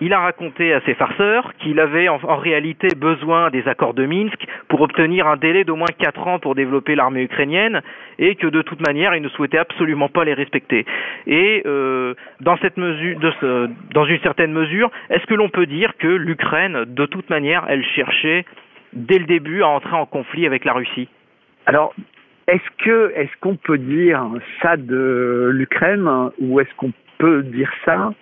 il 0.00 0.12
a 0.12 0.20
raconté 0.20 0.72
à 0.72 0.80
ces 0.82 0.94
farceurs 0.94 1.54
qu'il 1.58 1.80
avait 1.80 2.08
en, 2.08 2.20
en, 2.22 2.36
réalité 2.36 2.88
besoin 2.96 3.50
des 3.50 3.66
accords 3.66 3.94
de 3.94 4.06
Minsk 4.06 4.38
pour 4.68 4.80
obtenir 4.80 5.26
un 5.26 5.36
délai 5.36 5.64
d'au 5.64 5.74
moins 5.74 5.88
quatre 5.98 6.26
ans 6.28 6.38
pour 6.38 6.54
développer 6.54 6.94
l'armée 6.94 7.22
ukrainienne 7.22 7.80
et 8.18 8.36
que 8.36 8.46
de 8.46 8.62
toute 8.62 8.86
manière 8.86 9.14
il 9.14 9.22
ne 9.22 9.28
souhaitait 9.28 9.58
absolument 9.58 10.08
pas 10.08 10.24
les 10.24 10.34
respecter. 10.34 10.86
Et 11.26 11.62
euh, 11.66 12.14
dans 12.40 12.56
cette 12.58 12.76
mesure, 12.76 13.18
de 13.18 13.32
ce, 13.40 13.70
dans 13.92 14.04
une 14.04 14.20
certaine 14.20 14.52
mesure, 14.52 14.90
est-ce 15.10 15.26
que 15.26 15.34
l'on 15.34 15.48
peut 15.48 15.66
dire 15.66 15.92
que 15.98 16.06
l'Ukraine, 16.06 16.84
de 16.86 17.06
toute 17.06 17.28
manière, 17.30 17.64
elle 17.68 17.84
cherchait 17.84 18.44
dès 18.92 19.18
le 19.18 19.26
début 19.26 19.62
à 19.62 19.68
entrer 19.68 19.94
en 19.94 20.06
conflit 20.06 20.46
avec 20.46 20.64
la 20.64 20.72
Russie. 20.72 21.08
Alors, 21.66 21.94
est-ce 22.46 22.84
que 22.84 23.12
est-ce 23.14 23.30
qu'on 23.40 23.56
peut 23.56 23.78
dire 23.78 24.24
ça 24.62 24.76
de 24.76 25.50
l'Ukraine 25.52 26.08
ou 26.38 26.60
est-ce 26.60 26.74
qu'on 26.76 26.92
peut 27.18 27.42
dire 27.42 27.70
ça 27.84 28.12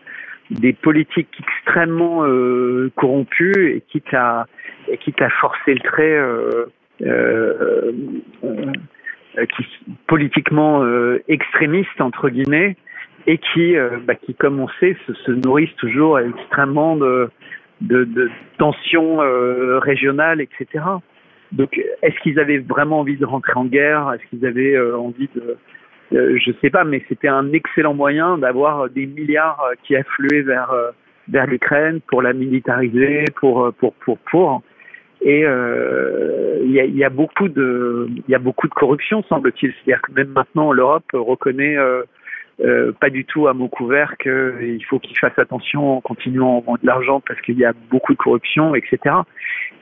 des 0.51 0.73
politiques 0.73 1.29
extrêmement 1.39 2.25
euh, 2.25 2.91
corrompues 2.97 3.73
et 3.75 3.83
quitte 3.89 4.13
à 4.13 4.47
et 4.89 4.99
quitte 4.99 5.21
à 5.21 5.31
forcer 5.31 5.75
le 5.75 5.81
trait 5.81 6.17
euh, 6.19 6.67
euh, 7.03 7.93
qui 9.57 9.67
politiquement 10.07 10.83
extrémistes 11.29 12.01
entre 12.01 12.31
guillemets 12.31 12.77
et 13.27 13.39
qui 13.39 13.75
bah, 14.07 14.15
qui 14.15 14.35
comme 14.35 14.61
on 14.61 14.69
sait 14.81 14.97
se, 15.07 15.13
se 15.13 15.33
nourrissent 15.33 15.77
toujours 15.77 16.19
extrêmement 16.19 16.97
de 16.97 17.29
de, 17.81 18.05
de 18.05 18.31
tensions 18.59 19.23
euh, 19.23 19.79
régionales, 19.79 20.41
etc. 20.41 20.85
Donc, 21.53 21.81
est-ce 22.03 22.19
qu'ils 22.23 22.41
avaient 22.41 22.59
vraiment 22.59 23.01
envie 23.01 23.17
de 23.17 23.25
rentrer 23.25 23.53
en 23.55 23.65
guerre? 23.65 24.13
Est-ce 24.13 24.29
qu'ils 24.31 24.47
avaient 24.47 24.75
euh, 24.75 24.97
envie 24.97 25.29
de... 25.35 25.57
Euh, 26.13 26.39
je 26.39 26.53
sais 26.61 26.71
pas, 26.71 26.85
mais 26.85 27.03
c'était 27.09 27.29
un 27.29 27.53
excellent 27.53 27.95
moyen 27.95 28.39
d'avoir 28.39 28.89
des 28.89 29.07
milliards 29.07 29.61
qui 29.83 29.97
affluaient 29.97 30.43
vers 30.43 30.73
vers 31.29 31.47
l'Ukraine 31.49 32.01
pour 32.07 32.23
la 32.23 32.33
militariser, 32.33 33.25
pour 33.35 33.73
pour 33.79 33.93
pour 33.95 34.19
pour. 34.19 34.63
Et 35.23 35.41
il 35.41 35.45
euh, 35.47 36.61
y, 36.67 36.79
a, 36.79 36.85
y, 36.85 37.03
a, 37.03 37.11
beaucoup 37.11 37.49
de 37.49 38.09
il 38.09 38.31
y 38.31 38.37
a 38.37 38.39
beaucoup 38.39 38.69
de 38.69 38.75
corruption 38.75 39.25
semble-t-il. 39.25 39.73
C'est-à-dire 39.73 40.01
que 40.03 40.13
même 40.13 40.29
maintenant 40.29 40.73
l'Europe 40.73 41.11
reconnaît 41.13 41.77
euh, 42.65 42.93
pas 42.93 43.11
du 43.11 43.25
tout 43.27 43.49
à 43.49 43.53
mot 43.53 43.69
couvert 43.69 44.17
qu'il 44.17 44.83
faut 44.89 44.99
qu'ils 44.99 45.19
fassent 45.19 45.39
attention 45.39 45.99
en 45.99 46.01
continuant 46.01 46.59
à 46.59 46.61
vendre 46.63 46.79
de 46.81 46.87
l'argent 46.87 47.21
parce 47.21 47.41
qu'il 47.43 47.59
y 47.59 47.67
a 47.67 47.75
beaucoup 47.91 48.15
de 48.15 48.19
corruption, 48.19 48.75
etc. 48.75 48.99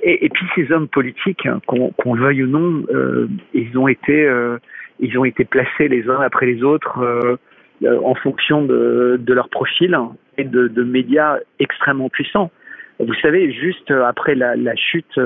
Et, 0.02 0.28
puis 0.28 0.46
ces 0.56 0.72
hommes 0.72 0.88
politiques, 0.88 1.46
hein, 1.46 1.60
qu'on 1.66 1.92
qu 1.92 2.18
veuille 2.18 2.42
ou 2.42 2.48
non, 2.48 2.84
euh, 2.92 3.28
ils 3.52 3.78
ont 3.78 3.86
été 3.86 4.26
euh, 4.26 4.58
ils 4.98 5.16
ont 5.18 5.24
été 5.24 5.44
placés 5.44 5.88
les 5.88 6.08
uns 6.08 6.20
après 6.20 6.46
les 6.46 6.62
autres 6.64 6.98
euh, 6.98 7.36
euh, 7.84 8.00
en 8.02 8.14
fonction 8.16 8.64
de, 8.64 9.20
de 9.20 9.34
leur 9.34 9.48
profil 9.48 9.96
et 10.36 10.44
de, 10.44 10.66
de, 10.68 10.82
médias 10.82 11.38
extrêmement 11.60 12.08
puissants. 12.08 12.50
Vous 12.98 13.14
savez, 13.22 13.52
juste 13.52 13.90
après 13.90 14.34
la, 14.34 14.56
la 14.56 14.76
chute 14.76 15.18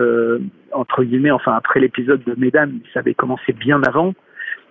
entre 0.72 1.04
guillemets, 1.04 1.30
enfin 1.30 1.52
après 1.54 1.80
l'épisode 1.80 2.22
de 2.24 2.34
Mesdames, 2.38 2.80
ça 2.94 3.00
avait 3.00 3.14
commencé 3.14 3.52
bien 3.52 3.82
avant 3.82 4.14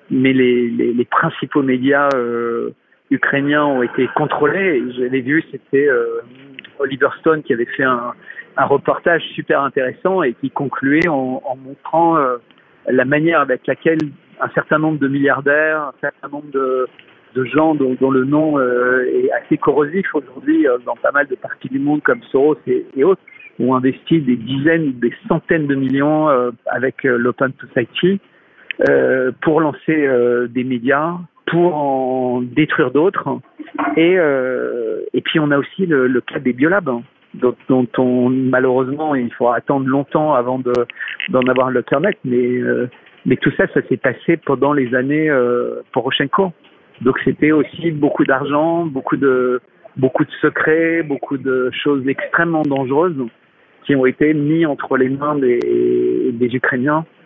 mais 0.10 0.34
les, 0.34 0.70
les, 0.70 0.94
les 0.94 1.06
principaux 1.06 1.64
médias 1.64 2.10
euh, 2.16 2.72
ukrainiens 3.12 3.66
ont 3.66 3.84
été 3.84 4.08
contrôlés. 4.16 4.84
J'avais 4.98 5.22
vu, 5.22 5.44
c'était 5.52 5.88
euh, 5.88 6.22
Oliver 6.80 7.10
Stone 7.20 7.44
qui 7.44 7.54
avait 7.54 7.66
fait 7.66 7.84
un, 7.84 8.14
un, 8.58 8.66
reportage 8.66 9.24
super 9.36 9.62
intéressant 9.62 10.24
et 10.24 10.34
qui 10.34 10.50
concluait 10.50 11.08
en, 11.08 11.42
en 11.46 11.56
montrant 11.56 12.18
euh, 12.18 12.38
la 12.88 13.06
manière 13.06 13.42
avec 13.42 13.66
laquelle 13.68 14.00
un 14.40 14.50
certain 14.50 14.80
nombre 14.80 15.00
de 15.00 15.08
milliardaires, 15.08 15.82
un 15.82 15.94
certain 16.00 16.30
nombre 16.30 16.50
de, 16.52 16.88
de 17.36 17.46
gens 17.46 17.76
dont, 17.76 17.96
dont 18.00 18.12
le 18.12 18.26
nom 18.26 18.60
euh, 18.60 19.06
est 19.06 19.32
assez 19.32 19.58
corrosif 19.58 20.14
aujourd'hui 20.14 20.68
euh, 20.68 20.78
dans 20.86 20.96
pas 20.96 21.12
mal 21.12 21.28
de 21.28 21.36
parties 21.36 21.70
du 21.70 21.80
monde 21.80 22.02
comme 22.04 22.22
Soros 22.32 22.58
et, 22.68 22.86
et 22.96 23.04
autres, 23.04 23.22
ont 23.60 23.74
investi 23.74 24.22
des 24.22 24.36
dizaines, 24.36 24.94
des 25.00 25.14
centaines 25.28 25.66
de 25.66 25.76
millions 25.76 26.30
euh, 26.30 26.52
avec 26.68 27.04
l'Open 27.04 27.52
Society 27.60 28.20
euh, 28.88 29.32
pour 29.42 29.62
lancer 29.62 29.80
euh, 29.90 30.48
des 30.48 30.64
médias, 30.64 31.16
pour 31.48 31.76
en 31.76 32.42
détruire 32.42 32.92
d'autres. 32.92 33.40
Et, 33.96 34.16
euh, 34.18 35.02
et 35.14 35.22
puis 35.22 35.40
on 35.40 35.52
a 35.52 35.58
aussi 35.58 35.86
le, 35.86 36.08
le 36.08 36.22
cas 36.22 36.40
des 36.40 36.54
biolabs, 36.54 36.90
hein, 36.90 37.04
dont, 37.34 37.56
dont, 37.70 37.88
on 37.98 38.30
malheureusement 38.30 39.16
il 39.16 39.32
faudra 39.34 39.58
attendre 39.58 39.88
longtemps 39.88 40.34
avant 40.34 40.60
de 40.60 40.74
d'en 41.30 41.42
avoir 41.42 41.70
le 41.70 41.84
net, 42.02 42.18
mais 42.24 42.60
mais 43.28 43.36
tout 43.36 43.52
ça, 43.58 43.68
ça 43.74 43.82
s'est 43.88 43.98
passé 43.98 44.38
pendant 44.38 44.74
les 44.74 44.96
années 44.96 45.30
euh, 45.30 45.82
Poroshenko. 45.92 46.54
Donc 47.02 47.20
c'était 47.26 47.52
aussi 47.52 47.92
beaucoup 47.92 48.24
d'argent, 48.24 48.86
beaucoup 48.86 49.18
de 49.18 49.60
beaucoup 49.98 50.24
de 50.24 50.32
secrets, 50.42 51.04
beaucoup 51.04 51.38
de 51.38 51.70
choses 51.72 52.08
extrêmement 52.08 52.62
dangereuses 52.62 53.22
qui 53.86 53.96
ont 53.96 54.06
été 54.06 54.34
mis 54.34 54.66
entre 54.66 54.98
les 54.98 55.10
mains 55.10 55.36
des, 55.36 56.32
des 56.34 56.56
Ukrainiens 56.56 57.06
euh, 57.06 57.17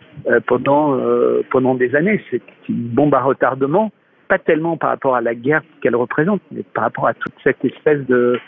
pendant 0.46 0.98
euh, 0.98 1.42
pendant 1.50 1.74
des 1.74 1.94
années. 1.94 2.22
C'est 2.30 2.42
une 2.68 2.88
bombe 2.88 3.14
à 3.14 3.20
retardement 3.20 3.90
pas 4.32 4.38
tellement 4.38 4.78
par 4.78 4.88
rapport 4.88 5.14
à 5.14 5.20
la 5.20 5.34
guerre 5.34 5.60
qu'elle 5.82 5.94
représente, 5.94 6.40
mais 6.50 6.62
par 6.62 6.84
rapport 6.84 7.06
à 7.06 7.12
toute 7.12 7.34
cette 7.44 7.62
espèce 7.66 8.00
de, 8.06 8.40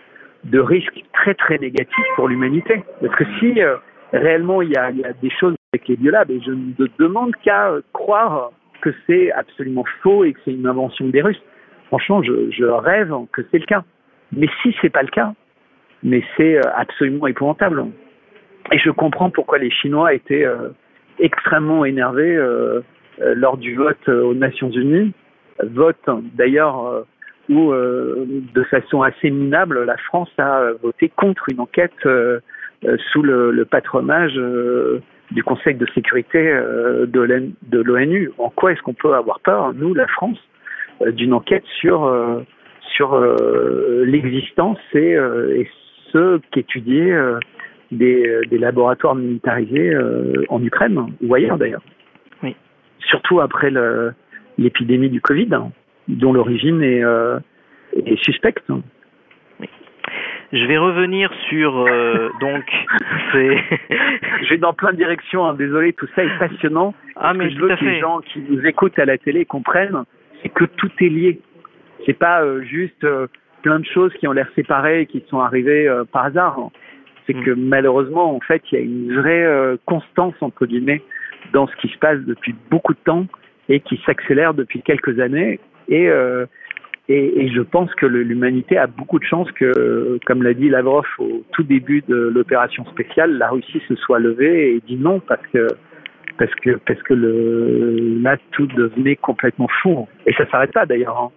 de 0.44 0.58
risque 0.58 1.04
très 1.12 1.34
très 1.34 1.58
négatif 1.58 2.04
pour 2.16 2.26
l'humanité. 2.26 2.82
Parce 3.02 3.14
que 3.16 3.24
si 3.38 3.60
euh, 3.60 3.76
réellement 4.14 4.62
il 4.62 4.70
y, 4.70 4.76
a, 4.78 4.90
il 4.90 5.00
y, 5.00 5.04
a, 5.04 5.12
des 5.12 5.28
choses 5.28 5.54
avec 5.74 5.86
les 5.88 5.96
biolabs, 5.96 6.30
et 6.30 6.40
je 6.40 6.52
ne 6.52 6.86
demande 6.98 7.36
qu'à 7.44 7.70
croire 7.92 8.50
que 8.80 8.94
c'est 9.06 9.30
absolument 9.32 9.84
faux 10.02 10.24
et 10.24 10.32
que 10.32 10.40
c'est 10.46 10.52
une 10.52 10.66
invention 10.66 11.06
des 11.08 11.20
Russes, 11.20 11.42
franchement, 11.88 12.22
je, 12.22 12.50
je 12.50 12.64
rêve 12.64 13.12
que 13.32 13.42
c'est 13.50 13.58
le 13.58 13.66
cas. 13.66 13.84
Mais 14.32 14.48
si 14.62 14.74
c'est 14.80 14.88
pas 14.88 15.02
le 15.02 15.08
cas, 15.08 15.34
mais 16.02 16.22
c'est 16.38 16.66
absolument 16.76 17.26
épouvantable. 17.26 17.84
Et 18.72 18.78
je 18.78 18.90
comprends 18.90 19.28
pourquoi 19.28 19.58
les 19.58 19.70
Chinois 19.70 20.14
étaient 20.14 20.46
euh, 20.46 20.70
extrêmement 21.18 21.84
énervés 21.84 22.36
euh, 22.36 22.80
euh, 23.20 23.34
lors 23.36 23.56
du 23.56 23.74
vote 23.74 24.08
aux 24.08 24.34
Nations 24.34 24.70
Unies. 24.70 25.12
Vote 25.62 25.96
d'ailleurs 26.34 27.04
où, 27.48 27.72
de 27.72 28.62
façon 28.64 29.02
assez 29.02 29.30
minable, 29.30 29.84
la 29.84 29.96
France 29.98 30.30
a 30.36 30.72
voté 30.82 31.12
contre 31.14 31.44
une 31.48 31.60
enquête 31.60 31.92
sous 32.02 33.22
le, 33.22 33.52
le 33.52 33.64
patronage 33.64 34.34
du 35.30 35.44
Conseil 35.44 35.76
de 35.76 35.86
sécurité 35.94 36.42
de 36.42 37.80
l'ONU. 37.82 38.32
En 38.38 38.50
quoi 38.50 38.72
est-ce 38.72 38.82
qu'on 38.82 38.94
peut 38.94 39.14
avoir 39.14 39.38
peur, 39.38 39.72
nous, 39.74 39.94
la 39.94 40.08
France, 40.08 40.38
d'une 41.06 41.34
enquête 41.34 41.64
sur 41.78 42.12
sur 42.80 43.16
l'existence 44.04 44.80
et, 44.94 45.12
et, 45.12 45.68
ce 46.12 46.40
qu'étudiait 46.50 47.16
des, 47.90 48.40
des, 48.50 48.58
laboratoires 48.58 49.14
militarisés 49.14 49.96
en 50.48 50.62
Ukraine 50.62 51.06
ou 51.22 51.34
ailleurs 51.34 51.58
d'ailleurs 51.58 51.82
surtout 53.06 53.40
après 53.40 53.72
l'épidémie 54.58 55.10
du 55.10 55.20
Covid, 55.20 55.50
dont 56.08 56.32
l'origine 56.32 56.82
est, 56.82 57.02
euh, 57.02 57.38
est, 57.94 58.22
suspecte. 58.24 58.70
Je 60.52 60.64
vais 60.66 60.78
revenir 60.78 61.32
sur 61.48 61.78
euh, 61.78 62.28
donc 62.40 62.64
je 63.32 64.48
vais 64.50 64.58
dans 64.58 64.72
plein 64.72 64.92
de 64.92 64.96
directions. 64.96 65.44
Hein. 65.46 65.54
Désolé, 65.54 65.92
tout 65.92 66.06
ça 66.14 66.24
est 66.24 66.38
passionnant. 66.38 66.94
Ah 67.16 67.34
mais 67.34 67.50
je 67.50 67.58
veux 67.58 67.74
que 67.74 67.84
les 67.84 68.00
gens 68.00 68.20
qui 68.20 68.40
nous 68.48 68.64
écoutent 68.64 68.98
à 68.98 69.04
la 69.04 69.18
télé 69.18 69.44
comprennent, 69.44 70.04
c'est 70.42 70.50
que 70.50 70.64
tout 70.64 70.90
est 71.00 71.08
lié. 71.08 71.40
C'est 72.06 72.18
pas 72.18 72.42
euh, 72.42 72.62
juste 72.62 73.02
euh, 73.04 73.26
plein 73.62 73.80
de 73.80 73.86
choses 73.86 74.12
qui 74.14 74.28
ont 74.28 74.32
l'air 74.32 74.48
séparées 74.54 75.02
et 75.02 75.06
qui 75.06 75.24
sont 75.28 75.40
arrivées 75.40 75.88
euh, 75.88 76.04
par 76.04 76.26
hasard. 76.26 76.70
C'est 77.26 77.34
mm. 77.34 77.44
que 77.44 77.50
malheureusement, 77.52 78.34
en 78.34 78.40
fait, 78.40 78.62
il 78.70 78.78
y 78.78 78.80
a 78.80 78.84
une 78.84 79.14
vraie 79.14 79.44
euh, 79.44 79.76
constance 79.86 80.34
entre 80.40 80.66
guillemets 80.66 81.02
dans 81.52 81.66
ce 81.66 81.76
qui 81.76 81.88
se 81.88 81.98
passe 81.98 82.20
depuis 82.20 82.54
beaucoup 82.70 82.94
de 82.94 82.98
temps 83.04 83.26
et 83.68 83.80
qui 83.80 84.00
s'accélère 84.04 84.54
depuis 84.54 84.82
quelques 84.82 85.18
années. 85.20 85.60
Et, 85.88 86.08
euh, 86.08 86.46
et, 87.08 87.44
et, 87.44 87.48
je 87.50 87.60
pense 87.60 87.94
que 87.94 88.06
l'humanité 88.06 88.78
a 88.78 88.86
beaucoup 88.86 89.18
de 89.18 89.24
chance 89.24 89.50
que, 89.52 90.18
comme 90.24 90.42
l'a 90.42 90.54
dit 90.54 90.70
Lavrov 90.70 91.04
au 91.18 91.44
tout 91.52 91.62
début 91.62 92.02
de 92.08 92.16
l'opération 92.16 92.84
spéciale, 92.86 93.36
la 93.36 93.50
Russie 93.50 93.82
se 93.88 93.94
soit 93.96 94.18
levée 94.18 94.74
et 94.74 94.80
dit 94.86 94.96
non 94.96 95.20
parce 95.20 95.46
que 95.52 95.66
parce 96.38 96.54
que 96.56 96.70
parce 96.86 97.02
que 97.02 97.14
le 97.14 98.20
là 98.22 98.36
tout 98.52 98.66
devenait 98.66 99.16
complètement 99.16 99.68
fou 99.82 100.08
et 100.26 100.32
ça 100.32 100.48
s'arrête 100.50 100.72
pas 100.72 100.86
d'ailleurs. 100.86 101.18
Hein. 101.18 101.30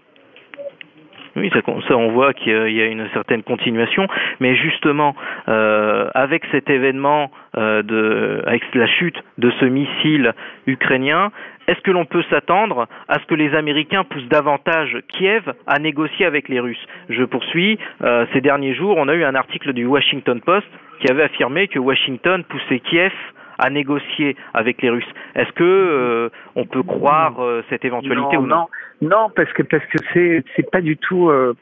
Oui, 1.38 1.52
ça, 1.54 1.62
ça, 1.88 1.96
on 1.96 2.12
voit 2.12 2.34
qu'il 2.34 2.72
y 2.72 2.82
a 2.82 2.86
une 2.86 3.08
certaine 3.14 3.44
continuation, 3.44 4.08
mais 4.40 4.56
justement, 4.56 5.16
euh, 5.48 6.10
avec 6.16 6.44
cet 6.52 6.68
événement, 6.68 7.30
euh, 7.56 7.84
de, 7.84 8.42
avec 8.48 8.64
la 8.74 8.88
chute 8.88 9.18
de 9.38 9.52
ce 9.60 9.66
missile 9.66 10.34
ukrainien, 10.66 11.32
est-ce 11.68 11.80
que 11.82 11.92
l'on 11.92 12.06
peut 12.06 12.24
s'attendre 12.32 12.88
à 13.08 13.20
ce 13.20 13.26
que 13.26 13.36
les 13.36 13.54
Américains 13.54 14.04
poussent 14.04 14.28
davantage 14.30 14.98
Kiev 15.10 15.44
à 15.68 15.78
négocier 15.78 16.26
avec 16.26 16.50
les 16.50 16.60
Russes? 16.60 16.86
Je 17.10 17.24
poursuis. 17.24 17.78
Euh, 18.04 18.26
ces 18.34 18.42
derniers 18.42 18.74
jours, 18.74 18.96
on 18.98 19.08
a 19.08 19.14
eu 19.14 19.24
un 19.24 19.36
article 19.36 19.74
du 19.74 19.86
Washington 19.86 20.42
Post 20.42 20.68
qui 21.02 21.12
avait 21.12 21.24
affirmé 21.24 21.68
que 21.68 21.78
Washington 21.78 22.44
poussait 22.46 22.80
Kiev 22.80 23.14
à 23.58 23.70
négocier 23.70 24.36
avec 24.54 24.82
les 24.82 24.90
Russes. 24.90 25.12
Est-ce 25.36 25.52
que 25.54 25.64
euh, 25.64 26.30
on 26.56 26.66
peut 26.66 26.84
croire 26.84 27.40
euh, 27.40 27.64
cette 27.70 27.86
éventualité 27.86 28.38
non, 28.38 28.44
ou 28.44 28.48
non? 28.48 28.68
Non, 29.02 29.30
parce 29.36 29.52
que 29.54 29.64
parce 29.64 29.86
que 29.86 29.98
c'est 30.14 30.44
c'est 30.56 30.70
pas 30.70 30.82
du 30.82 30.98
tout 30.98 31.30
euh, 31.30 31.54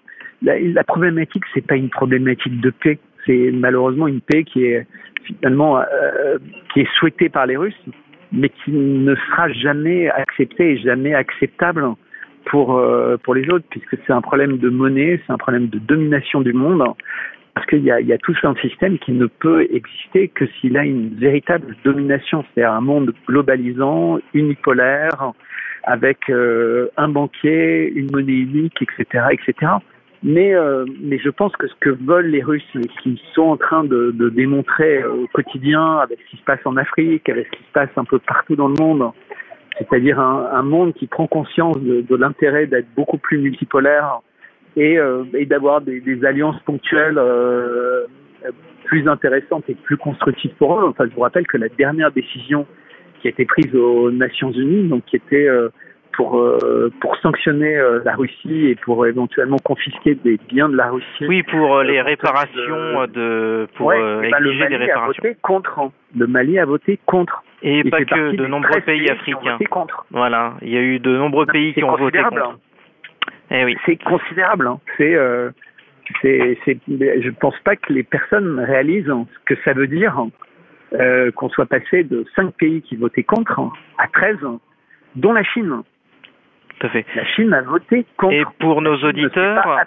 la, 0.42 0.60
la 0.60 0.84
problématique, 0.84 1.44
c'est 1.54 1.66
pas 1.66 1.76
une 1.76 1.90
problématique 1.90 2.60
de 2.60 2.70
paix. 2.70 3.00
C'est 3.26 3.52
malheureusement 3.54 4.08
une 4.08 4.22
paix 4.22 4.44
qui 4.44 4.66
est 4.66 4.86
finalement 5.24 5.82
qui 6.72 6.82
est 6.82 6.90
souhaitée 7.00 7.30
par 7.30 7.48
les 7.48 7.58
Russes, 7.58 7.74
mais 8.32 8.50
qui 8.50 8.72
ne 8.72 9.16
sera 9.16 9.52
jamais 9.52 10.08
acceptée 10.10 10.74
et 10.74 10.78
jamais 10.78 11.16
acceptable 11.16 11.84
pour 12.46 12.80
pour 13.24 13.34
les 13.34 13.50
autres, 13.50 13.66
puisque 13.72 13.98
c'est 14.06 14.14
un 14.14 14.22
problème 14.22 14.58
de 14.60 14.70
monnaie, 14.70 15.20
c'est 15.26 15.34
un 15.34 15.40
problème 15.40 15.70
de 15.70 15.80
domination 15.80 16.42
du 16.42 16.54
monde, 16.54 16.84
parce 17.56 17.68
qu'il 17.68 17.84
y 17.84 17.92
a, 17.92 18.02
il 18.02 18.08
y 18.08 18.14
a 18.14 18.18
tout 18.18 18.36
un 18.44 18.54
système 18.56 19.00
qui 19.00 19.14
ne 19.14 19.28
peut 19.28 19.66
exister 19.72 20.28
que 20.28 20.46
s'il 20.46 20.78
a 20.78 20.84
une 20.84 21.16
véritable 21.16 21.76
domination, 21.86 22.44
c'est-à-dire 22.44 22.74
un 22.74 22.82
monde 22.82 23.14
globalisant, 23.28 24.20
unipolaire, 24.34 25.32
avec 25.84 26.30
euh, 26.30 26.90
un 26.98 27.08
banquier, 27.08 27.92
une 27.96 28.12
monnaie 28.12 28.34
unique, 28.34 28.82
etc., 28.82 29.28
etc. 29.32 29.72
Mais, 30.22 30.54
euh, 30.54 30.86
mais 31.02 31.18
je 31.18 31.30
pense 31.30 31.56
que 31.56 31.68
ce 31.68 31.76
que 31.80 31.92
veulent 31.92 32.28
les 32.28 32.44
Russes, 32.44 32.64
et 32.76 32.82
ce 32.82 33.02
qu'ils 33.04 33.20
sont 33.34 33.44
en 33.44 33.58
train 33.58 33.86
de, 33.86 34.12
de 34.12 34.28
démontrer 34.28 35.06
au 35.06 35.28
quotidien, 35.32 36.00
avec 36.00 36.20
ce 36.26 36.32
qui 36.32 36.38
se 36.38 36.44
passe 36.44 36.60
en 36.66 36.76
Afrique, 36.76 37.30
avec 37.30 37.46
ce 37.46 37.52
qui 37.52 37.64
se 37.64 37.72
passe 37.72 37.90
un 37.96 38.04
peu 38.04 38.20
partout 38.20 38.58
dans 38.58 38.68
le 38.68 38.76
monde, 38.78 39.12
c'est-à-dire 39.78 40.20
un, 40.20 40.50
un 40.52 40.64
monde 40.64 40.94
qui 40.94 41.08
prend 41.08 41.28
conscience 41.28 41.78
de, 41.80 42.02
de 42.02 42.16
l'intérêt 42.16 42.66
d'être 42.66 42.88
beaucoup 42.96 43.18
plus 43.18 43.38
multipolaire, 43.38 44.20
et, 44.76 44.98
euh, 44.98 45.24
et 45.34 45.46
d'avoir 45.46 45.82
des, 45.82 46.02
des, 46.02 46.26
alliances 46.26 46.60
ponctuelles 46.66 47.18
euh, 47.18 48.06
plus 48.86 49.08
intéressantes 49.08 49.64
et 49.70 49.76
plus 49.76 49.98
constructives 49.98 50.54
pour 50.58 50.80
eux. 50.80 50.86
Enfin, 50.88 51.06
je 51.10 51.16
vous 51.16 51.22
rappelle 51.22 51.48
que 51.48 51.58
la 51.58 51.70
dernière 51.70 52.12
décision 52.12 52.66
qui 53.22 53.28
a 53.28 53.32
été 53.32 53.46
prise 53.46 53.76
aux 53.76 54.12
Nations 54.12 54.52
Unies, 54.52 54.88
donc 54.88 55.04
qui 55.06 55.16
était 55.16 55.48
euh, 55.48 55.70
pour 56.16 56.38
euh, 56.38 56.92
pour 57.02 57.18
sanctionner 57.18 57.76
euh, 57.76 58.00
la 58.06 58.16
Russie 58.16 58.68
et 58.68 58.76
pour 58.76 59.06
éventuellement 59.06 59.58
confisquer 59.58 60.16
des 60.16 60.40
biens 60.48 60.70
de 60.70 60.78
la 60.78 60.90
Russie. 60.90 61.26
Oui, 61.28 61.44
pour 61.44 61.82
les 61.82 62.02
réparations 62.02 63.08
de, 63.12 63.68
pour 63.76 63.88
ouais, 63.88 63.98
exiger 63.98 64.32
bah, 64.32 64.40
le 64.40 64.54
Mali 64.54 64.70
des 64.70 64.78
réparations. 64.78 65.24
A 65.24 65.28
voté 65.28 65.38
contre. 65.42 65.80
Hein. 65.80 65.92
Le 66.18 66.28
Mali 66.28 66.60
a 66.60 66.66
voté 66.66 67.00
contre. 67.06 67.44
Et, 67.64 67.80
et 67.80 67.90
pas 67.90 68.04
que 68.06 68.36
de 68.36 68.46
nombreux 68.46 68.82
pays 68.82 69.10
africains. 69.10 69.58
Contre. 69.72 70.06
Voilà, 70.12 70.54
il 70.62 70.70
y 70.70 70.78
a 70.78 70.82
eu 70.82 71.00
de 71.00 71.18
nombreux 71.18 71.48
pays 71.48 71.74
qui 71.74 71.84
ont 71.84 71.96
voté 71.96 72.20
contre. 72.22 72.60
Eh 73.52 73.66
oui. 73.66 73.76
C'est 73.86 74.02
considérable. 74.02 74.68
Hein. 74.68 74.80
C'est, 74.98 75.16
euh, 75.16 75.52
c'est, 76.22 76.58
c'est, 76.66 76.78
je 76.88 77.30
pense 77.30 77.58
pas 77.60 77.76
que 77.76 77.94
les 77.94 78.04
personnes 78.04 78.60
réalisent 78.60 79.06
ce 79.06 79.54
que 79.54 79.62
ça 79.64 79.74
veut 79.74 79.88
dire 79.88 80.18
euh, 80.94 81.32
qu'on 81.32 81.50
soit 81.50 81.66
passé 81.66 82.04
de 82.04 82.26
5 82.36 82.54
pays 82.56 82.82
qui 82.82 82.96
votaient 82.96 83.24
contre 83.24 83.60
à 83.98 84.08
13, 84.08 84.38
dont 85.16 85.34
la 85.34 85.44
Chine. 85.44 85.82
Tout 86.80 86.88
à 86.88 86.90
fait. 86.90 87.06
La 87.16 87.26
Chine 87.26 87.54
a 87.54 87.62
voté 87.62 88.06
contre. 88.18 88.34
Et 88.34 88.44
pour 88.60 88.82
nos 88.82 88.98
auditeurs, 88.98 89.86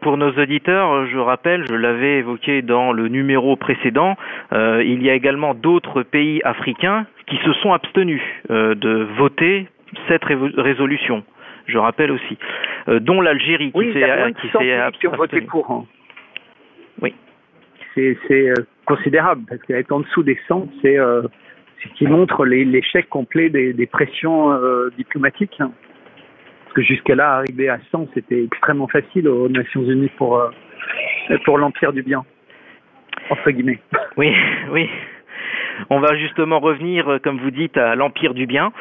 pour 0.00 0.16
nos 0.16 0.30
auditeurs, 0.32 1.06
je 1.06 1.18
rappelle, 1.18 1.64
je 1.68 1.74
l'avais 1.74 2.18
évoqué 2.18 2.62
dans 2.62 2.92
le 2.92 3.08
numéro 3.08 3.56
précédent, 3.56 4.16
euh, 4.52 4.82
il 4.84 5.02
y 5.02 5.10
a 5.10 5.14
également 5.14 5.54
d'autres 5.54 6.02
pays 6.02 6.40
africains 6.44 7.06
qui 7.26 7.36
se 7.38 7.52
sont 7.54 7.72
abstenus 7.72 8.22
euh, 8.50 8.74
de 8.74 9.06
voter 9.16 9.68
cette 10.08 10.24
résolution 10.24 11.24
je 11.66 11.78
rappelle 11.78 12.10
aussi, 12.10 12.38
euh, 12.88 13.00
dont 13.00 13.20
l'Algérie 13.20 13.70
oui, 13.74 13.88
qui 13.88 13.94
s'est 13.94 14.32
qui 14.40 14.48
s'est 15.00 15.16
voté 15.16 15.40
pour. 15.42 15.70
Hein. 15.70 15.84
Oui. 17.02 17.14
C'est 17.94 18.16
c'est 18.28 18.50
euh, 18.50 18.54
considérable 18.84 19.42
parce 19.48 19.62
qu'être 19.62 19.92
en 19.92 20.00
dessous 20.00 20.22
des 20.22 20.38
100, 20.48 20.68
c'est 20.82 20.98
euh, 20.98 21.22
ce 21.82 21.88
qui 21.94 22.06
montre 22.06 22.44
l'échec 22.44 23.08
complet 23.08 23.48
des, 23.48 23.72
des 23.72 23.86
pressions 23.86 24.52
euh, 24.52 24.90
diplomatiques. 24.96 25.56
Hein. 25.60 25.72
Parce 26.64 26.74
que 26.74 26.82
jusque-là, 26.82 27.36
arriver 27.36 27.68
à 27.68 27.78
100, 27.90 28.08
c'était 28.14 28.44
extrêmement 28.44 28.88
facile 28.88 29.28
aux 29.28 29.48
Nations 29.48 29.82
Unies 29.82 30.10
pour 30.16 30.38
euh, 30.38 30.50
pour 31.44 31.58
l'empire 31.58 31.92
du 31.92 32.02
bien 32.02 32.24
entre 33.30 33.50
guillemets. 33.50 33.80
Oui, 34.16 34.32
oui. 34.70 34.88
On 35.90 36.00
va 36.00 36.16
justement 36.16 36.58
revenir, 36.58 37.08
euh, 37.08 37.18
comme 37.18 37.38
vous 37.38 37.50
dites, 37.50 37.76
à 37.76 37.94
l'empire 37.94 38.34
du 38.34 38.46
bien. 38.46 38.72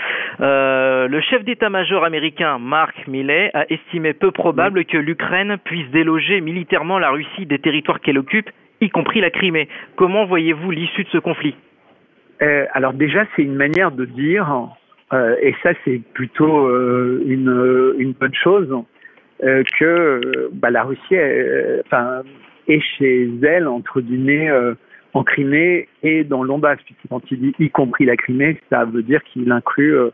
Euh, 0.41 1.07
le 1.07 1.21
chef 1.21 1.43
d'état-major 1.43 2.03
américain 2.03 2.57
Mark 2.59 3.07
Milley 3.07 3.51
a 3.53 3.65
estimé 3.71 4.13
peu 4.13 4.31
probable 4.31 4.79
oui. 4.79 4.85
que 4.85 4.97
l'Ukraine 4.97 5.57
puisse 5.63 5.89
déloger 5.91 6.41
militairement 6.41 6.99
la 6.99 7.11
Russie 7.11 7.45
des 7.45 7.59
territoires 7.59 7.99
qu'elle 7.99 8.17
occupe, 8.17 8.49
y 8.81 8.89
compris 8.89 9.21
la 9.21 9.29
Crimée. 9.29 9.67
Comment 9.95 10.25
voyez-vous 10.25 10.71
l'issue 10.71 11.03
de 11.03 11.09
ce 11.09 11.17
conflit? 11.17 11.55
Euh, 12.41 12.65
Alors 12.73 12.93
déjà, 12.93 13.25
c'est 13.35 13.43
une 13.43 13.55
manière 13.55 13.91
de 13.91 14.05
dire, 14.05 14.69
euh, 15.13 15.35
et 15.41 15.55
ça 15.63 15.71
c'est 15.85 16.01
plutôt 16.13 16.69
une, 17.25 17.93
une, 17.97 18.13
bonne 18.13 18.33
chose, 18.33 18.73
que 19.41 20.49
bah, 20.53 20.69
la 20.69 20.83
Russie 20.83 21.15
enfin, 21.85 22.23
est 22.67 22.81
chez 22.97 23.29
elle, 23.43 23.67
entre 23.67 24.01
guillemets, 24.01 24.49
en 25.15 25.23
Crimée 25.23 25.87
et 26.03 26.25
dans 26.25 26.43
le 26.43 26.49
Donbass, 26.49 26.77
quand 27.09 27.21
il 27.31 27.39
dit 27.39 27.55
y 27.57 27.69
compris 27.69 28.03
la 28.05 28.17
Crimée, 28.17 28.59
ça 28.69 28.83
veut 28.83 29.01
dire 29.01 29.23
qu'il 29.23 29.49
inclut 29.49 29.95
euh, 29.95 30.09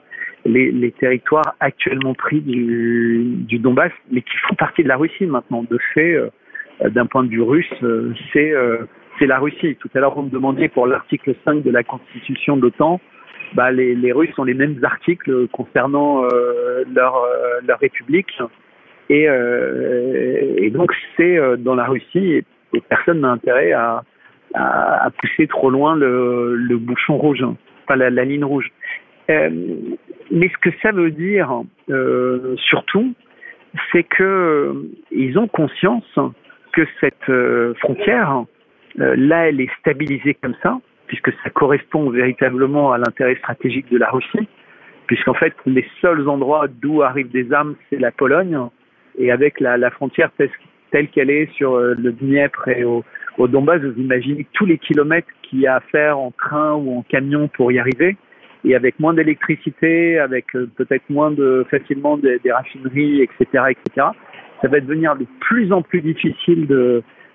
les, 0.45 0.91
territoires 0.91 1.55
actuellement 1.59 2.13
pris 2.13 2.39
du, 2.39 3.57
Donbass, 3.59 3.91
mais 4.11 4.21
qui 4.21 4.37
font 4.47 4.53
partie 4.53 4.83
de 4.83 4.87
la 4.87 4.97
Russie 4.97 5.25
maintenant. 5.25 5.63
De 5.63 5.79
fait, 5.95 6.13
euh, 6.13 6.29
d'un 6.89 7.07
point 7.07 7.23
de 7.23 7.29
vue 7.29 7.41
russe, 7.41 7.65
euh, 7.81 8.13
c'est 8.33 9.25
la 9.25 9.39
Russie. 9.39 9.75
Tout 9.77 9.89
à 9.95 9.99
l'heure, 9.99 10.13
vous 10.13 10.21
me 10.21 10.29
demandiez 10.29 10.69
pour 10.69 10.85
l'article 10.85 11.33
5 11.45 11.63
de 11.63 11.71
la 11.71 11.83
Constitution 11.83 12.55
de 12.55 12.61
l'OTAN, 12.61 13.01
bah, 13.55 13.71
les, 13.71 14.11
Russes 14.11 14.37
ont 14.37 14.43
les 14.43 14.53
mêmes 14.53 14.77
articles 14.83 15.47
concernant 15.47 16.23
leur, 16.93 17.27
république. 17.81 18.39
Et 19.09 20.69
donc, 20.71 20.93
c'est 21.17 21.39
dans 21.57 21.75
la 21.75 21.85
Russie, 21.85 22.43
et, 22.73 22.81
personne 22.87 23.21
n'a 23.21 23.31
intérêt 23.31 23.73
à, 23.73 24.03
à, 24.53 25.09
pousser 25.17 25.47
trop 25.47 25.69
loin 25.69 25.95
le, 25.95 26.55
le 26.55 26.77
bouchon 26.77 27.17
rouge, 27.17 27.43
enfin 27.83 27.95
la, 27.95 28.09
la 28.09 28.25
ligne 28.25 28.43
rouge. 28.43 28.71
Euh, 29.29 29.49
mais 30.31 30.49
ce 30.49 30.57
que 30.69 30.75
ça 30.81 30.91
veut 30.91 31.11
dire 31.11 31.63
euh, 31.89 32.55
surtout, 32.57 33.13
c'est 33.91 34.03
que 34.03 34.23
euh, 34.23 34.73
ils 35.11 35.37
ont 35.37 35.47
conscience 35.47 36.19
que 36.73 36.81
cette 36.99 37.29
euh, 37.29 37.73
frontière, 37.75 38.45
euh, 38.99 39.15
là, 39.17 39.47
elle 39.47 39.61
est 39.61 39.69
stabilisée 39.79 40.35
comme 40.35 40.55
ça, 40.63 40.79
puisque 41.07 41.31
ça 41.43 41.49
correspond 41.49 42.09
véritablement 42.09 42.91
à 42.91 42.97
l'intérêt 42.97 43.35
stratégique 43.35 43.89
de 43.91 43.97
la 43.97 44.09
Russie, 44.09 44.47
puisqu'en 45.07 45.33
fait, 45.33 45.53
les 45.65 45.85
seuls 46.01 46.27
endroits 46.29 46.67
d'où 46.67 47.01
arrivent 47.01 47.31
des 47.31 47.51
armes, 47.51 47.75
c'est 47.89 47.99
la 47.99 48.11
Pologne, 48.11 48.57
et 49.17 49.31
avec 49.31 49.59
la, 49.59 49.77
la 49.77 49.91
frontière 49.91 50.31
telle 50.91 51.09
qu'elle 51.09 51.29
est 51.29 51.51
sur 51.53 51.77
le 51.77 52.11
Dniepr 52.13 52.67
et 52.69 52.85
au, 52.85 53.03
au 53.37 53.47
Donbass, 53.47 53.81
vous 53.81 53.99
imaginez 54.01 54.45
tous 54.53 54.65
les 54.65 54.77
kilomètres 54.77 55.27
qu'il 55.43 55.59
y 55.59 55.67
a 55.67 55.75
à 55.75 55.79
faire 55.79 56.19
en 56.19 56.31
train 56.31 56.73
ou 56.73 56.97
en 56.97 57.03
camion 57.03 57.47
pour 57.47 57.71
y 57.71 57.79
arriver 57.79 58.17
et 58.63 58.75
avec 58.75 58.99
moins 58.99 59.13
d'électricité, 59.13 60.19
avec 60.19 60.55
euh, 60.55 60.69
peut-être 60.75 61.09
moins 61.09 61.31
de 61.31 61.65
facilement 61.69 62.17
des, 62.17 62.39
raffineries, 62.51 63.21
etc., 63.21 63.45
etc., 63.69 64.07
ça 64.61 64.67
va 64.67 64.79
devenir 64.79 65.15
de 65.15 65.25
plus 65.39 65.73
en 65.73 65.81
plus 65.81 66.01
difficile 66.01 66.67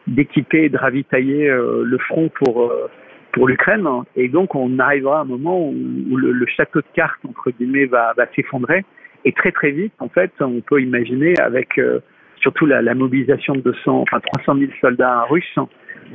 d'équiper 0.06 0.64
et 0.64 0.68
de 0.68 0.78
ravitailler 0.78 1.50
euh, 1.50 1.82
le 1.84 1.98
front 1.98 2.28
pour 2.28 2.62
euh, 2.62 2.88
pour 3.32 3.48
l'Ukraine. 3.48 3.86
Et 4.14 4.28
donc, 4.28 4.54
on 4.54 4.78
arrivera 4.78 5.18
à 5.18 5.22
un 5.22 5.24
moment 5.24 5.68
où, 5.68 6.16
le, 6.16 6.46
château 6.46 6.80
de 6.80 6.86
cartes 6.94 7.20
entre 7.28 7.50
guillemets 7.50 7.86
va, 7.86 8.14
va 8.16 8.26
s'effondrer. 8.34 8.84
Et 9.24 9.32
très 9.32 9.50
très 9.50 9.72
vite, 9.72 9.92
en 9.98 10.08
fait, 10.08 10.30
on 10.40 10.60
peut 10.60 10.80
imaginer 10.80 11.34
avec 11.40 11.80
surtout 12.40 12.64
la, 12.64 12.80
la, 12.80 12.94
mobilisation 12.94 13.54
de 13.54 13.60
200, 13.60 14.02
enfin 14.02 14.20
300 14.20 14.58
000 14.58 14.70
soldats 14.80 15.22
russes, 15.24 15.58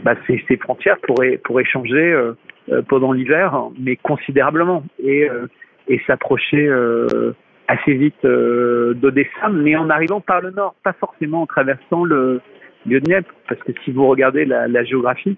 bah, 0.04 0.16
ces, 0.28 0.44
ces 0.48 0.58
frontières 0.58 0.98
pourraient 1.00 1.38
pourraient 1.44 1.66
changer 1.66 2.34
euh, 2.70 2.82
pendant 2.88 3.12
l'hiver, 3.12 3.70
mais 3.80 3.96
considérablement, 3.96 4.84
et, 5.04 5.30
euh, 5.30 5.48
et 5.88 6.00
s'approcher 6.06 6.68
euh, 6.68 7.34
assez 7.68 7.94
vite 7.94 8.24
d'Odessa, 8.24 9.50
mais 9.52 9.76
en 9.76 9.90
arrivant 9.90 10.22
par 10.22 10.42
le 10.42 10.52
nord, 10.52 10.76
pas 10.84 10.94
forcément 10.94 11.42
en 11.42 11.46
traversant 11.48 12.04
le, 12.04 12.40
le 12.86 13.00
Dniepr, 13.00 13.34
parce 13.48 13.62
que 13.64 13.72
si 13.84 13.92
vous 13.92 14.08
regardez 14.08 14.46
la, 14.46 14.68
la 14.68 14.84
géographie, 14.84 15.38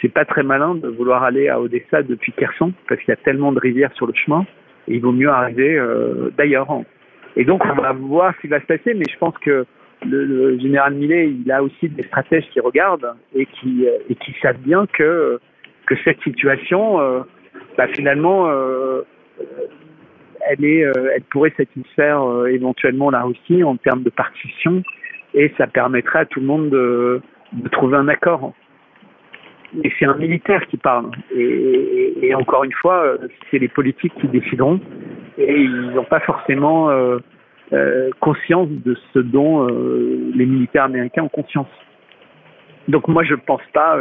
c'est 0.00 0.08
pas 0.08 0.24
très 0.24 0.42
malin 0.42 0.74
de 0.74 0.88
vouloir 0.88 1.22
aller 1.22 1.48
à 1.48 1.60
Odessa 1.60 2.02
depuis 2.02 2.32
Kherson, 2.32 2.72
parce 2.88 3.00
qu'il 3.00 3.10
y 3.10 3.12
a 3.12 3.16
tellement 3.24 3.52
de 3.52 3.60
rivières 3.60 3.92
sur 3.94 4.06
le 4.06 4.14
chemin, 4.14 4.46
et 4.88 4.94
il 4.94 5.00
vaut 5.00 5.12
mieux 5.12 5.28
arriver 5.28 5.76
euh, 5.76 6.30
d'ailleurs. 6.36 6.68
Et 7.36 7.44
donc 7.44 7.64
on 7.64 7.80
va 7.80 7.92
voir 7.92 8.34
ce 8.36 8.40
qui 8.40 8.48
va 8.48 8.60
se 8.60 8.66
passer, 8.66 8.94
mais 8.94 9.04
je 9.10 9.18
pense 9.18 9.36
que 9.38 9.66
le, 10.04 10.58
général 10.58 10.94
Millet, 10.94 11.30
il 11.30 11.50
a 11.50 11.62
aussi 11.62 11.88
des 11.88 12.02
stratèges 12.04 12.48
qui 12.52 12.60
regardent 12.60 13.14
et 13.34 13.46
qui, 13.46 13.86
qui 14.20 14.34
savent 14.40 14.60
bien 14.60 14.86
que 14.86 15.38
cette 16.04 16.20
situation, 16.22 17.00
euh, 17.00 17.20
bah, 17.76 17.88
finalement, 17.88 18.48
euh, 18.48 19.02
elle, 20.48 20.64
euh, 20.64 21.18
pourrait 21.30 21.52
satisfaire 21.56 22.22
éventuellement 22.48 23.10
la 23.10 23.22
Russie 23.22 23.62
en 23.62 23.76
termes 23.76 24.02
de 24.02 24.10
partition 24.10 24.82
et 25.34 25.52
ça 25.56 25.66
permettrait 25.66 26.20
à 26.20 26.26
tout 26.26 26.40
le 26.40 26.46
monde 26.46 26.70
de, 26.70 27.20
trouver 27.70 27.96
un 27.96 28.08
accord. 28.08 28.52
Et 29.82 29.90
c'est 29.98 30.04
un 30.04 30.16
militaire 30.16 30.66
qui 30.66 30.76
parle. 30.76 31.10
Et, 31.34 32.34
encore 32.34 32.64
une 32.64 32.72
fois, 32.72 33.16
c'est 33.50 33.58
les 33.58 33.68
politiques 33.68 34.12
qui 34.20 34.28
décideront. 34.28 34.80
Et 35.38 35.54
ils 35.54 35.90
n'ont 35.94 36.04
pas 36.04 36.20
forcément 36.20 36.90
euh, 36.90 37.16
euh, 37.16 37.18
conscience 38.20 38.68
de 38.68 38.96
ce 39.12 39.18
dont 39.18 39.66
euh, 39.66 40.30
les 40.34 40.46
militaires 40.46 40.84
américains 40.84 41.22
ont 41.22 41.28
conscience. 41.28 41.68
Donc 42.88 43.08
moi, 43.08 43.24
je 43.24 43.34
ne 43.34 43.40
pense 43.40 43.62
pas 43.72 43.96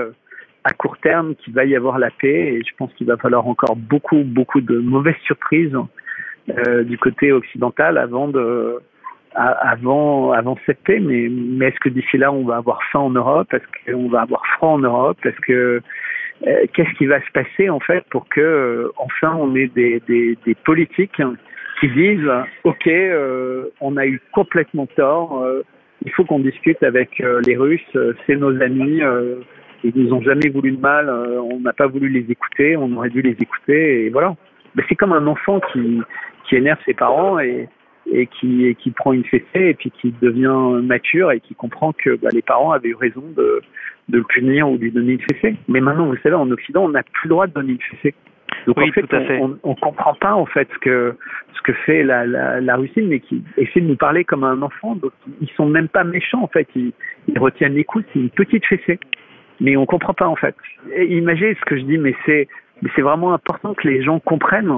à 0.64 0.74
court 0.74 0.98
terme 0.98 1.36
qu'il 1.36 1.54
va 1.54 1.66
y 1.66 1.76
avoir 1.76 1.98
la 1.98 2.12
paix 2.12 2.54
et 2.54 2.62
je 2.64 2.76
pense 2.78 2.94
qu'il 2.94 3.08
va 3.08 3.18
falloir 3.18 3.48
encore 3.48 3.76
beaucoup 3.76 4.24
beaucoup 4.24 4.62
de 4.62 4.78
mauvaises 4.78 5.16
surprises 5.26 5.76
euh, 6.50 6.84
du 6.84 6.98
côté 6.98 7.32
occidental 7.32 7.98
avant 7.98 8.28
de 8.28 8.80
avant 9.34 10.32
avant 10.32 10.58
cette 10.66 10.82
paix. 10.84 11.00
Mais 11.00 11.30
mais 11.30 11.68
est-ce 11.68 11.80
que 11.80 11.90
d'ici 11.90 12.18
là 12.18 12.32
on 12.32 12.46
va 12.46 12.58
avoir 12.58 12.80
faim 12.92 13.00
en 13.00 13.10
Europe? 13.10 13.54
Est-ce 13.54 13.92
qu'on 13.94 14.10
va 14.10 14.22
avoir 14.22 14.46
froid 14.58 14.70
en 14.70 14.80
Europe? 14.80 15.18
Est-ce 15.26 15.40
que 15.42 15.82
euh, 16.48 16.66
qu'est-ce 16.74 16.94
qui 16.98 17.06
va 17.06 17.20
se 17.22 17.32
passer 17.32 17.70
en 17.70 17.80
fait 17.80 18.04
pour 18.10 18.28
que 18.30 18.42
euh, 18.42 18.92
enfin 18.98 19.36
on 19.36 19.56
ait 19.56 19.68
des, 19.68 20.02
des, 20.08 20.38
des 20.46 20.56
politiques 20.56 21.22
qui 21.82 21.90
disent 21.90 22.30
ok 22.64 22.88
euh, 22.88 23.66
on 23.82 23.98
a 23.98 24.06
eu 24.06 24.22
complètement 24.32 24.86
tort 24.86 25.44
euh, 25.44 25.64
il 26.06 26.12
faut 26.14 26.24
qu'on 26.24 26.40
discute 26.40 26.82
avec 26.84 27.22
les 27.46 27.58
Russes 27.58 27.98
c'est 28.26 28.38
nos 28.38 28.62
amis 28.62 29.02
ils 29.84 29.94
nous 29.96 30.14
ont 30.14 30.22
jamais 30.22 30.50
voulu 30.50 30.72
de 30.72 30.80
mal, 30.80 31.10
euh, 31.10 31.42
on 31.42 31.60
n'a 31.60 31.74
pas 31.74 31.88
voulu 31.88 32.10
les 32.10 32.32
écouter, 32.32 32.78
on 32.78 32.92
aurait 32.96 33.10
dû 33.10 33.22
les 33.22 33.36
écouter, 33.40 34.06
et 34.06 34.10
voilà. 34.10 34.36
Mais 34.76 34.84
c'est 34.88 34.96
comme 34.96 35.14
un 35.14 35.28
enfant 35.28 35.60
qui, 35.72 36.02
qui 36.48 36.56
énerve 36.56 36.80
ses 36.86 36.94
parents 36.94 37.40
et, 37.40 37.68
et 38.12 38.28
qui, 38.28 38.76
qui 38.80 38.92
prend 38.92 39.14
une 39.14 39.26
fessée 39.26 39.46
et 39.54 39.74
puis 39.74 39.92
qui 39.92 40.14
devient 40.22 40.82
mature 40.84 41.32
et 41.32 41.40
qui 41.40 41.56
comprend 41.56 41.94
que 41.94 42.16
bah, 42.16 42.30
les 42.32 42.42
parents 42.42 42.72
avaient 42.72 42.90
eu 42.90 42.96
raison 42.96 43.24
de, 43.36 43.62
de 44.10 44.18
le 44.18 44.24
punir 44.24 44.70
ou 44.70 44.78
de 44.78 44.84
lui 44.84 44.92
donner 44.92 45.14
une 45.14 45.22
fessée. 45.22 45.56
Mais 45.68 45.82
maintenant, 45.82 46.06
vous 46.06 46.18
savez, 46.24 46.36
en 46.36 46.50
Occident, 46.52 46.86
on 46.86 46.90
n'a 46.90 47.04
plus 47.04 47.28
le 47.28 47.30
droit 47.30 47.48
de 47.48 47.54
donner 47.54 47.74
une 47.74 47.98
fessée. 47.98 48.16
Donc 48.68 48.78
oui, 48.78 48.90
en 48.90 48.92
fait, 48.94 49.02
tout 49.02 49.16
à 49.16 49.22
fait. 49.22 49.40
on, 49.40 49.58
on, 49.64 49.76
comprend 49.76 50.14
pas 50.14 50.34
en 50.34 50.46
fait 50.46 50.68
ce 50.74 50.80
que 50.80 51.16
ce 51.54 51.62
que 51.62 51.74
fait 51.74 52.04
la, 52.04 52.26
la, 52.26 52.62
la 52.62 52.76
Russie, 52.76 53.02
mais 53.02 53.20
qui 53.20 53.44
essaie 53.58 53.82
de 53.82 53.88
nous 53.88 53.96
parler 53.96 54.24
comme 54.24 54.44
un 54.44 54.62
enfant. 54.62 54.96
Donc 54.96 55.12
ils 55.42 55.50
sont 55.50 55.66
même 55.66 55.88
pas 55.88 56.04
méchants 56.04 56.44
en 56.44 56.48
fait. 56.48 56.68
Ils, 56.76 56.94
ils 57.28 57.40
retiennent 57.40 57.76
les 57.76 57.84
coups. 57.84 58.06
C'est 58.14 58.20
une 58.20 58.30
petite 58.30 58.66
fessée 58.66 59.00
mais 59.62 59.78
on 59.78 59.86
comprend 59.86 60.14
pas 60.14 60.28
en 60.28 60.36
fait. 60.36 60.56
Et 60.94 61.06
imaginez 61.16 61.56
ce 61.56 61.66
que 61.66 61.78
je 61.78 61.84
dis, 61.84 61.98
mais 61.98 62.16
c'est 62.26 62.48
mais 62.82 62.90
c'est 62.96 63.04
vraiment 63.04 63.34
important 63.34 63.74
que 63.76 63.88
les 63.88 64.02
gens 64.04 64.20
comprennent 64.20 64.74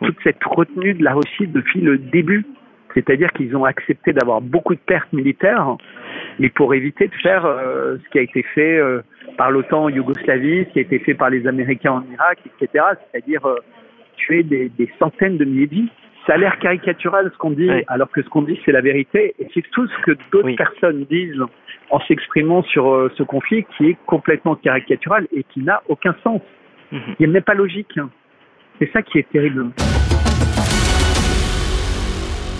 toute 0.00 0.16
cette 0.22 0.42
retenue 0.44 0.94
de 0.94 1.02
la 1.02 1.14
Russie 1.14 1.48
depuis 1.48 1.80
le 1.80 1.98
début. 1.98 2.46
C'est-à-dire 2.94 3.32
qu'ils 3.32 3.54
ont 3.56 3.64
accepté 3.64 4.12
d'avoir 4.12 4.40
beaucoup 4.40 4.74
de 4.74 4.80
pertes 4.80 5.12
militaires, 5.12 5.76
mais 6.38 6.48
pour 6.48 6.72
éviter 6.72 7.08
de 7.08 7.14
faire 7.16 7.44
euh, 7.44 7.96
ce 8.02 8.10
qui 8.10 8.18
a 8.18 8.22
été 8.22 8.42
fait 8.54 8.78
euh, 8.78 9.02
par 9.38 9.50
l'OTAN 9.52 9.84
en 9.84 9.88
Yougoslavie, 9.88 10.64
ce 10.66 10.72
qui 10.72 10.78
a 10.80 10.82
été 10.82 10.98
fait 10.98 11.14
par 11.14 11.30
les 11.30 11.46
Américains 11.46 11.92
en 11.92 12.04
Irak, 12.12 12.40
etc. 12.44 12.84
C'est-à-dire 13.12 13.46
euh, 13.46 13.54
tuer 14.16 14.42
des, 14.42 14.68
des, 14.68 14.90
centaines 14.98 15.38
de 15.38 15.44
milliers 15.44 15.68
de 15.68 15.74
vies. 15.76 15.88
Ça 16.26 16.34
a 16.34 16.36
l'air 16.36 16.58
caricatural 16.58 17.30
ce 17.32 17.38
qu'on 17.38 17.52
dit, 17.52 17.70
oui. 17.70 17.84
alors 17.86 18.10
que 18.10 18.20
ce 18.22 18.28
qu'on 18.28 18.42
dit 18.42 18.60
c'est 18.66 18.72
la 18.72 18.82
vérité. 18.82 19.34
Et 19.38 19.46
c'est 19.54 19.64
tout 19.70 19.86
ce 19.86 20.02
que 20.02 20.10
d'autres 20.32 20.46
oui. 20.46 20.56
personnes 20.56 21.06
disent 21.08 21.40
en 21.90 22.00
s'exprimant 22.00 22.62
sur 22.64 22.92
euh, 22.92 23.10
ce 23.16 23.22
conflit 23.22 23.64
qui 23.76 23.90
est 23.90 23.96
complètement 24.06 24.56
caricatural 24.56 25.26
et 25.32 25.44
qui 25.44 25.60
n'a 25.60 25.82
aucun 25.88 26.14
sens. 26.24 26.42
Mm 26.90 26.98
-hmm. 26.98 27.14
Il 27.20 27.30
n'est 27.32 27.46
pas 27.50 27.54
logique. 27.54 27.94
C'est 28.78 28.90
ça 28.92 29.00
qui 29.02 29.18
est 29.20 29.28
terrible. 29.32 29.62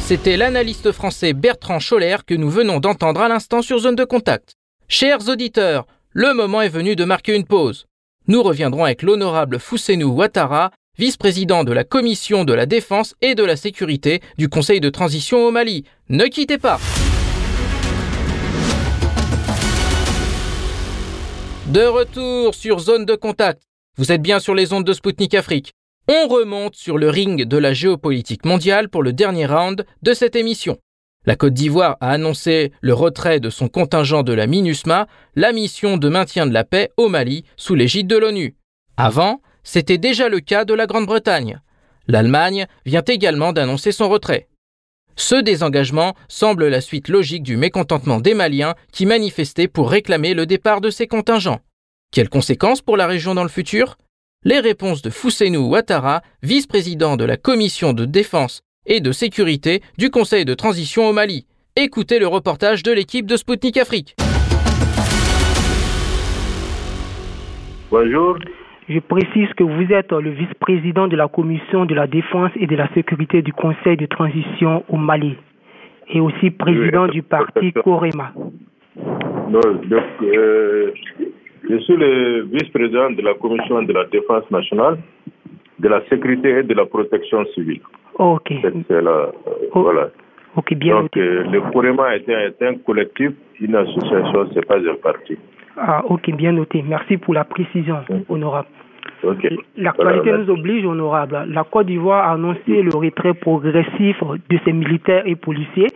C'était 0.09 0.37
l'analyste 0.43 0.91
français 0.93 1.33
Bertrand 1.45 1.81
Scholler 1.87 2.19
que 2.29 2.37
nous 2.43 2.53
venons 2.59 2.79
d'entendre 2.85 3.21
à 3.27 3.29
l'instant 3.29 3.63
sur 3.69 3.79
Zone 3.85 3.99
de 4.03 4.07
Contact. 4.15 4.47
Chers 4.89 5.23
auditeurs, 5.33 5.83
le 6.13 6.33
moment 6.33 6.63
est 6.63 6.71
venu 6.71 6.97
de 6.97 7.05
marquer 7.05 7.35
une 7.37 7.45
pause. 7.45 7.87
Nous 8.29 8.43
reviendrons 8.43 8.85
avec 8.85 9.03
l'honorable 9.03 9.59
Fousseinou 9.59 10.09
Ouattara, 10.09 10.71
vice-président 10.99 11.65
de 11.65 11.73
la 11.73 11.85
Commission 11.85 12.45
de 12.45 12.55
la 12.55 12.67
Défense 12.67 13.15
et 13.21 13.35
de 13.35 13.45
la 13.45 13.57
Sécurité 13.57 14.21
du 14.39 14.49
Conseil 14.49 14.81
de 14.81 14.89
transition 14.89 15.47
au 15.47 15.51
Mali. 15.51 15.85
Ne 16.09 16.25
quittez 16.27 16.59
pas! 16.59 16.81
De 21.67 21.85
retour 21.85 22.55
sur 22.55 22.79
Zone 22.79 23.05
de 23.05 23.15
Contact. 23.15 23.63
Vous 23.99 24.11
êtes 24.11 24.23
bien 24.23 24.41
sur 24.41 24.55
les 24.55 24.73
ondes 24.73 24.87
de 24.87 24.95
Spoutnik 24.95 25.35
Afrique. 25.35 25.75
On 26.09 26.27
remonte 26.27 26.75
sur 26.75 26.97
le 26.97 27.11
ring 27.11 27.45
de 27.45 27.59
la 27.59 27.75
géopolitique 27.75 28.47
mondiale 28.47 28.89
pour 28.89 29.03
le 29.03 29.13
dernier 29.13 29.45
round 29.45 29.85
de 30.01 30.15
cette 30.15 30.37
émission. 30.37 30.79
La 31.29 31.37
Côte 31.37 31.53
d'Ivoire 31.53 31.99
a 32.01 32.13
annoncé 32.13 32.73
le 32.81 32.95
retrait 32.95 33.39
de 33.39 33.51
son 33.51 33.69
contingent 33.69 34.23
de 34.23 34.33
la 34.33 34.47
MINUSMA, 34.47 35.07
la 35.37 35.53
mission 35.53 35.99
de 35.99 36.09
maintien 36.09 36.47
de 36.47 36.55
la 36.55 36.65
paix 36.65 36.89
au 36.97 37.11
Mali 37.11 37.45
sous 37.59 37.75
l'égide 37.75 38.07
de 38.07 38.17
l'ONU. 38.17 38.57
Avant, 38.97 39.43
c'était 39.63 39.99
déjà 39.99 40.31
le 40.31 40.41
cas 40.41 40.65
de 40.65 40.73
la 40.73 40.87
Grande-Bretagne. 40.87 41.61
L'Allemagne 42.07 42.67
vient 42.87 43.05
également 43.07 43.53
d'annoncer 43.53 43.93
son 43.93 44.09
retrait. 44.09 44.49
Ce 45.17 45.35
désengagement 45.35 46.15
semble 46.29 46.67
la 46.67 46.81
suite 46.81 47.09
logique 47.09 47.43
du 47.43 47.59
mécontentement 47.59 48.21
des 48.21 48.33
Maliens 48.33 48.75
qui 48.91 49.05
manifestaient 49.05 49.69
pour 49.69 49.91
réclamer 49.91 50.33
le 50.33 50.47
départ 50.47 50.81
de 50.81 50.89
ces 50.89 51.07
contingents. 51.07 51.61
Quelles 52.11 52.31
conséquences 52.31 52.81
pour 52.81 52.97
la 52.97 53.07
région 53.07 53.35
dans 53.35 53.43
le 53.43 53.51
futur? 53.51 53.99
Les 54.45 54.61
réponses 54.61 55.03
de 55.03 55.11
Fousseinou 55.11 55.69
Ouattara, 55.69 56.23
vice-président 56.43 57.19
de 57.19 57.27
la 57.27 57.37
Commission 57.37 57.93
de 57.93 58.07
défense 58.07 58.63
et 58.89 59.01
de 59.01 59.13
sécurité 59.13 59.81
du 59.99 60.11
Conseil 60.11 60.45
de 60.45 60.55
transition 60.55 61.09
au 61.09 61.13
Mali. 61.13 61.47
Écoutez 61.77 62.19
le 62.19 62.27
reportage 62.27 62.83
de 62.83 62.91
l'équipe 62.91 63.27
de 63.27 63.37
Spoutnik 63.37 63.77
Afrique. 63.77 64.17
Bonjour. 67.91 68.39
Je 68.89 68.99
précise 69.01 69.49
que 69.55 69.65
vous 69.65 69.93
êtes 69.93 70.11
le 70.13 70.31
vice-président 70.31 71.09
de 71.09 71.17
la 71.17 71.29
commission 71.29 71.85
de 71.85 71.95
la 71.95 72.07
défense 72.07 72.51
et 72.57 72.67
de 72.67 72.75
la 72.75 72.89
sécurité 72.95 73.43
du 73.43 73.53
Conseil 73.53 73.99
de 73.99 74.07
transition 74.07 74.83
au 74.89 74.97
Mali 74.97 75.37
et 76.09 76.21
aussi 76.21 76.51
président 76.51 77.07
du 77.07 77.23
parti 77.23 77.73
Corema. 77.73 78.33
Non, 79.51 79.61
donc, 79.61 80.03
euh, 80.23 80.91
je 81.69 81.77
suis 81.79 81.97
le 81.97 82.49
vice-président 82.51 83.11
de 83.11 83.21
la 83.21 83.35
commission 83.35 83.83
de 83.83 83.93
la 83.93 84.07
défense 84.07 84.51
nationale, 84.51 84.99
de 85.79 85.89
la 85.89 86.03
sécurité 86.09 86.49
et 86.59 86.63
de 86.63 86.75
la 86.75 86.87
protection 86.87 87.45
civile. 87.55 87.81
Ok. 88.19 88.53
C'est 88.89 89.01
la, 89.03 89.29
Oh. 89.75 89.83
voilà. 89.83 90.09
Ok, 90.57 90.75
bien 90.75 90.95
Donc, 90.95 91.03
noté. 91.05 91.21
euh, 91.21 91.45
le 91.51 91.61
Corema 91.73 92.17
est 92.17 92.29
un, 92.29 92.39
est 92.41 92.63
un 92.63 92.75
collectif, 92.79 93.31
une 93.61 93.75
association, 93.77 94.49
c'est 94.55 94.67
pas 94.67 94.77
un 94.79 94.95
parti. 95.03 95.37
Ah, 95.77 96.03
ok, 96.07 96.31
bien 96.35 96.53
noté. 96.53 96.83
Merci 96.87 97.17
pour 97.17 97.35
la 97.35 97.45
précision, 97.45 97.97
honorable. 98.29 98.67
L'actualité 99.77 100.31
Voilà, 100.31 100.39
nous 100.45 100.51
oblige, 100.51 100.85
honorable. 100.85 101.45
La 101.49 101.65
Côte 101.65 101.87
d'Ivoire 101.87 102.29
a 102.29 102.33
annoncé 102.33 102.83
le 102.83 102.91
retrait 102.97 103.35
progressif 103.35 104.21
de 104.51 104.59
ses 104.65 104.73
militaires 104.73 105.23
et 105.27 105.37
policiers 105.37 105.89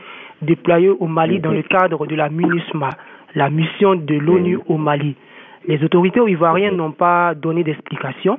déployés 0.43 0.91
au 0.91 1.07
Mali 1.07 1.39
dans 1.41 1.53
le 1.53 1.62
cadre 1.62 2.07
de 2.07 2.14
la 2.14 2.29
MINUSMA, 2.29 2.91
la 3.35 3.49
mission 3.51 3.95
de 3.95 4.14
l'ONU 4.14 4.59
au 4.68 4.77
Mali. 4.77 5.14
Les 5.66 5.83
autorités 5.85 6.20
ivoiriennes 6.20 6.77
n'ont 6.77 6.91
pas 6.93 7.35
donné 7.35 7.62
d'explication. 7.64 8.39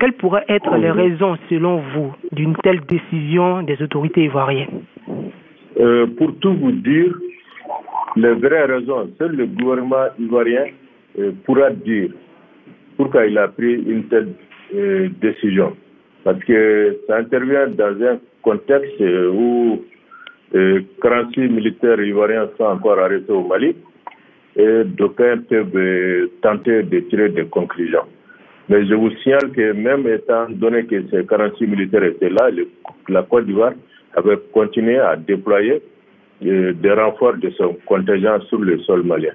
Quelles 0.00 0.14
pourraient 0.14 0.46
être 0.48 0.74
les 0.76 0.90
raisons, 0.90 1.36
selon 1.50 1.82
vous, 1.92 2.14
d'une 2.32 2.56
telle 2.56 2.80
décision 2.80 3.62
des 3.62 3.80
autorités 3.82 4.24
ivoiriennes 4.24 4.80
Euh, 5.78 6.06
pour 6.16 6.34
tout 6.40 6.54
vous 6.54 6.72
dire, 6.72 7.14
les 8.16 8.32
vraies 8.32 8.64
raisons, 8.64 9.10
seul 9.18 9.36
le 9.36 9.46
gouvernement 9.46 10.06
ivoirien 10.18 10.66
euh, 11.18 11.32
pourra 11.44 11.70
dire 11.70 12.10
pourquoi 12.96 13.26
il 13.26 13.36
a 13.38 13.48
pris 13.48 13.74
une 13.74 14.04
telle 14.04 14.32
euh, 14.74 15.08
décision. 15.20 15.76
Parce 16.24 16.42
que 16.44 16.96
ça 17.06 17.18
intervient 17.18 17.68
dans 17.68 17.94
un 18.02 18.18
contexte 18.42 19.00
où 19.00 19.82
euh, 20.54 20.80
46 21.02 21.40
militaires 21.48 22.00
ivoiriens 22.00 22.48
sont 22.56 22.64
encore 22.64 22.98
arrêtés 22.98 23.32
au 23.32 23.46
Mali 23.46 23.76
et 24.56 24.84
d'aucuns 24.84 25.42
peuvent 25.48 26.28
tenter 26.42 26.82
de 26.84 27.00
tirer 27.00 27.28
des 27.28 27.44
conclusions. 27.44 28.06
Mais 28.70 28.86
je 28.86 28.94
vous 28.94 29.10
signale 29.22 29.50
que 29.50 29.72
même 29.72 30.06
étant 30.06 30.48
donné 30.48 30.84
que 30.86 31.02
ces 31.10 31.26
46 31.26 31.66
militaires 31.66 32.04
étaient 32.04 32.30
là, 32.30 32.50
la 33.08 33.22
Côte 33.24 33.46
d'Ivoire 33.46 33.72
avait 34.14 34.38
continué 34.52 34.96
à 34.96 35.16
déployer 35.16 35.82
euh, 36.46 36.72
des 36.74 36.92
renforts 36.92 37.36
de 37.38 37.50
son 37.50 37.76
contingent 37.84 38.40
sur 38.42 38.60
le 38.60 38.78
sol 38.82 39.02
malien. 39.02 39.32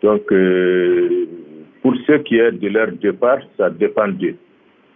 Donc, 0.00 0.30
euh, 0.30 1.26
pour 1.82 1.92
ce 2.06 2.12
qui 2.18 2.38
est 2.38 2.52
de 2.52 2.68
leur 2.68 2.92
départ, 2.92 3.40
ça 3.56 3.68
dépend 3.68 4.06
d'eux. 4.06 4.36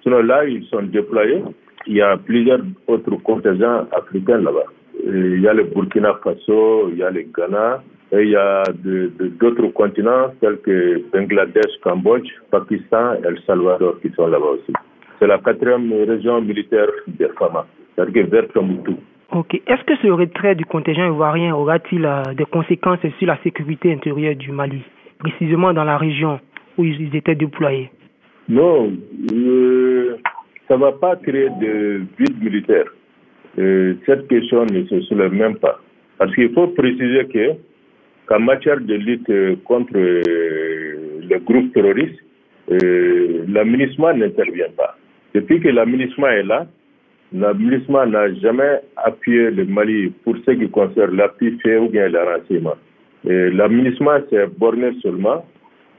Sinon, 0.05 0.23
là, 0.23 0.45
ils 0.45 0.65
sont 0.67 0.83
déployés. 0.83 1.43
Il 1.89 1.95
y 1.95 2.03
a 2.03 2.17
plusieurs 2.17 2.61
autres 2.87 3.17
contingents 3.17 3.89
africains 3.91 4.39
là-bas. 4.39 4.67
Euh, 5.09 5.35
Il 5.39 5.43
y 5.43 5.49
a 5.49 5.55
le 5.55 5.65
Burkina 5.65 6.15
Faso, 6.23 6.89
il 6.93 6.99
y 6.99 7.03
a 7.03 7.11
le 7.11 7.23
Ghana, 7.37 7.83
et 8.13 8.23
il 8.25 8.31
y 8.31 8.37
a 8.37 8.65
d'autres 8.75 9.69
continents 9.69 10.33
tels 10.41 10.59
que 10.59 11.03
Bangladesh, 11.13 11.81
Cambodge, 11.83 12.29
Pakistan, 12.51 13.15
El 13.25 13.39
Salvador 13.47 14.01
qui 14.01 14.11
sont 14.11 14.27
là-bas 14.27 14.51
aussi. 14.57 14.73
C'est 15.19 15.27
la 15.27 15.39
quatrième 15.39 15.91
région 16.07 16.43
militaire 16.43 16.89
des 17.07 17.29
FAMA, 17.39 17.67
c'est-à-dire 17.95 18.27
vers 18.27 18.49
Tombouctou. 18.49 18.97
Ok. 19.33 19.55
Est-ce 19.55 19.83
que 19.85 19.97
ce 20.03 20.09
retrait 20.09 20.55
du 20.55 20.67
contingent 20.67 21.07
ivoirien 21.07 21.55
aura-t-il 21.55 22.05
euh, 22.05 22.35
des 22.37 22.45
conséquences 22.45 22.99
sur 23.19 23.27
la 23.27 23.39
sécurité 23.43 23.91
intérieure 23.91 24.37
du 24.37 24.53
Mali, 24.53 24.83
précisément 25.19 25.73
dans 25.73 25.85
la 25.85 25.97
région 25.97 26.39
où 26.77 26.85
ils 26.85 27.01
ils 27.01 27.17
étaient 27.17 27.35
déployés? 27.35 27.91
Non, 28.51 28.93
euh, 29.33 30.17
ça 30.69 30.77
ne 30.77 30.83
va 30.83 30.93
pas 30.93 31.17
créer 31.17 31.49
de 31.49 32.03
vide 32.19 32.43
militaire. 32.43 32.93
Euh, 33.59 33.95
cette 34.05 34.29
question 34.29 34.67
ne 34.67 34.85
se 34.85 35.01
soulève 35.03 35.33
même 35.33 35.57
pas. 35.57 35.81
Parce 36.19 36.35
qu'il 36.35 36.53
faut 36.53 36.67
préciser 36.69 37.25
que 37.33 37.57
qu'en 38.33 38.41
matière 38.41 38.81
de 38.81 38.95
lutte 38.95 39.29
euh, 39.29 39.57
contre 39.65 39.93
euh, 39.95 40.23
les 41.29 41.39
groupes 41.41 41.73
terroristes, 41.75 42.19
euh, 42.71 43.45
n'intervient 43.47 44.73
pas. 44.77 44.97
Depuis 45.35 45.61
que 45.61 45.69
la 45.69 45.85
MINUSMA 45.85 46.37
est 46.37 46.43
là, 46.45 46.67
la 47.35 47.53
MINUSMA 47.53 48.07
n'a 48.07 48.33
jamais 48.35 48.81
appuyé 48.97 49.51
le 49.51 49.67
Mali 49.67 50.13
pour 50.25 50.37
ce 50.47 50.53
qui 50.53 50.69
concerne 50.71 51.17
l'appui 51.17 51.59
fait 51.63 51.77
ou 51.77 51.89
bien 51.91 52.09
le 52.09 52.19
renseignement. 52.21 52.77
S'est 54.31 54.47
bornée 54.59 54.93
seulement 55.03 55.45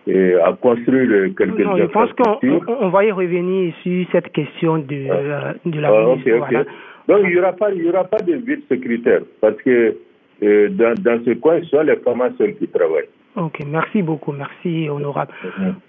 et 0.07 0.34
à 0.36 0.53
construire 0.53 1.09
euh, 1.11 1.29
quelques 1.38 1.59
Non, 1.59 1.77
je 1.77 1.84
pense 1.86 2.11
qu'on 2.13 2.89
va 2.89 3.05
y 3.05 3.11
revenir 3.11 3.73
sur 3.84 4.05
cette 4.11 4.31
question 4.31 4.79
de, 4.79 5.07
euh, 5.09 5.53
Ah, 5.84 5.89
voilà. 5.91 6.65
Donc, 7.07 7.19
il 7.25 7.29
n'y 7.29 7.38
aura, 7.38 7.53
pas- 7.53 7.71
aura 7.71 8.03
de 8.25 8.34
vide 8.34 8.61
sécuritaire 8.69 9.21
parce 9.39 9.57
que 9.61 9.95
euh, 10.41 10.69
dans, 10.69 10.93
dans 11.01 11.23
ce 11.23 11.31
coin, 11.36 11.59
ce 11.61 11.69
sont 11.69 11.81
les 11.84 11.95
femmes 11.97 12.34
seules 12.38 12.55
qui 12.55 12.67
travaillent. 12.67 13.09
Ok, 13.36 13.61
merci 13.65 14.01
beaucoup, 14.03 14.31
merci 14.31 14.88
honorable. 14.89 15.31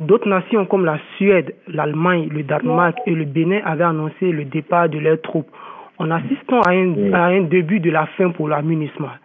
D'autres 0.00 0.28
nations 0.28 0.64
comme 0.64 0.86
la 0.86 0.98
Suède, 1.16 1.54
l'Allemagne, 1.68 2.28
le 2.32 2.42
Danemark 2.42 2.96
et 3.06 3.10
le 3.10 3.24
Bénin 3.26 3.60
avaient 3.66 3.84
annoncé 3.84 4.32
le 4.32 4.44
départ 4.44 4.88
de 4.88 4.98
leurs 4.98 5.20
troupes. 5.20 5.50
On 5.98 6.10
assiste 6.10 6.50
à 6.50 6.70
un, 6.70 6.86
Mm. 6.86 7.14
à 7.14 7.24
un 7.26 7.42
début 7.42 7.80
de 7.80 7.90
la 7.90 8.06
fin 8.16 8.30
pour 8.30 8.48
la 8.48 8.62
MINUSMA. 8.62 9.18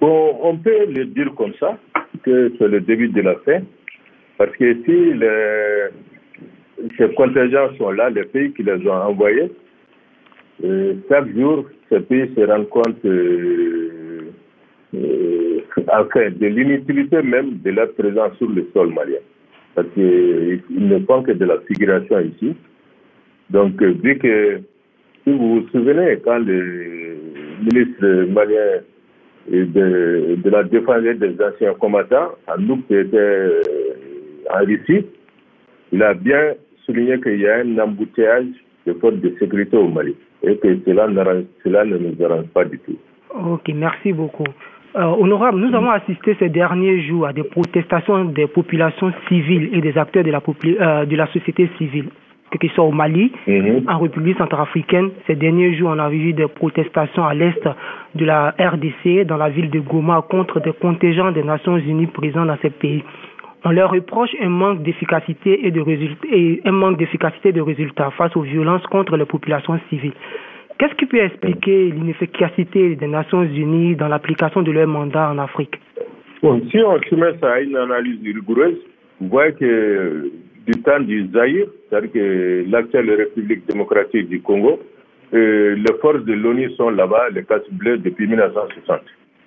Bon, 0.00 0.36
on 0.42 0.56
peut 0.56 0.86
le 0.88 1.04
dire 1.06 1.32
comme 1.36 1.54
ça, 1.60 1.78
que 2.24 2.52
c'est 2.58 2.68
le 2.68 2.80
début 2.80 3.08
de 3.08 3.22
la 3.22 3.36
fin, 3.36 3.60
parce 4.36 4.50
que 4.56 4.74
si 4.84 5.14
les, 5.14 6.88
ces 6.98 7.14
contingents 7.14 7.72
sont 7.78 7.90
là, 7.92 8.10
les 8.10 8.24
pays 8.24 8.52
qui 8.52 8.64
les 8.64 8.86
ont 8.88 8.92
envoyés, 8.92 9.50
euh, 10.64 10.94
chaque 11.08 11.28
jour, 11.36 11.64
ces 11.88 12.00
pays 12.00 12.30
se 12.36 12.40
rendent 12.44 12.68
compte 12.68 13.04
euh, 13.04 14.13
enfin, 15.88 16.30
de 16.30 16.46
l'inutilité 16.46 17.22
même 17.22 17.58
de 17.64 17.70
leur 17.70 17.92
présence 17.92 18.36
sur 18.38 18.48
le 18.48 18.66
sol 18.72 18.92
malien. 18.92 19.18
Parce 19.74 19.88
qu'ils 19.94 20.62
ne 20.70 20.98
font 21.00 21.22
que 21.22 21.32
de 21.32 21.44
la 21.44 21.58
figuration 21.60 22.20
ici. 22.20 22.54
Donc, 23.50 23.80
euh, 23.82 23.94
vu 24.02 24.18
que, 24.18 24.60
si 25.24 25.32
vous 25.32 25.60
vous 25.60 25.68
souvenez, 25.68 26.18
quand 26.24 26.38
le 26.38 27.16
ministre 27.60 28.26
malien 28.32 28.82
de, 29.50 30.36
de 30.36 30.50
la 30.50 30.62
défense 30.62 31.02
des 31.02 31.36
anciens 31.42 31.74
combattants, 31.74 32.32
qui 32.88 32.94
était 32.94 33.16
euh, 33.16 33.62
en 34.50 34.64
Russie, 34.64 35.06
il 35.92 36.02
a 36.02 36.14
bien 36.14 36.54
souligné 36.86 37.20
qu'il 37.20 37.40
y 37.40 37.48
a 37.48 37.58
un 37.58 37.78
embouteillage 37.78 38.46
de 38.86 38.92
forces 38.94 39.16
de 39.16 39.34
sécurité 39.38 39.76
au 39.76 39.88
Mali 39.88 40.14
et 40.42 40.56
que 40.58 40.78
cela, 40.84 41.08
cela 41.62 41.84
ne 41.84 41.98
nous 41.98 42.24
arrange 42.24 42.46
pas 42.48 42.64
du 42.64 42.78
tout. 42.80 42.96
Ok, 43.34 43.68
merci 43.74 44.12
beaucoup. 44.12 44.44
Euh, 44.96 45.02
honorable, 45.18 45.58
nous 45.58 45.74
avons 45.74 45.90
assisté 45.90 46.36
ces 46.38 46.48
derniers 46.48 47.00
jours 47.02 47.26
à 47.26 47.32
des 47.32 47.42
protestations 47.42 48.26
des 48.26 48.46
populations 48.46 49.12
civiles 49.28 49.70
et 49.72 49.80
des 49.80 49.98
acteurs 49.98 50.22
de 50.22 50.30
la, 50.30 50.40
euh, 50.66 51.04
de 51.04 51.16
la 51.16 51.26
société 51.32 51.68
civile, 51.78 52.10
que 52.52 52.58
ce 52.68 52.74
soit 52.74 52.84
au 52.84 52.92
Mali, 52.92 53.32
Mhm. 53.48 53.86
en 53.88 53.98
République 53.98 54.38
centrafricaine. 54.38 55.10
Ces 55.26 55.34
derniers 55.34 55.74
jours, 55.74 55.90
on 55.92 55.98
a 55.98 56.08
vu 56.08 56.32
des 56.32 56.46
protestations 56.46 57.24
à 57.26 57.34
l'est 57.34 57.68
de 58.14 58.24
la 58.24 58.54
RDC, 58.56 59.24
dans 59.24 59.36
la 59.36 59.48
ville 59.48 59.68
de 59.70 59.80
Goma, 59.80 60.22
contre 60.30 60.60
des 60.60 60.72
contingents 60.72 61.32
des 61.32 61.42
Nations 61.42 61.76
Unies 61.76 62.06
présents 62.06 62.46
dans 62.46 62.58
ces 62.62 62.70
pays. 62.70 63.02
On 63.64 63.70
leur 63.70 63.90
reproche 63.90 64.30
un 64.40 64.48
manque 64.50 64.82
d'efficacité 64.82 65.66
et 65.66 65.72
de 65.72 65.80
résultats, 65.80 66.28
et 66.30 66.60
un 66.66 66.70
manque 66.72 66.98
d'efficacité 66.98 67.50
de 67.50 67.60
résultats 67.62 68.10
face 68.10 68.36
aux 68.36 68.42
violences 68.42 68.86
contre 68.86 69.16
les 69.16 69.24
populations 69.24 69.80
civiles. 69.88 70.12
Qu'est-ce 70.78 70.94
qui 70.94 71.06
peut 71.06 71.22
expliquer 71.22 71.90
l'inefficacité 71.90 72.96
des 72.96 73.06
Nations 73.06 73.44
Unies 73.44 73.94
dans 73.94 74.08
l'application 74.08 74.62
de 74.62 74.72
leur 74.72 74.88
mandat 74.88 75.30
en 75.30 75.38
Afrique 75.38 75.78
Bon, 76.42 76.60
si 76.70 76.78
on 76.78 77.00
soumet 77.08 77.32
ça 77.40 77.52
à 77.52 77.60
une 77.60 77.76
analyse 77.76 78.20
rigoureuse, 78.22 78.76
vous 79.20 79.28
voyez 79.28 79.52
que 79.52 80.30
du 80.66 80.82
temps 80.82 81.00
du 81.00 81.28
Zaïre, 81.32 81.66
c'est-à-dire 81.88 82.12
que 82.12 82.64
l'actuelle 82.68 83.10
République 83.10 83.66
démocratique 83.68 84.28
du 84.28 84.40
Congo, 84.42 84.80
euh, 85.32 85.74
les 85.76 85.94
forces 86.00 86.24
de 86.24 86.32
l'ONU 86.32 86.70
sont 86.72 86.90
là-bas, 86.90 87.28
les 87.32 87.44
casse 87.44 87.68
bleus, 87.70 87.98
depuis 87.98 88.26
1960. 88.26 89.00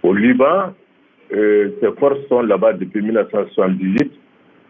Au 0.04 0.14
Liban, 0.14 0.74
euh, 1.34 1.70
ces 1.82 1.92
forces 2.00 2.26
sont 2.30 2.42
là-bas 2.42 2.74
depuis 2.74 3.02
1978, 3.02 4.12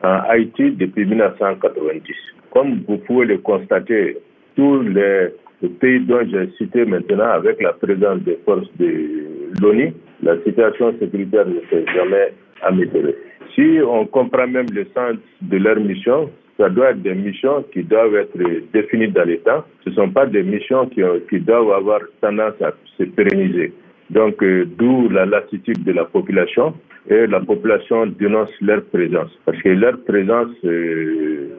en 0.03 0.19
Haïti 0.29 0.71
depuis 0.71 1.05
1990. 1.05 2.15
Comme 2.51 2.81
vous 2.87 2.97
pouvez 2.97 3.25
le 3.25 3.37
constater, 3.37 4.17
tous 4.55 4.81
les, 4.81 5.29
les 5.61 5.69
pays 5.69 5.99
dont 6.01 6.21
j'ai 6.29 6.49
cité 6.57 6.85
maintenant, 6.85 7.31
avec 7.31 7.61
la 7.61 7.73
présence 7.73 8.19
des 8.21 8.37
forces 8.45 8.67
de 8.79 9.25
l'ONU, 9.61 9.93
la 10.21 10.37
situation 10.43 10.93
sécuritaire 10.99 11.47
ne 11.47 11.59
s'est 11.69 11.85
jamais 11.93 12.33
améliorée. 12.61 13.15
Si 13.55 13.79
on 13.83 14.05
comprend 14.05 14.47
même 14.47 14.67
le 14.71 14.85
sens 14.95 15.17
de 15.41 15.57
leur 15.57 15.77
mission, 15.77 16.29
ça 16.57 16.69
doit 16.69 16.91
être 16.91 17.01
des 17.01 17.15
missions 17.15 17.63
qui 17.71 17.83
doivent 17.83 18.15
être 18.15 18.37
définies 18.73 19.09
dans 19.09 19.23
l'État. 19.23 19.65
Ce 19.83 19.89
ne 19.89 19.95
sont 19.95 20.09
pas 20.09 20.25
des 20.25 20.43
missions 20.43 20.87
qui, 20.87 21.01
qui, 21.29 21.39
doivent 21.39 21.71
avoir 21.71 22.01
tendance 22.21 22.59
à 22.61 22.73
se 22.97 23.03
pérenniser. 23.03 23.73
Donc, 24.09 24.41
euh, 24.41 24.65
d'où 24.77 25.09
la 25.09 25.25
lassitude 25.25 25.83
de 25.83 25.91
la 25.91 26.05
population 26.05 26.73
et 27.09 27.27
la 27.27 27.39
population 27.39 28.07
dénonce 28.07 28.49
leur 28.61 28.83
présence. 28.85 29.31
Parce 29.45 29.61
que 29.61 29.69
leur 29.69 29.97
présence 30.03 30.49
euh, 30.65 31.49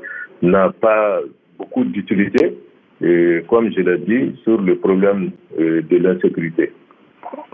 n'a 0.43 0.71
pas 0.71 1.21
beaucoup 1.59 1.85
d'utilité, 1.85 2.55
comme 3.01 3.73
je 3.73 3.81
l'ai 3.81 3.99
dit, 3.99 4.41
sur 4.43 4.61
le 4.61 4.77
problème 4.77 5.31
euh, 5.59 5.83
de 5.83 5.97
l'insécurité. 5.97 6.73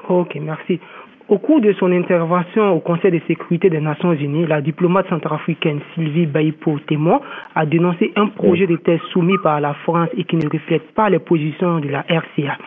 Ok, 0.08 0.36
merci. 0.40 0.80
Au 1.26 1.38
cours 1.38 1.62
de 1.62 1.72
son 1.72 1.90
intervention 1.90 2.72
au 2.72 2.80
Conseil 2.80 3.10
de 3.10 3.20
sécurité 3.26 3.70
des 3.70 3.80
Nations 3.80 4.12
Unies, 4.12 4.46
la 4.46 4.60
diplomate 4.60 5.08
centrafricaine 5.08 5.80
Sylvie 5.94 6.26
Baïpo 6.26 6.78
Témoin 6.86 7.22
a 7.54 7.64
dénoncé 7.64 8.12
un 8.16 8.26
projet 8.26 8.66
de 8.66 8.76
thèse 8.76 9.00
soumis 9.10 9.38
par 9.42 9.58
la 9.58 9.72
France 9.72 10.10
et 10.18 10.24
qui 10.24 10.36
ne 10.36 10.46
reflète 10.46 10.92
pas 10.94 11.08
les 11.08 11.18
positions 11.18 11.80
de 11.80 11.88
la 11.88 12.00
RCA. 12.00 12.58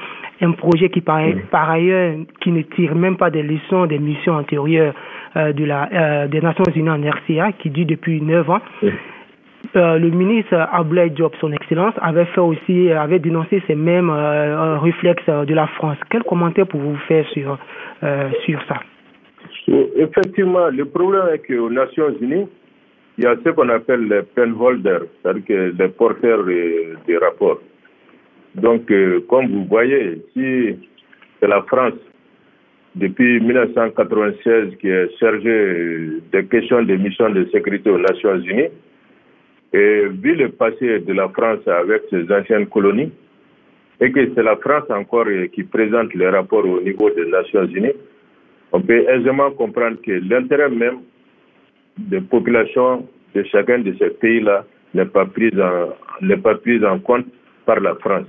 Un 0.42 0.54
projet 0.54 0.90
qui, 0.90 1.02
par, 1.02 1.22
par 1.52 1.70
ailleurs, 1.70 2.16
qui 2.42 2.52
ne 2.52 2.64
tire 2.64 2.96
même 2.96 3.18
pas 3.18 3.30
des 3.30 3.44
leçons 3.44 3.86
des 3.86 4.00
missions 4.00 4.34
antérieures 4.34 4.96
euh, 5.36 5.54
de 5.54 5.64
la, 5.64 5.90
euh, 5.94 6.28
des 6.28 6.42
Nations 6.42 6.64
Unies 6.76 6.90
en 6.90 7.02
RCA, 7.02 7.52
qui 7.60 7.70
dit 7.70 7.86
depuis 7.86 8.22
neuf 8.22 8.50
ans. 8.50 8.62
Euh, 9.76 9.98
le 9.98 10.10
ministre 10.10 10.56
Ablaï 10.72 11.12
Diop, 11.12 11.36
son 11.40 11.52
excellence, 11.52 11.94
avait 12.02 12.26
fait 12.26 12.42
aussi, 12.42 12.92
avait 12.92 13.20
dénoncé 13.20 13.62
ces 13.68 13.76
mêmes 13.76 14.10
euh, 14.10 14.78
réflexes 14.80 15.28
de 15.28 15.54
la 15.54 15.68
France. 15.68 15.98
Quel 16.10 16.24
commentaire 16.24 16.68
pouvez-vous 16.68 16.98
faire 17.08 17.28
sur, 17.30 17.58
euh, 18.04 18.30
sur 18.46 18.60
ça? 18.68 18.82
Effectivement, 19.68 20.68
le 20.70 20.86
problème 20.86 21.26
est 21.34 21.40
qu'aux 21.40 21.70
Nations 21.70 22.14
Unies, 22.22 22.48
il 23.18 23.24
y 23.24 23.28
a 23.28 23.36
ce 23.44 23.50
qu'on 23.50 23.70
appelle 23.70 24.08
les 24.08 24.22
penholders, 24.22 25.04
c'est-à-dire 25.22 25.74
les 25.78 25.88
porteurs 25.90 26.44
des 26.46 27.18
rapports. 27.18 27.60
Donc, 28.56 28.92
comme 29.28 29.48
vous 29.48 29.66
voyez, 29.66 30.22
si 30.34 30.78
c'est 31.40 31.48
la 31.48 31.62
France, 31.64 31.94
depuis 32.96 33.40
1996, 33.40 34.78
qui 34.80 34.88
est 34.90 35.10
chargée 35.20 36.22
des 36.32 36.46
questions 36.46 36.82
des 36.84 36.98
missions 36.98 37.30
de 37.30 37.46
sécurité 37.52 37.90
aux 37.90 38.00
Nations 38.00 38.38
Unies, 38.40 38.70
et 39.74 40.06
vu 40.08 40.36
le 40.36 40.50
passé 40.50 41.00
de 41.00 41.14
la 41.14 41.30
France 41.30 41.68
avec 41.68 42.04
ses 42.10 42.32
anciennes 42.32 42.68
colonies, 42.68 43.12
et 44.00 44.12
que 44.12 44.34
c'est 44.34 44.44
la 44.44 44.56
France 44.58 44.90
encore 44.90 45.28
qui 45.54 45.64
présente 45.64 46.14
les 46.14 46.30
rapports 46.30 46.66
au 46.66 46.82
niveau 46.82 47.10
des 47.10 47.26
Nations 47.26 47.66
Unies, 47.66 47.94
on 48.72 48.82
peut 48.82 49.06
aisément 49.10 49.52
comprendre 49.52 49.98
que 50.02 50.12
l'intérêt 50.12 50.70
même 50.70 51.00
des 51.98 52.22
populations 52.22 53.08
de 53.34 53.44
chacun 53.44 53.80
de 53.80 53.94
ces 53.98 54.10
pays-là 54.12 54.66
n'est 54.94 55.06
pas 55.06 55.26
pris 55.26 55.52
en 55.60 55.94
pas 56.42 56.56
pris 56.56 56.84
en 56.86 57.00
compte 57.00 57.26
par 57.66 57.80
la 57.80 57.96
France. 57.96 58.28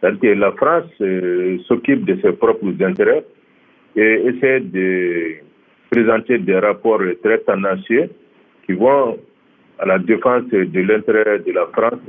C'est-à-dire 0.00 0.20
que 0.20 0.38
la 0.38 0.52
France 0.52 0.90
euh, 1.00 1.58
s'occupe 1.66 2.04
de 2.04 2.18
ses 2.22 2.32
propres 2.32 2.72
intérêts 2.80 3.24
et 3.96 4.26
essaie 4.26 4.60
de 4.60 5.34
présenter 5.90 6.38
des 6.38 6.58
rapports 6.58 7.02
très 7.22 7.38
tendancieux 7.38 8.10
qui 8.66 8.72
vont 8.74 9.18
à 9.78 9.86
la 9.86 9.98
défense 9.98 10.44
de 10.50 10.80
l'intérêt 10.80 11.38
de 11.40 11.52
la 11.52 11.66
France 11.66 12.00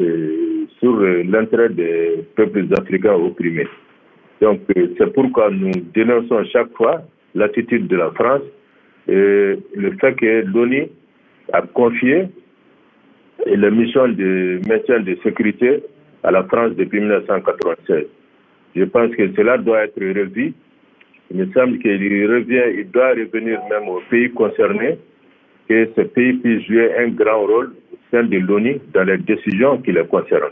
sur 0.80 1.00
l'intérêt 1.00 1.70
des 1.70 2.26
peuples 2.36 2.66
africains 2.78 3.14
opprimés. 3.14 3.68
Donc, 4.42 4.62
euh, 4.78 4.88
c'est 4.98 5.14
pourquoi 5.14 5.50
nous 5.52 5.72
dénonçons 5.94 6.44
chaque 6.52 6.72
fois 6.76 7.02
l'attitude 7.36 7.88
de 7.88 7.98
la 7.98 8.12
France 8.12 8.42
et 9.08 9.60
le 9.76 9.92
fait 10.00 10.14
que 10.16 10.46
l'ONU 10.46 10.88
a 11.52 11.62
confié 11.62 12.28
la 13.46 13.70
mission 13.70 14.08
de 14.08 14.60
maintien 14.68 15.00
de 15.02 15.18
sécurité 15.24 15.84
à 16.24 16.32
la 16.32 16.44
France 16.44 16.72
depuis 16.76 17.00
1996. 17.00 18.06
Je 18.76 18.84
pense 18.84 19.14
que 19.16 19.34
cela 19.36 19.58
doit 19.58 19.86
être 19.86 20.00
revu. 20.00 20.54
Il 21.32 21.38
me 21.38 21.52
semble 21.54 21.80
qu'il 21.80 22.32
revient, 22.32 22.64
il 22.78 22.90
doit 22.92 23.10
revenir 23.10 23.60
même 23.70 23.88
aux 23.88 24.02
pays 24.10 24.32
concernés 24.32 24.98
que 25.70 25.88
ce 25.96 26.02
pays 26.02 26.34
puisse 26.34 26.66
jouer 26.68 26.92
un 26.98 27.10
grand 27.10 27.42
rôle 27.42 27.74
au 27.94 27.98
sein 28.12 28.24
de 28.24 28.38
l'ONU 28.40 28.80
dans 28.94 29.04
les 29.04 29.18
décisions 29.20 29.78
qui 29.78 29.92
les 29.92 30.06
concernent. 30.06 30.52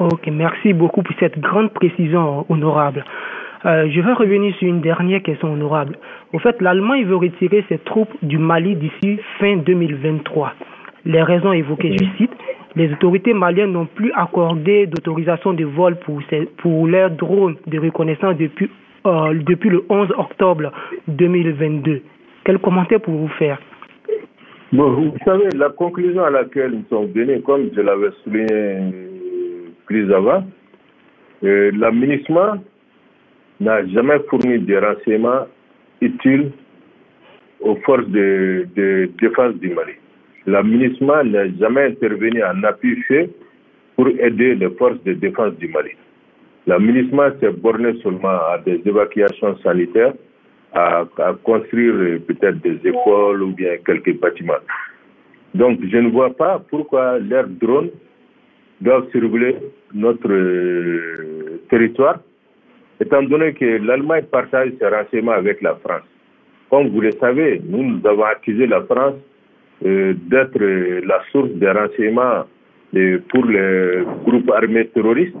Ok, 0.00 0.28
merci 0.32 0.72
beaucoup 0.72 1.02
pour 1.02 1.14
cette 1.20 1.38
grande 1.38 1.72
précision 1.72 2.44
honorable. 2.48 3.04
Euh, 3.64 3.88
je 3.90 4.00
vais 4.00 4.12
revenir 4.12 4.54
sur 4.56 4.68
une 4.68 4.80
dernière 4.80 5.22
question 5.22 5.52
honorable. 5.52 5.96
Au 6.32 6.38
fait, 6.40 6.60
l'Allemagne 6.60 7.04
veut 7.04 7.16
retirer 7.16 7.64
ses 7.68 7.78
troupes 7.78 8.12
du 8.22 8.36
Mali 8.36 8.74
d'ici 8.74 9.18
fin 9.38 9.56
2023. 9.56 10.52
Les 11.06 11.22
raisons 11.22 11.52
évoquées, 11.52 11.92
je 11.92 12.04
cite, 12.18 12.32
les 12.74 12.92
autorités 12.92 13.32
maliennes 13.32 13.72
n'ont 13.72 13.86
plus 13.86 14.10
accordé 14.14 14.86
d'autorisation 14.86 15.52
de 15.52 15.64
vol 15.64 15.96
pour, 16.00 16.20
pour 16.58 16.88
leurs 16.88 17.10
drones 17.10 17.56
de 17.66 17.78
reconnaissance 17.78 18.36
depuis, 18.36 18.68
euh, 19.06 19.34
depuis 19.46 19.70
le 19.70 19.84
11 19.88 20.12
octobre 20.18 20.72
2022. 21.08 22.02
Quel 22.44 22.58
commentaire 22.58 23.00
pouvez-vous 23.00 23.28
faire? 23.38 23.58
Vous 24.74 25.14
savez, 25.24 25.48
la 25.56 25.70
conclusion 25.70 26.24
à 26.24 26.30
laquelle 26.30 26.72
nous 26.72 26.84
sommes 26.90 27.12
venus, 27.12 27.42
comme 27.44 27.70
je 27.74 27.80
l'avais 27.80 28.10
souligné 28.24 28.92
plus 29.86 30.12
avant, 30.12 30.44
euh, 31.44 31.70
n'a 33.60 33.86
jamais 33.86 34.18
fourni 34.28 34.58
des 34.58 34.78
renseignements 34.78 35.46
utiles 36.00 36.50
aux 37.60 37.76
forces 37.76 38.08
de, 38.08 38.66
défense 39.20 39.54
du 39.56 39.70
Mali. 39.70 39.92
L'aménagement 40.46 41.22
n'a 41.24 41.48
jamais 41.58 41.84
intervenu 41.84 42.42
en 42.42 42.62
appui 42.64 43.00
fait 43.02 43.30
pour 43.96 44.08
aider 44.08 44.56
les 44.56 44.70
forces 44.70 45.02
de 45.04 45.12
défense 45.12 45.54
du 45.54 45.68
Mali. 45.68 45.90
L'aménagement 46.66 47.28
s'est 47.40 47.52
borné 47.52 47.94
seulement 48.02 48.40
à 48.52 48.58
des 48.64 48.82
évacuations 48.84 49.56
sanitaires 49.58 50.14
à, 50.74 51.04
construire 51.42 51.94
euh, 51.94 52.18
peut-être 52.26 52.60
des 52.60 52.78
écoles 52.88 53.42
ou 53.42 53.52
bien 53.52 53.76
quelques 53.86 54.18
bâtiments. 54.18 54.62
Donc, 55.54 55.78
je 55.88 55.96
ne 55.98 56.10
vois 56.10 56.30
pas 56.30 56.60
pourquoi 56.68 57.18
leurs 57.18 57.46
drones 57.46 57.90
doivent 58.80 59.08
survoler 59.12 59.56
notre 59.92 60.32
euh, 60.32 61.62
territoire, 61.70 62.18
étant 63.00 63.22
donné 63.22 63.52
que 63.54 63.64
l'Allemagne 63.64 64.24
partage 64.30 64.72
ses 64.80 64.88
renseignements 64.88 65.32
avec 65.32 65.62
la 65.62 65.76
France. 65.76 66.02
Comme 66.70 66.88
vous 66.88 67.00
le 67.00 67.12
savez, 67.12 67.62
nous, 67.64 68.00
avons 68.04 68.24
accusé 68.24 68.66
la 68.66 68.82
France 68.82 69.14
euh, 69.84 70.14
d'être 70.28 70.58
la 71.06 71.22
source 71.30 71.50
des 71.50 71.70
renseignements 71.70 72.44
pour 73.28 73.44
les 73.44 74.04
groupes 74.24 74.50
armés 74.50 74.86
terroristes, 74.88 75.36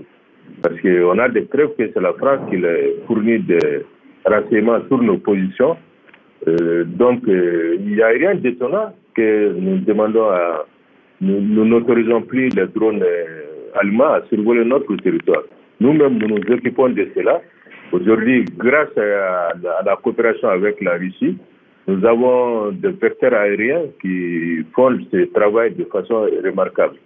parce 0.62 0.80
qu'on 0.80 1.18
a 1.18 1.28
des 1.28 1.42
preuves 1.42 1.74
que 1.76 1.90
c'est 1.92 2.00
la 2.00 2.12
France 2.14 2.40
qui 2.50 2.56
les 2.56 2.96
fournit 3.06 3.38
des 3.40 3.84
renseignements 4.24 4.80
sur 4.88 5.02
nos 5.02 5.18
positions. 5.18 5.76
Euh, 6.48 6.84
donc, 6.84 7.26
euh, 7.28 7.76
il 7.80 7.94
n'y 7.94 8.02
a 8.02 8.08
rien 8.08 8.34
d'étonnant 8.34 8.94
que 9.14 9.52
nous 9.58 9.78
demandons 9.78 10.28
à. 10.28 10.66
Nous 11.20 11.64
n'autorisons 11.64 12.22
plus 12.22 12.48
les 12.50 12.66
drones 12.66 13.02
euh, 13.02 13.70
allemands 13.80 14.12
à 14.12 14.22
survoler 14.28 14.64
notre 14.64 14.94
territoire. 14.96 15.42
Nous-mêmes, 15.80 16.18
nous 16.18 16.28
nous 16.28 16.52
occupons 16.52 16.88
de 16.90 17.08
cela. 17.14 17.40
Aujourd'hui, 17.92 18.44
grâce 18.58 18.96
à 18.98 19.52
la, 19.84 19.96
coopération 20.02 20.48
avec 20.48 20.82
la 20.82 20.94
Russie, 20.94 21.38
nous 21.86 22.04
avons 22.04 22.72
des 22.72 22.90
vecteurs 22.90 23.32
aériens 23.32 23.82
qui 24.02 24.64
font 24.74 24.98
ce 25.12 25.24
travail 25.32 25.74
de 25.74 25.84
façon 25.84 26.26
remarquable. 26.44 26.96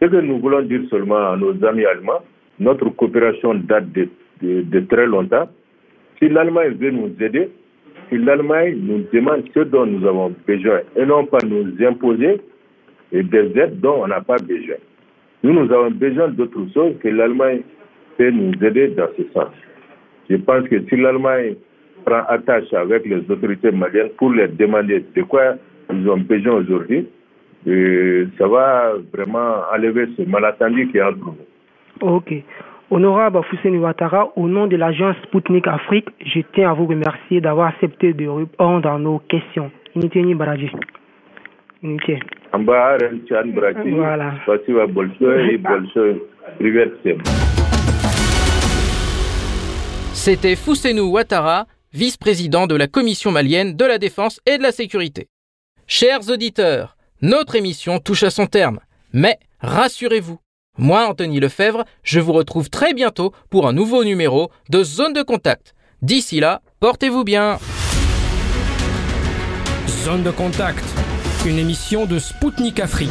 Ce 0.00 0.06
que 0.06 0.16
nous 0.16 0.38
voulons 0.40 0.62
dire 0.62 0.82
seulement 0.90 1.32
à 1.32 1.36
nos 1.36 1.52
amis 1.64 1.84
allemands, 1.84 2.22
notre 2.58 2.88
coopération 2.90 3.54
date 3.54 3.92
de 3.92 4.80
très 4.88 5.06
longtemps. 5.06 5.48
Si 6.18 6.28
l'Allemagne 6.28 6.74
veut 6.80 6.90
nous 6.90 7.10
aider, 7.20 7.48
si 8.08 8.18
l'Allemagne 8.18 8.78
nous 8.80 9.04
demande 9.12 9.44
ce 9.54 9.60
dont 9.60 9.86
nous 9.86 10.06
avons 10.06 10.34
besoin 10.46 10.80
et 10.96 11.04
non 11.04 11.26
pas 11.26 11.38
nous 11.46 11.66
imposer 11.84 12.40
des 13.12 13.52
aides 13.56 13.80
dont 13.80 14.02
on 14.02 14.08
n'a 14.08 14.20
pas 14.20 14.36
besoin. 14.36 14.76
Nous, 15.42 15.52
nous 15.52 15.72
avons 15.72 15.90
besoin 15.90 16.28
d'autre 16.28 16.60
chose 16.74 16.94
que 17.00 17.08
l'Allemagne 17.08 17.60
peut 18.16 18.30
nous 18.30 18.52
aider 18.64 18.88
dans 18.88 19.08
ce 19.16 19.22
sens. 19.32 19.52
Je 20.28 20.36
pense 20.36 20.68
que 20.68 20.80
si 20.88 20.96
l'Allemagne 20.96 21.54
prend 22.04 22.22
attache 22.28 22.72
avec 22.72 23.06
les 23.06 23.22
autorités 23.30 23.70
maliennes 23.70 24.10
pour 24.18 24.30
leur 24.30 24.48
demander 24.48 25.04
de 25.14 25.22
quoi 25.22 25.54
ils 25.92 26.08
ont 26.08 26.18
besoin 26.18 26.54
aujourd'hui, 26.54 27.06
euh, 27.66 28.26
ça 28.36 28.46
va 28.46 28.94
vraiment 29.12 29.62
enlever 29.72 30.06
ce 30.16 30.22
malentendu 30.22 30.88
qui 30.88 30.98
est 30.98 31.02
entre 31.02 31.18
nous. 31.18 31.36
Ok. 32.00 32.32
Honorable 32.90 33.42
Fousseni 33.50 33.76
Ouattara, 33.76 34.32
au 34.36 34.48
nom 34.48 34.66
de 34.66 34.76
l'agence 34.76 35.14
Sputnik 35.24 35.66
Afrique, 35.66 36.08
je 36.24 36.40
tiens 36.54 36.70
à 36.70 36.74
vous 36.74 36.86
remercier 36.86 37.42
d'avoir 37.42 37.68
accepté 37.68 38.14
de 38.14 38.26
répondre 38.26 38.88
à 38.88 38.98
nos 38.98 39.18
questions. 39.18 39.70
Voilà. 43.84 44.32
C'était 50.12 50.56
Fousseinou 50.56 51.12
Ouattara, 51.12 51.66
vice-président 51.92 52.66
de 52.66 52.74
la 52.74 52.86
Commission 52.86 53.30
malienne 53.30 53.76
de 53.76 53.84
la 53.84 53.98
défense 53.98 54.40
et 54.46 54.56
de 54.56 54.62
la 54.62 54.72
sécurité. 54.72 55.26
Chers 55.86 56.30
auditeurs, 56.30 56.96
notre 57.20 57.54
émission 57.54 57.98
touche 57.98 58.22
à 58.22 58.30
son 58.30 58.46
terme. 58.46 58.78
Mais 59.12 59.36
rassurez-vous, 59.60 60.38
moi, 60.78 61.08
Anthony 61.08 61.40
Lefebvre, 61.40 61.84
je 62.04 62.20
vous 62.20 62.32
retrouve 62.32 62.70
très 62.70 62.94
bientôt 62.94 63.32
pour 63.50 63.66
un 63.66 63.72
nouveau 63.72 64.04
numéro 64.04 64.50
de 64.70 64.84
Zone 64.84 65.12
de 65.12 65.22
Contact. 65.22 65.74
D'ici 66.02 66.38
là, 66.38 66.62
portez-vous 66.78 67.24
bien. 67.24 67.58
Zone 70.04 70.22
de 70.22 70.30
Contact, 70.30 70.84
une 71.44 71.58
émission 71.58 72.06
de 72.06 72.20
Spoutnik 72.20 72.78
Afrique. 72.78 73.10